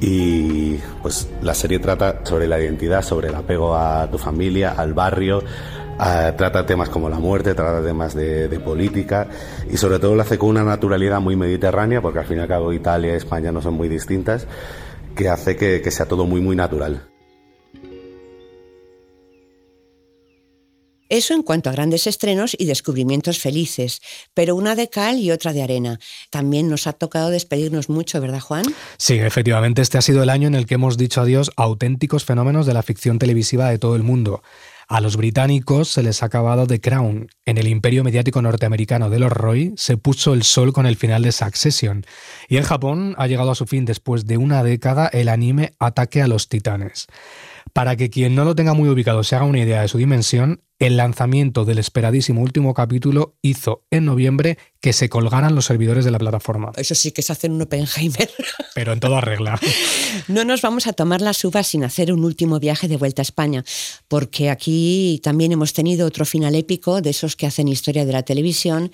y 0.00 0.74
pues 1.00 1.30
la 1.40 1.54
serie 1.54 1.78
trata 1.78 2.22
sobre 2.24 2.48
la 2.48 2.58
identidad, 2.58 3.02
sobre 3.02 3.28
el 3.28 3.36
apego 3.36 3.76
a 3.76 4.10
tu 4.10 4.18
familia, 4.18 4.72
al 4.72 4.92
barrio, 4.92 5.40
trata 5.96 6.66
temas 6.66 6.88
como 6.88 7.08
la 7.08 7.20
muerte, 7.20 7.54
trata 7.54 7.80
temas 7.80 8.12
de, 8.16 8.48
política 8.58 9.28
y 9.70 9.76
sobre 9.76 10.00
todo 10.00 10.16
lo 10.16 10.22
hace 10.22 10.36
con 10.36 10.48
una 10.48 10.64
naturalidad 10.64 11.20
muy 11.20 11.36
mediterránea, 11.36 12.02
porque 12.02 12.18
al 12.18 12.26
fin 12.26 12.38
y 12.38 12.40
al 12.40 12.48
cabo 12.48 12.72
Italia 12.72 13.12
y 13.12 13.16
España 13.18 13.52
no 13.52 13.62
son 13.62 13.74
muy 13.74 13.88
distintas, 13.88 14.48
que 15.14 15.28
hace 15.28 15.56
que 15.56 15.90
sea 15.92 16.06
todo 16.06 16.26
muy 16.26 16.40
muy 16.40 16.56
natural. 16.56 17.08
Eso 21.08 21.34
en 21.34 21.42
cuanto 21.42 21.70
a 21.70 21.72
grandes 21.72 22.06
estrenos 22.06 22.56
y 22.58 22.66
descubrimientos 22.66 23.38
felices, 23.38 24.00
pero 24.34 24.56
una 24.56 24.74
de 24.74 24.88
cal 24.88 25.18
y 25.18 25.30
otra 25.30 25.52
de 25.52 25.62
arena. 25.62 25.98
También 26.30 26.68
nos 26.68 26.86
ha 26.86 26.92
tocado 26.92 27.30
despedirnos 27.30 27.88
mucho, 27.88 28.20
¿verdad, 28.20 28.40
Juan? 28.40 28.64
Sí, 28.96 29.14
efectivamente, 29.14 29.82
este 29.82 29.98
ha 29.98 30.02
sido 30.02 30.22
el 30.22 30.30
año 30.30 30.48
en 30.48 30.54
el 30.54 30.66
que 30.66 30.74
hemos 30.74 30.96
dicho 30.96 31.20
adiós 31.20 31.50
a 31.56 31.62
auténticos 31.62 32.24
fenómenos 32.24 32.66
de 32.66 32.74
la 32.74 32.82
ficción 32.82 33.18
televisiva 33.18 33.70
de 33.70 33.78
todo 33.78 33.96
el 33.96 34.02
mundo. 34.02 34.42
A 34.90 35.02
los 35.02 35.18
británicos 35.18 35.88
se 35.88 36.02
les 36.02 36.22
ha 36.22 36.26
acabado 36.26 36.66
The 36.66 36.80
Crown. 36.80 37.28
En 37.44 37.58
el 37.58 37.68
imperio 37.68 38.04
mediático 38.04 38.40
norteamericano 38.40 39.10
de 39.10 39.18
los 39.18 39.30
Roy 39.30 39.74
se 39.76 39.98
puso 39.98 40.32
el 40.32 40.44
sol 40.44 40.72
con 40.72 40.86
el 40.86 40.96
final 40.96 41.22
de 41.22 41.32
Succession. 41.32 42.06
Y 42.48 42.56
en 42.56 42.62
Japón 42.62 43.14
ha 43.18 43.26
llegado 43.26 43.50
a 43.50 43.54
su 43.54 43.66
fin 43.66 43.84
después 43.84 44.26
de 44.26 44.38
una 44.38 44.62
década 44.62 45.06
el 45.08 45.28
anime 45.28 45.74
Ataque 45.78 46.22
a 46.22 46.26
los 46.26 46.48
Titanes. 46.48 47.06
Para 47.74 47.96
que 47.96 48.08
quien 48.08 48.34
no 48.34 48.46
lo 48.46 48.54
tenga 48.54 48.72
muy 48.72 48.88
ubicado 48.88 49.24
se 49.24 49.36
haga 49.36 49.44
una 49.44 49.60
idea 49.60 49.82
de 49.82 49.88
su 49.88 49.98
dimensión, 49.98 50.62
el 50.78 50.96
lanzamiento 50.96 51.64
del 51.64 51.78
esperadísimo 51.78 52.40
último 52.40 52.72
capítulo 52.72 53.36
hizo 53.42 53.84
en 53.90 54.04
noviembre 54.04 54.58
que 54.80 54.92
se 54.92 55.08
colgaran 55.08 55.54
los 55.54 55.64
servidores 55.64 56.04
de 56.04 56.12
la 56.12 56.18
plataforma. 56.18 56.72
Eso 56.76 56.94
sí 56.94 57.10
que 57.10 57.20
es 57.20 57.30
hacer 57.30 57.50
un 57.50 57.62
Oppenheimer. 57.62 58.30
Pero 58.74 58.92
en 58.92 59.00
toda 59.00 59.20
regla. 59.20 59.60
No 60.28 60.44
nos 60.44 60.62
vamos 60.62 60.86
a 60.86 60.92
tomar 60.92 61.20
las 61.20 61.44
uvas 61.44 61.66
sin 61.66 61.82
hacer 61.82 62.12
un 62.12 62.24
último 62.24 62.60
viaje 62.60 62.86
de 62.86 62.96
vuelta 62.96 63.22
a 63.22 63.24
España, 63.24 63.64
porque 64.06 64.50
aquí 64.50 65.20
también 65.22 65.52
hemos 65.52 65.72
tenido 65.72 66.06
otro 66.06 66.24
final 66.24 66.54
épico 66.54 67.00
de 67.00 67.10
esos 67.10 67.34
que 67.34 67.46
hacen 67.46 67.66
historia 67.66 68.06
de 68.06 68.12
la 68.12 68.22
televisión 68.22 68.92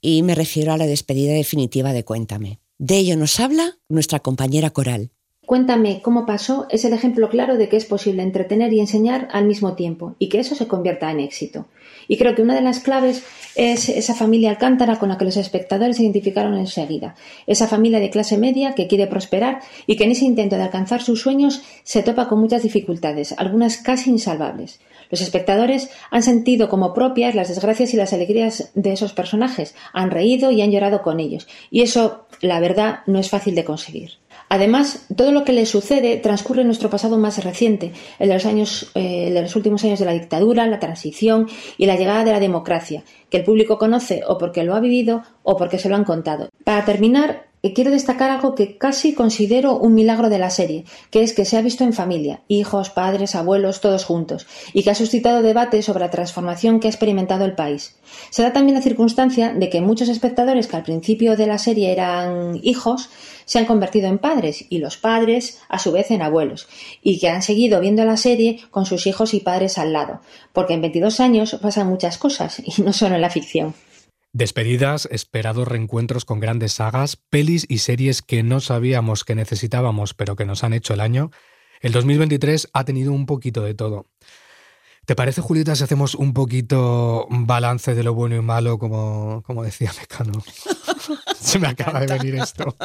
y 0.00 0.22
me 0.22 0.34
refiero 0.34 0.72
a 0.72 0.78
la 0.78 0.86
despedida 0.86 1.32
definitiva 1.32 1.92
de 1.92 2.04
Cuéntame. 2.04 2.60
De 2.78 2.98
ello 2.98 3.16
nos 3.16 3.40
habla 3.40 3.78
nuestra 3.88 4.20
compañera 4.20 4.70
Coral. 4.70 5.10
Cuéntame 5.46 6.02
cómo 6.02 6.26
pasó 6.26 6.66
es 6.70 6.84
el 6.84 6.92
ejemplo 6.92 7.28
claro 7.28 7.56
de 7.56 7.68
que 7.68 7.76
es 7.76 7.84
posible 7.84 8.24
entretener 8.24 8.72
y 8.72 8.80
enseñar 8.80 9.28
al 9.30 9.46
mismo 9.46 9.74
tiempo 9.74 10.16
y 10.18 10.28
que 10.28 10.40
eso 10.40 10.56
se 10.56 10.66
convierta 10.66 11.08
en 11.12 11.20
éxito. 11.20 11.66
Y 12.08 12.16
creo 12.16 12.34
que 12.34 12.42
una 12.42 12.56
de 12.56 12.62
las 12.62 12.80
claves 12.80 13.22
es 13.54 13.88
esa 13.88 14.14
familia 14.14 14.50
Alcántara 14.50 14.98
con 14.98 15.08
la 15.08 15.18
que 15.18 15.24
los 15.24 15.36
espectadores 15.36 15.98
se 15.98 16.02
identificaron 16.02 16.56
enseguida. 16.56 17.14
Esa 17.46 17.68
familia 17.68 18.00
de 18.00 18.10
clase 18.10 18.38
media 18.38 18.74
que 18.74 18.88
quiere 18.88 19.06
prosperar 19.06 19.60
y 19.86 19.94
que 19.94 20.02
en 20.02 20.10
ese 20.10 20.24
intento 20.24 20.56
de 20.56 20.64
alcanzar 20.64 21.00
sus 21.00 21.20
sueños 21.20 21.62
se 21.84 22.02
topa 22.02 22.26
con 22.26 22.40
muchas 22.40 22.64
dificultades, 22.64 23.32
algunas 23.38 23.76
casi 23.76 24.10
insalvables. 24.10 24.80
Los 25.10 25.20
espectadores 25.20 25.90
han 26.10 26.24
sentido 26.24 26.68
como 26.68 26.92
propias 26.92 27.36
las 27.36 27.48
desgracias 27.48 27.94
y 27.94 27.96
las 27.96 28.12
alegrías 28.12 28.72
de 28.74 28.92
esos 28.92 29.12
personajes, 29.12 29.76
han 29.92 30.10
reído 30.10 30.50
y 30.50 30.62
han 30.62 30.72
llorado 30.72 31.02
con 31.02 31.20
ellos. 31.20 31.46
Y 31.70 31.82
eso, 31.82 32.26
la 32.40 32.58
verdad, 32.58 33.00
no 33.06 33.20
es 33.20 33.30
fácil 33.30 33.54
de 33.54 33.64
conseguir. 33.64 34.18
Además, 34.48 35.06
todo 35.16 35.32
lo 35.32 35.44
que 35.44 35.52
le 35.52 35.66
sucede 35.66 36.16
transcurre 36.18 36.60
en 36.60 36.68
nuestro 36.68 36.90
pasado 36.90 37.18
más 37.18 37.42
reciente, 37.42 37.92
el 38.18 38.28
de 38.28 38.34
los, 38.34 38.46
años, 38.46 38.90
eh, 38.94 39.30
de 39.32 39.42
los 39.42 39.56
últimos 39.56 39.82
años 39.84 39.98
de 39.98 40.04
la 40.04 40.12
dictadura, 40.12 40.66
la 40.66 40.78
transición 40.78 41.48
y 41.76 41.86
la 41.86 41.96
llegada 41.96 42.24
de 42.24 42.32
la 42.32 42.40
democracia, 42.40 43.02
que 43.28 43.38
el 43.38 43.44
público 43.44 43.78
conoce 43.78 44.22
o 44.26 44.38
porque 44.38 44.62
lo 44.62 44.74
ha 44.74 44.80
vivido 44.80 45.22
o 45.42 45.56
porque 45.56 45.78
se 45.78 45.88
lo 45.88 45.96
han 45.96 46.04
contado. 46.04 46.48
Para 46.64 46.84
terminar, 46.84 47.45
quiero 47.72 47.90
destacar 47.90 48.30
algo 48.30 48.54
que 48.54 48.76
casi 48.76 49.14
considero 49.14 49.76
un 49.76 49.94
milagro 49.94 50.28
de 50.28 50.38
la 50.38 50.50
serie, 50.50 50.84
que 51.10 51.22
es 51.22 51.32
que 51.32 51.44
se 51.44 51.56
ha 51.56 51.62
visto 51.62 51.84
en 51.84 51.92
familia, 51.92 52.40
hijos, 52.48 52.90
padres, 52.90 53.34
abuelos, 53.34 53.80
todos 53.80 54.04
juntos, 54.04 54.46
y 54.72 54.82
que 54.82 54.90
ha 54.90 54.94
suscitado 54.94 55.42
debate 55.42 55.82
sobre 55.82 56.00
la 56.00 56.10
transformación 56.10 56.80
que 56.80 56.88
ha 56.88 56.90
experimentado 56.90 57.44
el 57.44 57.54
país. 57.54 57.96
Se 58.30 58.42
da 58.42 58.52
también 58.52 58.76
la 58.76 58.82
circunstancia 58.82 59.52
de 59.52 59.70
que 59.70 59.80
muchos 59.80 60.08
espectadores 60.08 60.66
que 60.66 60.76
al 60.76 60.82
principio 60.82 61.36
de 61.36 61.46
la 61.46 61.58
serie 61.58 61.92
eran 61.92 62.58
hijos, 62.62 63.10
se 63.44 63.58
han 63.58 63.64
convertido 63.64 64.08
en 64.08 64.18
padres 64.18 64.66
y 64.68 64.78
los 64.78 64.96
padres 64.96 65.60
a 65.68 65.78
su 65.78 65.92
vez 65.92 66.10
en 66.10 66.20
abuelos 66.20 66.68
y 67.02 67.18
que 67.18 67.28
han 67.28 67.42
seguido 67.42 67.80
viendo 67.80 68.04
la 68.04 68.16
serie 68.16 68.60
con 68.70 68.86
sus 68.86 69.06
hijos 69.06 69.34
y 69.34 69.40
padres 69.40 69.78
al 69.78 69.92
lado, 69.92 70.20
porque 70.52 70.74
en 70.74 70.82
22 70.82 71.20
años 71.20 71.56
pasan 71.62 71.86
muchas 71.86 72.18
cosas 72.18 72.60
y 72.64 72.82
no 72.82 72.92
solo 72.92 73.14
en 73.14 73.22
la 73.22 73.30
ficción. 73.30 73.74
Despedidas, 74.40 75.08
esperados 75.10 75.66
reencuentros 75.66 76.26
con 76.26 76.40
grandes 76.40 76.74
sagas, 76.74 77.16
pelis 77.16 77.64
y 77.70 77.78
series 77.78 78.20
que 78.20 78.42
no 78.42 78.60
sabíamos 78.60 79.24
que 79.24 79.34
necesitábamos, 79.34 80.12
pero 80.12 80.36
que 80.36 80.44
nos 80.44 80.62
han 80.62 80.74
hecho 80.74 80.92
el 80.92 81.00
año. 81.00 81.30
El 81.80 81.92
2023 81.92 82.68
ha 82.74 82.84
tenido 82.84 83.12
un 83.12 83.24
poquito 83.24 83.62
de 83.62 83.72
todo. 83.72 84.10
¿Te 85.06 85.14
parece, 85.14 85.40
Julieta, 85.40 85.74
si 85.74 85.84
hacemos 85.84 86.14
un 86.14 86.34
poquito 86.34 87.26
balance 87.30 87.94
de 87.94 88.02
lo 88.02 88.12
bueno 88.12 88.36
y 88.36 88.42
malo, 88.42 88.78
como, 88.78 89.42
como 89.46 89.64
decía 89.64 89.90
Mecano? 89.98 90.44
Se 91.40 91.58
me 91.58 91.68
acaba 91.68 92.00
de 92.00 92.18
venir 92.18 92.34
esto. 92.34 92.76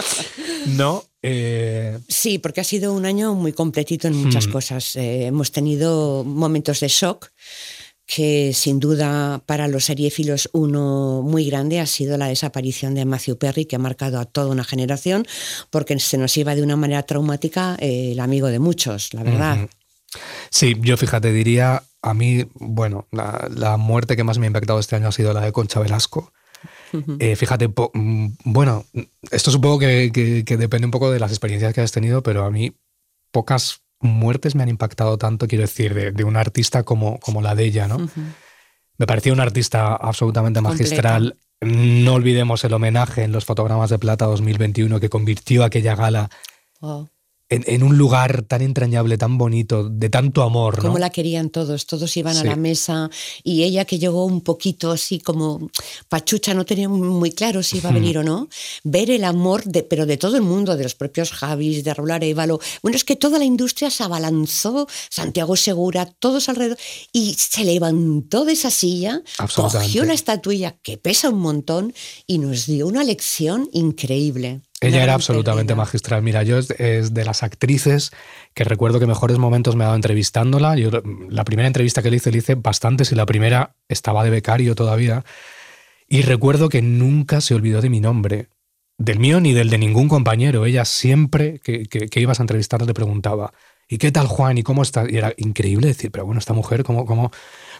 ¿No? 0.67 1.03
Eh, 1.21 1.99
Sí, 2.07 2.37
porque 2.39 2.61
ha 2.61 2.63
sido 2.63 2.93
un 2.93 3.05
año 3.05 3.33
muy 3.33 3.51
completito 3.51 4.07
en 4.07 4.15
muchas 4.15 4.47
Hmm. 4.47 4.51
cosas. 4.51 4.95
Eh, 4.95 5.25
hemos 5.25 5.51
tenido 5.51 6.23
momentos 6.23 6.79
de 6.79 6.87
shock 6.87 7.29
que 8.13 8.51
sin 8.53 8.79
duda 8.79 9.41
para 9.45 9.67
los 9.69 9.85
seriéfilos 9.85 10.49
uno 10.51 11.21
muy 11.23 11.45
grande 11.45 11.79
ha 11.79 11.85
sido 11.85 12.17
la 12.17 12.27
desaparición 12.27 12.93
de 12.93 13.05
Matthew 13.05 13.37
Perry, 13.37 13.65
que 13.65 13.77
ha 13.77 13.79
marcado 13.79 14.19
a 14.19 14.25
toda 14.25 14.51
una 14.51 14.63
generación, 14.65 15.25
porque 15.69 15.97
se 15.99 16.17
nos 16.17 16.35
iba 16.35 16.53
de 16.55 16.61
una 16.63 16.75
manera 16.75 17.03
traumática 17.03 17.77
eh, 17.79 18.11
el 18.11 18.19
amigo 18.19 18.47
de 18.47 18.59
muchos, 18.59 19.13
la 19.13 19.23
verdad. 19.23 19.69
Sí, 20.49 20.75
yo 20.81 20.97
fíjate, 20.97 21.31
diría, 21.31 21.83
a 22.01 22.13
mí, 22.13 22.45
bueno, 22.55 23.07
la, 23.11 23.47
la 23.55 23.77
muerte 23.77 24.17
que 24.17 24.25
más 24.25 24.37
me 24.39 24.45
ha 24.45 24.47
impactado 24.47 24.79
este 24.79 24.97
año 24.97 25.07
ha 25.07 25.11
sido 25.13 25.31
la 25.33 25.41
de 25.41 25.53
Concha 25.53 25.79
Velasco. 25.79 26.33
Eh, 27.19 27.35
fíjate, 27.37 27.69
po- 27.69 27.91
mm, 27.93 28.27
bueno, 28.43 28.83
esto 29.31 29.51
supongo 29.51 29.79
que, 29.79 30.11
que- 30.13 30.43
que 30.43 30.57
depende 30.57 30.85
un 30.85 30.91
poco 30.91 31.11
de 31.11 31.19
las 31.19 31.31
experiencias 31.31 31.73
que 31.73 31.79
has 31.81 31.91
tenido, 31.93 32.21
pero 32.23 32.43
a 32.43 32.51
mí 32.51 32.73
pocas 33.31 33.80
muertes 34.01 34.55
me 34.55 34.63
han 34.63 34.69
impactado 34.69 35.17
tanto, 35.17 35.47
quiero 35.47 35.63
decir, 35.63 35.93
de, 35.93 36.11
de 36.11 36.23
un 36.23 36.35
artista 36.35 36.83
como, 36.83 37.19
como 37.19 37.41
la 37.41 37.55
de 37.55 37.65
ella, 37.65 37.87
¿no? 37.87 38.09
Me 38.97 39.07
parecía 39.07 39.33
una 39.33 39.43
artista 39.43 39.95
absolutamente 39.95 40.61
magistral. 40.61 41.37
No 41.61 42.15
olvidemos 42.15 42.63
el 42.63 42.73
homenaje 42.73 43.23
en 43.23 43.31
los 43.31 43.45
fotogramas 43.45 43.89
de 43.89 43.99
plata 43.99 44.25
2021 44.25 44.99
que 44.99 45.09
convirtió 45.09 45.63
aquella 45.63 45.95
gala 45.95 46.29
Wow. 46.81 47.09
En, 47.51 47.63
en 47.67 47.83
un 47.83 47.97
lugar 47.97 48.43
tan 48.43 48.61
entrañable, 48.61 49.17
tan 49.17 49.37
bonito, 49.37 49.89
de 49.89 50.09
tanto 50.09 50.41
amor, 50.41 50.77
¿no? 50.77 50.83
Cómo 50.83 50.99
la 50.99 51.09
querían 51.09 51.49
todos, 51.49 51.85
todos 51.85 52.15
iban 52.15 52.37
a 52.37 52.45
la 52.45 52.55
mesa 52.55 53.09
y 53.43 53.63
ella 53.63 53.83
que 53.83 53.99
llegó 53.99 54.25
un 54.25 54.39
poquito 54.39 54.89
así 54.91 55.19
como 55.19 55.69
pachucha, 56.07 56.53
no 56.53 56.65
tenía 56.65 56.87
muy 56.87 57.31
claro 57.31 57.61
si 57.61 57.77
iba 57.77 57.89
a 57.89 57.93
venir 57.93 58.17
o 58.17 58.23
no, 58.23 58.47
ver 58.85 59.11
el 59.11 59.25
amor, 59.25 59.65
de, 59.65 59.83
pero 59.83 60.05
de 60.05 60.15
todo 60.15 60.37
el 60.37 60.43
mundo, 60.43 60.77
de 60.77 60.83
los 60.83 60.95
propios 60.95 61.31
Javis, 61.31 61.83
de 61.83 61.93
Raúl 61.93 62.11
Arevalo, 62.11 62.61
bueno, 62.81 62.95
es 62.95 63.03
que 63.03 63.17
toda 63.17 63.37
la 63.37 63.45
industria 63.45 63.91
se 63.91 64.03
abalanzó, 64.03 64.87
Santiago 65.09 65.57
Segura, 65.57 66.05
todos 66.05 66.47
alrededor, 66.47 66.77
y 67.11 67.35
se 67.37 67.65
levantó 67.65 68.45
de 68.45 68.53
esa 68.53 68.71
silla, 68.71 69.21
cogió 69.53 70.05
la 70.05 70.13
estatuilla 70.13 70.77
que 70.81 70.97
pesa 70.97 71.29
un 71.29 71.39
montón 71.39 71.93
y 72.25 72.37
nos 72.37 72.65
dio 72.65 72.87
una 72.87 73.03
lección 73.03 73.69
increíble. 73.73 74.61
Ella 74.83 75.03
era 75.03 75.13
absolutamente 75.13 75.75
magistral. 75.75 76.23
Mira, 76.23 76.41
yo 76.43 76.57
es, 76.57 76.71
es 76.71 77.13
de 77.13 77.23
las 77.23 77.43
actrices 77.43 78.11
que 78.55 78.63
recuerdo 78.63 78.99
que 78.99 79.05
mejores 79.05 79.37
momentos 79.37 79.75
me 79.75 79.83
he 79.83 79.85
dado 79.85 79.95
entrevistándola. 79.95 80.75
Yo, 80.75 80.89
la 81.29 81.45
primera 81.45 81.67
entrevista 81.67 82.01
que 82.01 82.09
le 82.09 82.17
hice, 82.17 82.31
le 82.31 82.39
hice 82.39 82.55
bastantes 82.55 83.11
y 83.11 83.15
la 83.15 83.27
primera 83.27 83.75
estaba 83.89 84.23
de 84.23 84.31
becario 84.31 84.73
todavía. 84.75 85.23
Y 86.07 86.23
recuerdo 86.23 86.69
que 86.69 86.81
nunca 86.81 87.41
se 87.41 87.55
olvidó 87.55 87.81
de 87.81 87.89
mi 87.89 87.99
nombre, 88.01 88.49
del 88.97 89.19
mío 89.19 89.39
ni 89.39 89.53
del 89.53 89.69
de 89.69 89.77
ningún 89.77 90.09
compañero. 90.09 90.65
Ella 90.65 90.85
siempre 90.85 91.59
que, 91.59 91.85
que- 91.85 92.07
que 92.09 92.19
ibas 92.21 92.39
a 92.39 92.43
entrevistarla 92.43 92.87
te 92.87 92.93
preguntaba, 92.93 93.53
¿y 93.87 93.97
qué 93.99 94.11
tal 94.11 94.27
Juan? 94.27 94.57
¿Y 94.57 94.63
cómo 94.63 94.81
estás? 94.83 95.09
Y 95.11 95.17
era 95.17 95.33
increíble 95.37 95.87
decir, 95.87 96.11
pero 96.11 96.25
bueno, 96.25 96.39
esta 96.39 96.53
mujer, 96.53 96.83
¿cómo, 96.83 97.05
cómo, 97.05 97.31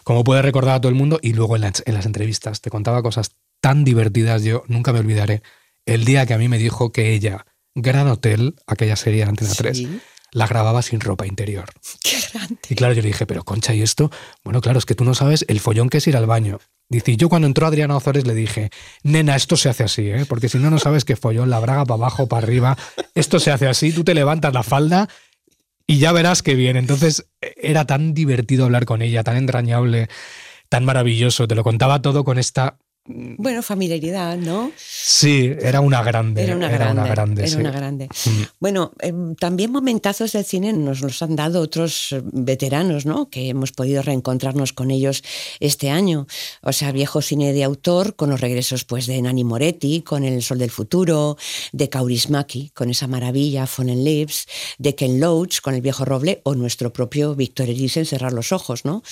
cómo 0.04 0.24
puede 0.24 0.42
recordar 0.42 0.76
a 0.76 0.80
todo 0.80 0.90
el 0.90 0.96
mundo? 0.96 1.18
Y 1.22 1.34
luego 1.34 1.56
en 1.56 1.62
las, 1.62 1.82
en 1.86 1.94
las 1.94 2.06
entrevistas 2.06 2.60
te 2.60 2.70
contaba 2.70 3.02
cosas 3.02 3.36
tan 3.60 3.84
divertidas, 3.84 4.42
yo 4.44 4.64
nunca 4.68 4.92
me 4.92 5.00
olvidaré. 5.00 5.42
El 5.86 6.04
día 6.04 6.26
que 6.26 6.34
a 6.34 6.38
mí 6.38 6.48
me 6.48 6.58
dijo 6.58 6.92
que 6.92 7.12
ella, 7.12 7.46
Gran 7.74 8.08
Hotel, 8.08 8.54
aquella 8.66 8.96
serie 8.96 9.24
de 9.24 9.30
Antena 9.30 9.52
3, 9.54 9.76
Sí, 9.76 10.00
la 10.32 10.46
grababa 10.46 10.82
sin 10.82 11.00
ropa 11.00 11.26
interior. 11.26 11.70
qué 12.02 12.18
grande. 12.32 12.58
Y 12.68 12.74
claro, 12.74 12.94
yo 12.94 13.02
le 13.02 13.08
dije, 13.08 13.26
pero 13.26 13.44
Concha, 13.44 13.74
¿y 13.74 13.82
esto? 13.82 14.10
Bueno, 14.42 14.60
claro, 14.60 14.78
es 14.78 14.86
que 14.86 14.94
tú 14.94 15.04
no 15.04 15.14
sabes 15.14 15.44
el 15.48 15.60
follón 15.60 15.88
que 15.88 15.98
es 15.98 16.06
ir 16.06 16.16
al 16.16 16.26
baño. 16.26 16.58
Dice, 16.88 17.16
yo 17.16 17.28
cuando 17.28 17.46
entró 17.46 17.66
Adriana 17.66 17.96
Ozores 17.96 18.26
le 18.26 18.34
dije, 18.34 18.70
nena, 19.02 19.36
esto 19.36 19.56
se 19.56 19.68
hace 19.68 19.84
así, 19.84 20.08
¿eh? 20.10 20.26
porque 20.28 20.48
si 20.48 20.58
no, 20.58 20.70
no 20.70 20.78
sabes 20.78 21.04
qué 21.04 21.16
follón, 21.16 21.48
la 21.48 21.58
braga 21.58 21.84
para 21.84 21.94
abajo, 21.94 22.28
para 22.28 22.46
arriba, 22.46 22.76
esto 23.14 23.40
se 23.40 23.50
hace 23.50 23.66
así, 23.66 23.92
tú 23.92 24.04
te 24.04 24.14
levantas 24.14 24.52
la 24.52 24.62
falda 24.62 25.08
y 25.86 25.98
ya 25.98 26.12
verás 26.12 26.42
qué 26.42 26.54
bien. 26.54 26.76
Entonces 26.76 27.26
era 27.40 27.86
tan 27.86 28.12
divertido 28.14 28.66
hablar 28.66 28.84
con 28.84 29.00
ella, 29.00 29.22
tan 29.24 29.36
entrañable, 29.36 30.08
tan 30.68 30.84
maravilloso, 30.84 31.48
te 31.48 31.54
lo 31.54 31.64
contaba 31.64 32.02
todo 32.02 32.24
con 32.24 32.38
esta... 32.38 32.78
Bueno, 33.04 33.64
familiaridad, 33.64 34.36
¿no? 34.36 34.70
Sí, 34.76 35.52
era 35.60 35.80
una 35.80 36.04
grande. 36.04 36.44
Era 36.44 36.54
una 36.54 36.68
grande. 36.68 37.10
grande, 37.10 37.42
era 37.42 37.50
sí. 37.50 37.56
una 37.56 37.72
grande. 37.72 38.06
Mm. 38.06 38.42
Bueno, 38.60 38.92
em, 39.00 39.34
también 39.34 39.72
momentazos 39.72 40.30
del 40.30 40.44
cine 40.44 40.72
nos 40.72 41.00
los 41.00 41.20
han 41.20 41.34
dado 41.34 41.60
otros 41.62 42.12
eh, 42.12 42.22
veteranos, 42.24 43.04
¿no? 43.04 43.28
Que 43.28 43.48
hemos 43.48 43.72
podido 43.72 44.02
reencontrarnos 44.02 44.72
con 44.72 44.92
ellos 44.92 45.24
este 45.58 45.90
año. 45.90 46.28
O 46.62 46.72
sea, 46.72 46.92
viejo 46.92 47.22
cine 47.22 47.52
de 47.52 47.64
autor, 47.64 48.14
con 48.14 48.30
los 48.30 48.40
regresos 48.40 48.84
pues, 48.84 49.08
de 49.08 49.20
Nani 49.20 49.42
Moretti, 49.42 50.02
con 50.02 50.22
El 50.22 50.40
Sol 50.40 50.58
del 50.58 50.70
Futuro, 50.70 51.36
de 51.72 51.88
Kaurismäki, 51.88 52.70
con 52.70 52.88
esa 52.88 53.08
maravilla, 53.08 53.66
Fallen 53.66 54.04
Lips, 54.04 54.46
de 54.78 54.94
Ken 54.94 55.18
Loach, 55.18 55.60
con 55.60 55.74
El 55.74 55.80
Viejo 55.80 56.04
Roble, 56.04 56.40
o 56.44 56.54
nuestro 56.54 56.92
propio 56.92 57.34
Víctor 57.34 57.68
Erice 57.68 58.04
Cerrar 58.04 58.32
los 58.32 58.52
Ojos, 58.52 58.84
¿no? 58.84 59.02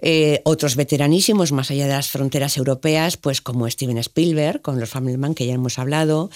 Eh, 0.00 0.40
otros 0.44 0.74
veteranísimos, 0.74 1.52
más 1.52 1.70
allá 1.70 1.86
de 1.86 1.92
las 1.92 2.08
fronteras 2.08 2.56
europeas, 2.56 3.16
pues 3.16 3.27
como 3.42 3.68
Steven 3.68 3.98
Spielberg, 3.98 4.62
con 4.62 4.80
los 4.80 4.90
Family 4.90 5.16
Man, 5.16 5.34
que 5.34 5.46
ya 5.46 5.54
hemos 5.54 5.78
hablado, 5.78 6.30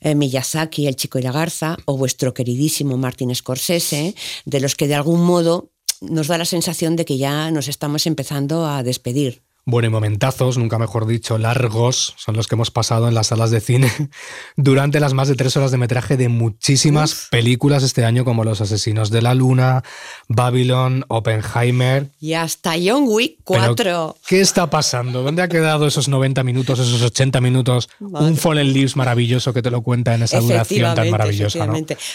eh, 0.00 0.14
Miyazaki, 0.14 0.86
El 0.86 0.96
Chico 0.96 1.18
y 1.18 1.22
la 1.22 1.32
Garza, 1.32 1.76
o 1.84 1.96
vuestro 1.96 2.34
queridísimo 2.34 2.96
Martin 2.96 3.34
Scorsese, 3.34 4.14
de 4.44 4.60
los 4.60 4.74
que 4.74 4.88
de 4.88 4.94
algún 4.94 5.22
modo 5.22 5.70
nos 6.00 6.28
da 6.28 6.38
la 6.38 6.44
sensación 6.44 6.96
de 6.96 7.04
que 7.04 7.18
ya 7.18 7.50
nos 7.50 7.68
estamos 7.68 8.06
empezando 8.06 8.66
a 8.66 8.82
despedir. 8.82 9.42
Bueno, 9.66 9.88
y 9.88 9.90
momentazos, 9.90 10.58
nunca 10.58 10.78
mejor 10.78 11.06
dicho, 11.06 11.38
largos, 11.38 12.14
son 12.16 12.36
los 12.36 12.48
que 12.48 12.54
hemos 12.54 12.70
pasado 12.70 13.08
en 13.08 13.14
las 13.14 13.28
salas 13.28 13.50
de 13.50 13.60
cine 13.60 13.90
durante 14.56 15.00
las 15.00 15.12
más 15.14 15.28
de 15.28 15.34
tres 15.34 15.56
horas 15.56 15.70
de 15.70 15.76
metraje 15.78 16.16
de 16.16 16.28
muchísimas 16.28 17.28
películas 17.30 17.82
este 17.82 18.04
año, 18.04 18.24
como 18.24 18.42
Los 18.44 18.60
Asesinos 18.60 19.10
de 19.10 19.22
la 19.22 19.34
Luna, 19.34 19.82
Babylon, 20.28 21.04
Oppenheimer. 21.08 22.10
Y 22.20 22.34
hasta 22.34 22.72
John 22.82 23.04
Wick 23.06 23.38
Pero, 23.46 23.64
4. 23.74 24.16
¿Qué 24.26 24.40
está 24.40 24.70
pasando? 24.70 25.22
¿Dónde 25.22 25.42
ha 25.42 25.48
quedado 25.48 25.86
esos 25.86 26.08
90 26.08 26.42
minutos, 26.42 26.78
esos 26.78 27.02
80 27.02 27.40
minutos? 27.40 27.88
Madre. 27.98 28.26
Un 28.26 28.36
Fallen 28.36 28.72
Leaves 28.72 28.96
maravilloso 28.96 29.52
que 29.52 29.62
te 29.62 29.70
lo 29.70 29.82
cuenta 29.82 30.14
en 30.14 30.22
esa 30.22 30.40
duración 30.40 30.94
tan 30.94 31.10
maravillosa. 31.10 31.66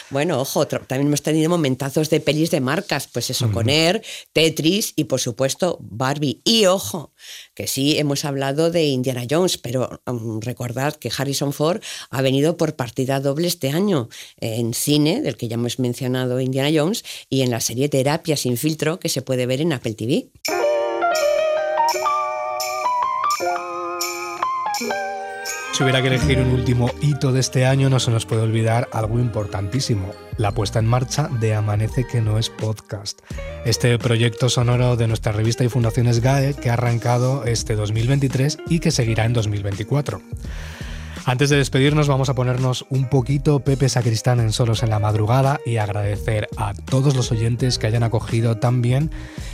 Bueno, 0.10 0.40
ojo, 0.40 0.60
otro- 0.62 0.80
también 0.82 1.08
hemos 1.08 1.22
tenido 1.22 1.50
momentazos 1.50 2.10
de 2.10 2.20
pelis 2.20 2.52
de 2.52 2.62
marcas, 2.62 3.08
pues 3.12 3.30
eso, 3.30 3.52
con 3.52 3.70
Air, 3.70 4.02
Tetris 4.34 4.94
y 4.96 5.06
por 5.06 5.20
supuesto 5.20 5.78
Barbie. 5.82 6.42
Y 6.44 6.66
ojo, 6.66 7.12
que 7.54 7.68
sí 7.68 7.98
hemos 7.98 8.26
hablado 8.26 8.72
de 8.72 8.86
Indiana 8.86 9.24
Jones, 9.30 9.58
pero 9.58 10.02
um, 10.06 10.40
recordad 10.42 10.96
que 10.96 11.12
Harrison 11.16 11.54
Ford 11.54 11.82
ha 12.10 12.22
venido 12.22 12.58
por 12.58 12.76
partida 12.76 13.20
doble 13.20 13.48
este 13.48 13.70
año 13.70 14.10
en 14.38 14.74
cine, 14.74 15.22
del 15.22 15.38
que 15.38 15.48
ya 15.48 15.56
hemos 15.56 15.80
mencionado 15.80 16.40
Indiana 16.40 16.70
Jones, 16.74 17.04
y 17.30 17.42
en 17.42 17.52
la 17.52 17.60
serie 17.60 17.90
Terapia 17.90 18.38
sin 18.38 18.58
filtro 18.58 19.00
que 19.00 19.10
se 19.10 19.22
puede 19.22 19.46
ver 19.46 19.62
en 19.62 19.74
Apple 19.74 19.94
TV. 19.94 20.30
Si 25.76 25.84
hubiera 25.84 26.02
que 26.02 26.08
elegir 26.08 26.40
un 26.40 26.54
último 26.54 26.90
hito 27.02 27.34
de 27.34 27.42
este 27.42 27.66
año, 27.66 27.90
no 27.90 28.00
se 28.00 28.10
nos 28.10 28.26
puede 28.26 28.44
olvidar 28.44 28.88
algo 28.94 29.20
importantísimo, 29.20 30.14
la 30.38 30.54
puesta 30.54 30.80
en 30.80 30.86
marcha 30.86 31.28
de 31.42 31.54
Amanece 31.54 32.08
que 32.08 32.22
no 32.22 32.40
es 32.40 32.50
podcast. 32.50 33.20
Este 33.66 33.98
proyecto 33.98 34.48
sonoro 34.48 34.96
de 34.96 35.08
nuestra 35.08 35.32
revista 35.32 35.64
y 35.64 35.70
fundaciones 35.70 36.22
GAE 36.22 36.54
que 36.54 36.70
ha 36.70 36.74
arrancado 36.74 37.46
este 37.46 37.76
2023 37.76 38.60
y 38.70 38.80
que 38.80 38.92
seguirá 38.92 39.26
en 39.26 39.34
2024. 39.34 40.22
Antes 41.28 41.50
de 41.50 41.58
despedirnos 41.58 42.08
vamos 42.08 42.30
a 42.30 42.36
ponernos 42.36 42.86
un 42.90 43.10
poquito 43.10 43.60
Pepe 43.60 43.90
Sacristán 43.90 44.40
en 44.40 44.54
Solos 44.54 44.84
en 44.84 44.92
la 44.92 45.00
Madrugada 45.00 45.60
y 45.66 45.78
agradecer 45.78 46.48
a 46.56 46.76
todos 46.76 47.16
los 47.16 47.32
oyentes 47.32 47.80
que 47.80 47.88
hayan 47.88 48.04
acogido 48.04 48.58
tan 48.58 48.84
bien 48.84 49.10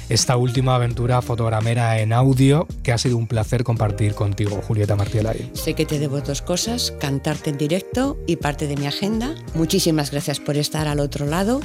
esta 0.10 0.36
última 0.36 0.76
aventura 0.76 1.22
fotogramera 1.22 2.02
en 2.02 2.12
audio 2.12 2.68
que 2.84 2.92
ha 2.92 2.98
sido 2.98 3.16
un 3.16 3.26
placer 3.26 3.64
compartir 3.64 4.16
contigo, 4.16 4.62
Julieta 4.62 4.98
Martielay. 4.98 5.50
Sé 5.54 5.74
que 5.74 5.86
te 5.86 5.98
debo 5.98 6.20
dos 6.20 6.42
cosas, 6.42 6.92
cantarte 7.00 7.52
en 7.52 7.58
directo 7.58 8.18
y 8.28 8.36
parte 8.36 8.68
de 8.68 8.76
mi 8.76 8.86
agenda. 8.86 9.34
Muchísimas 9.54 10.12
gracias 10.12 10.42
por 10.42 10.58
estar 10.58 10.90
al 10.90 11.00
otro 11.00 11.26
lado. 11.26 11.62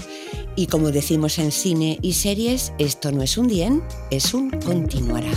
Y 0.54 0.68
como 0.68 0.92
decimos 0.92 1.40
en 1.40 1.50
cine 1.50 1.98
y 2.00 2.12
series, 2.12 2.72
esto 2.78 3.10
no 3.10 3.22
es 3.22 3.36
un 3.36 3.48
dien, 3.48 3.82
es 4.12 4.32
un 4.34 4.50
continuará. 4.50 5.32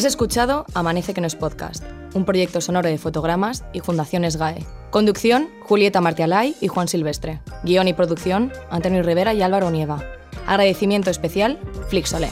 Has 0.00 0.06
escuchado 0.06 0.64
Amanece 0.72 1.12
que 1.12 1.20
no 1.20 1.26
es 1.26 1.36
podcast, 1.36 1.84
un 2.14 2.24
proyecto 2.24 2.62
sonoro 2.62 2.88
de 2.88 2.96
fotogramas 2.96 3.64
y 3.74 3.80
fundaciones 3.80 4.38
GAE. 4.38 4.64
Conducción, 4.88 5.50
Julieta 5.60 6.00
Martialay 6.00 6.56
y 6.62 6.68
Juan 6.68 6.88
Silvestre. 6.88 7.42
Guión 7.64 7.86
y 7.86 7.92
producción, 7.92 8.50
Antonio 8.70 9.02
Rivera 9.02 9.34
y 9.34 9.42
Álvaro 9.42 9.70
Nieva. 9.70 10.02
Agradecimiento 10.46 11.10
especial, 11.10 11.58
Flixolé. 11.90 12.30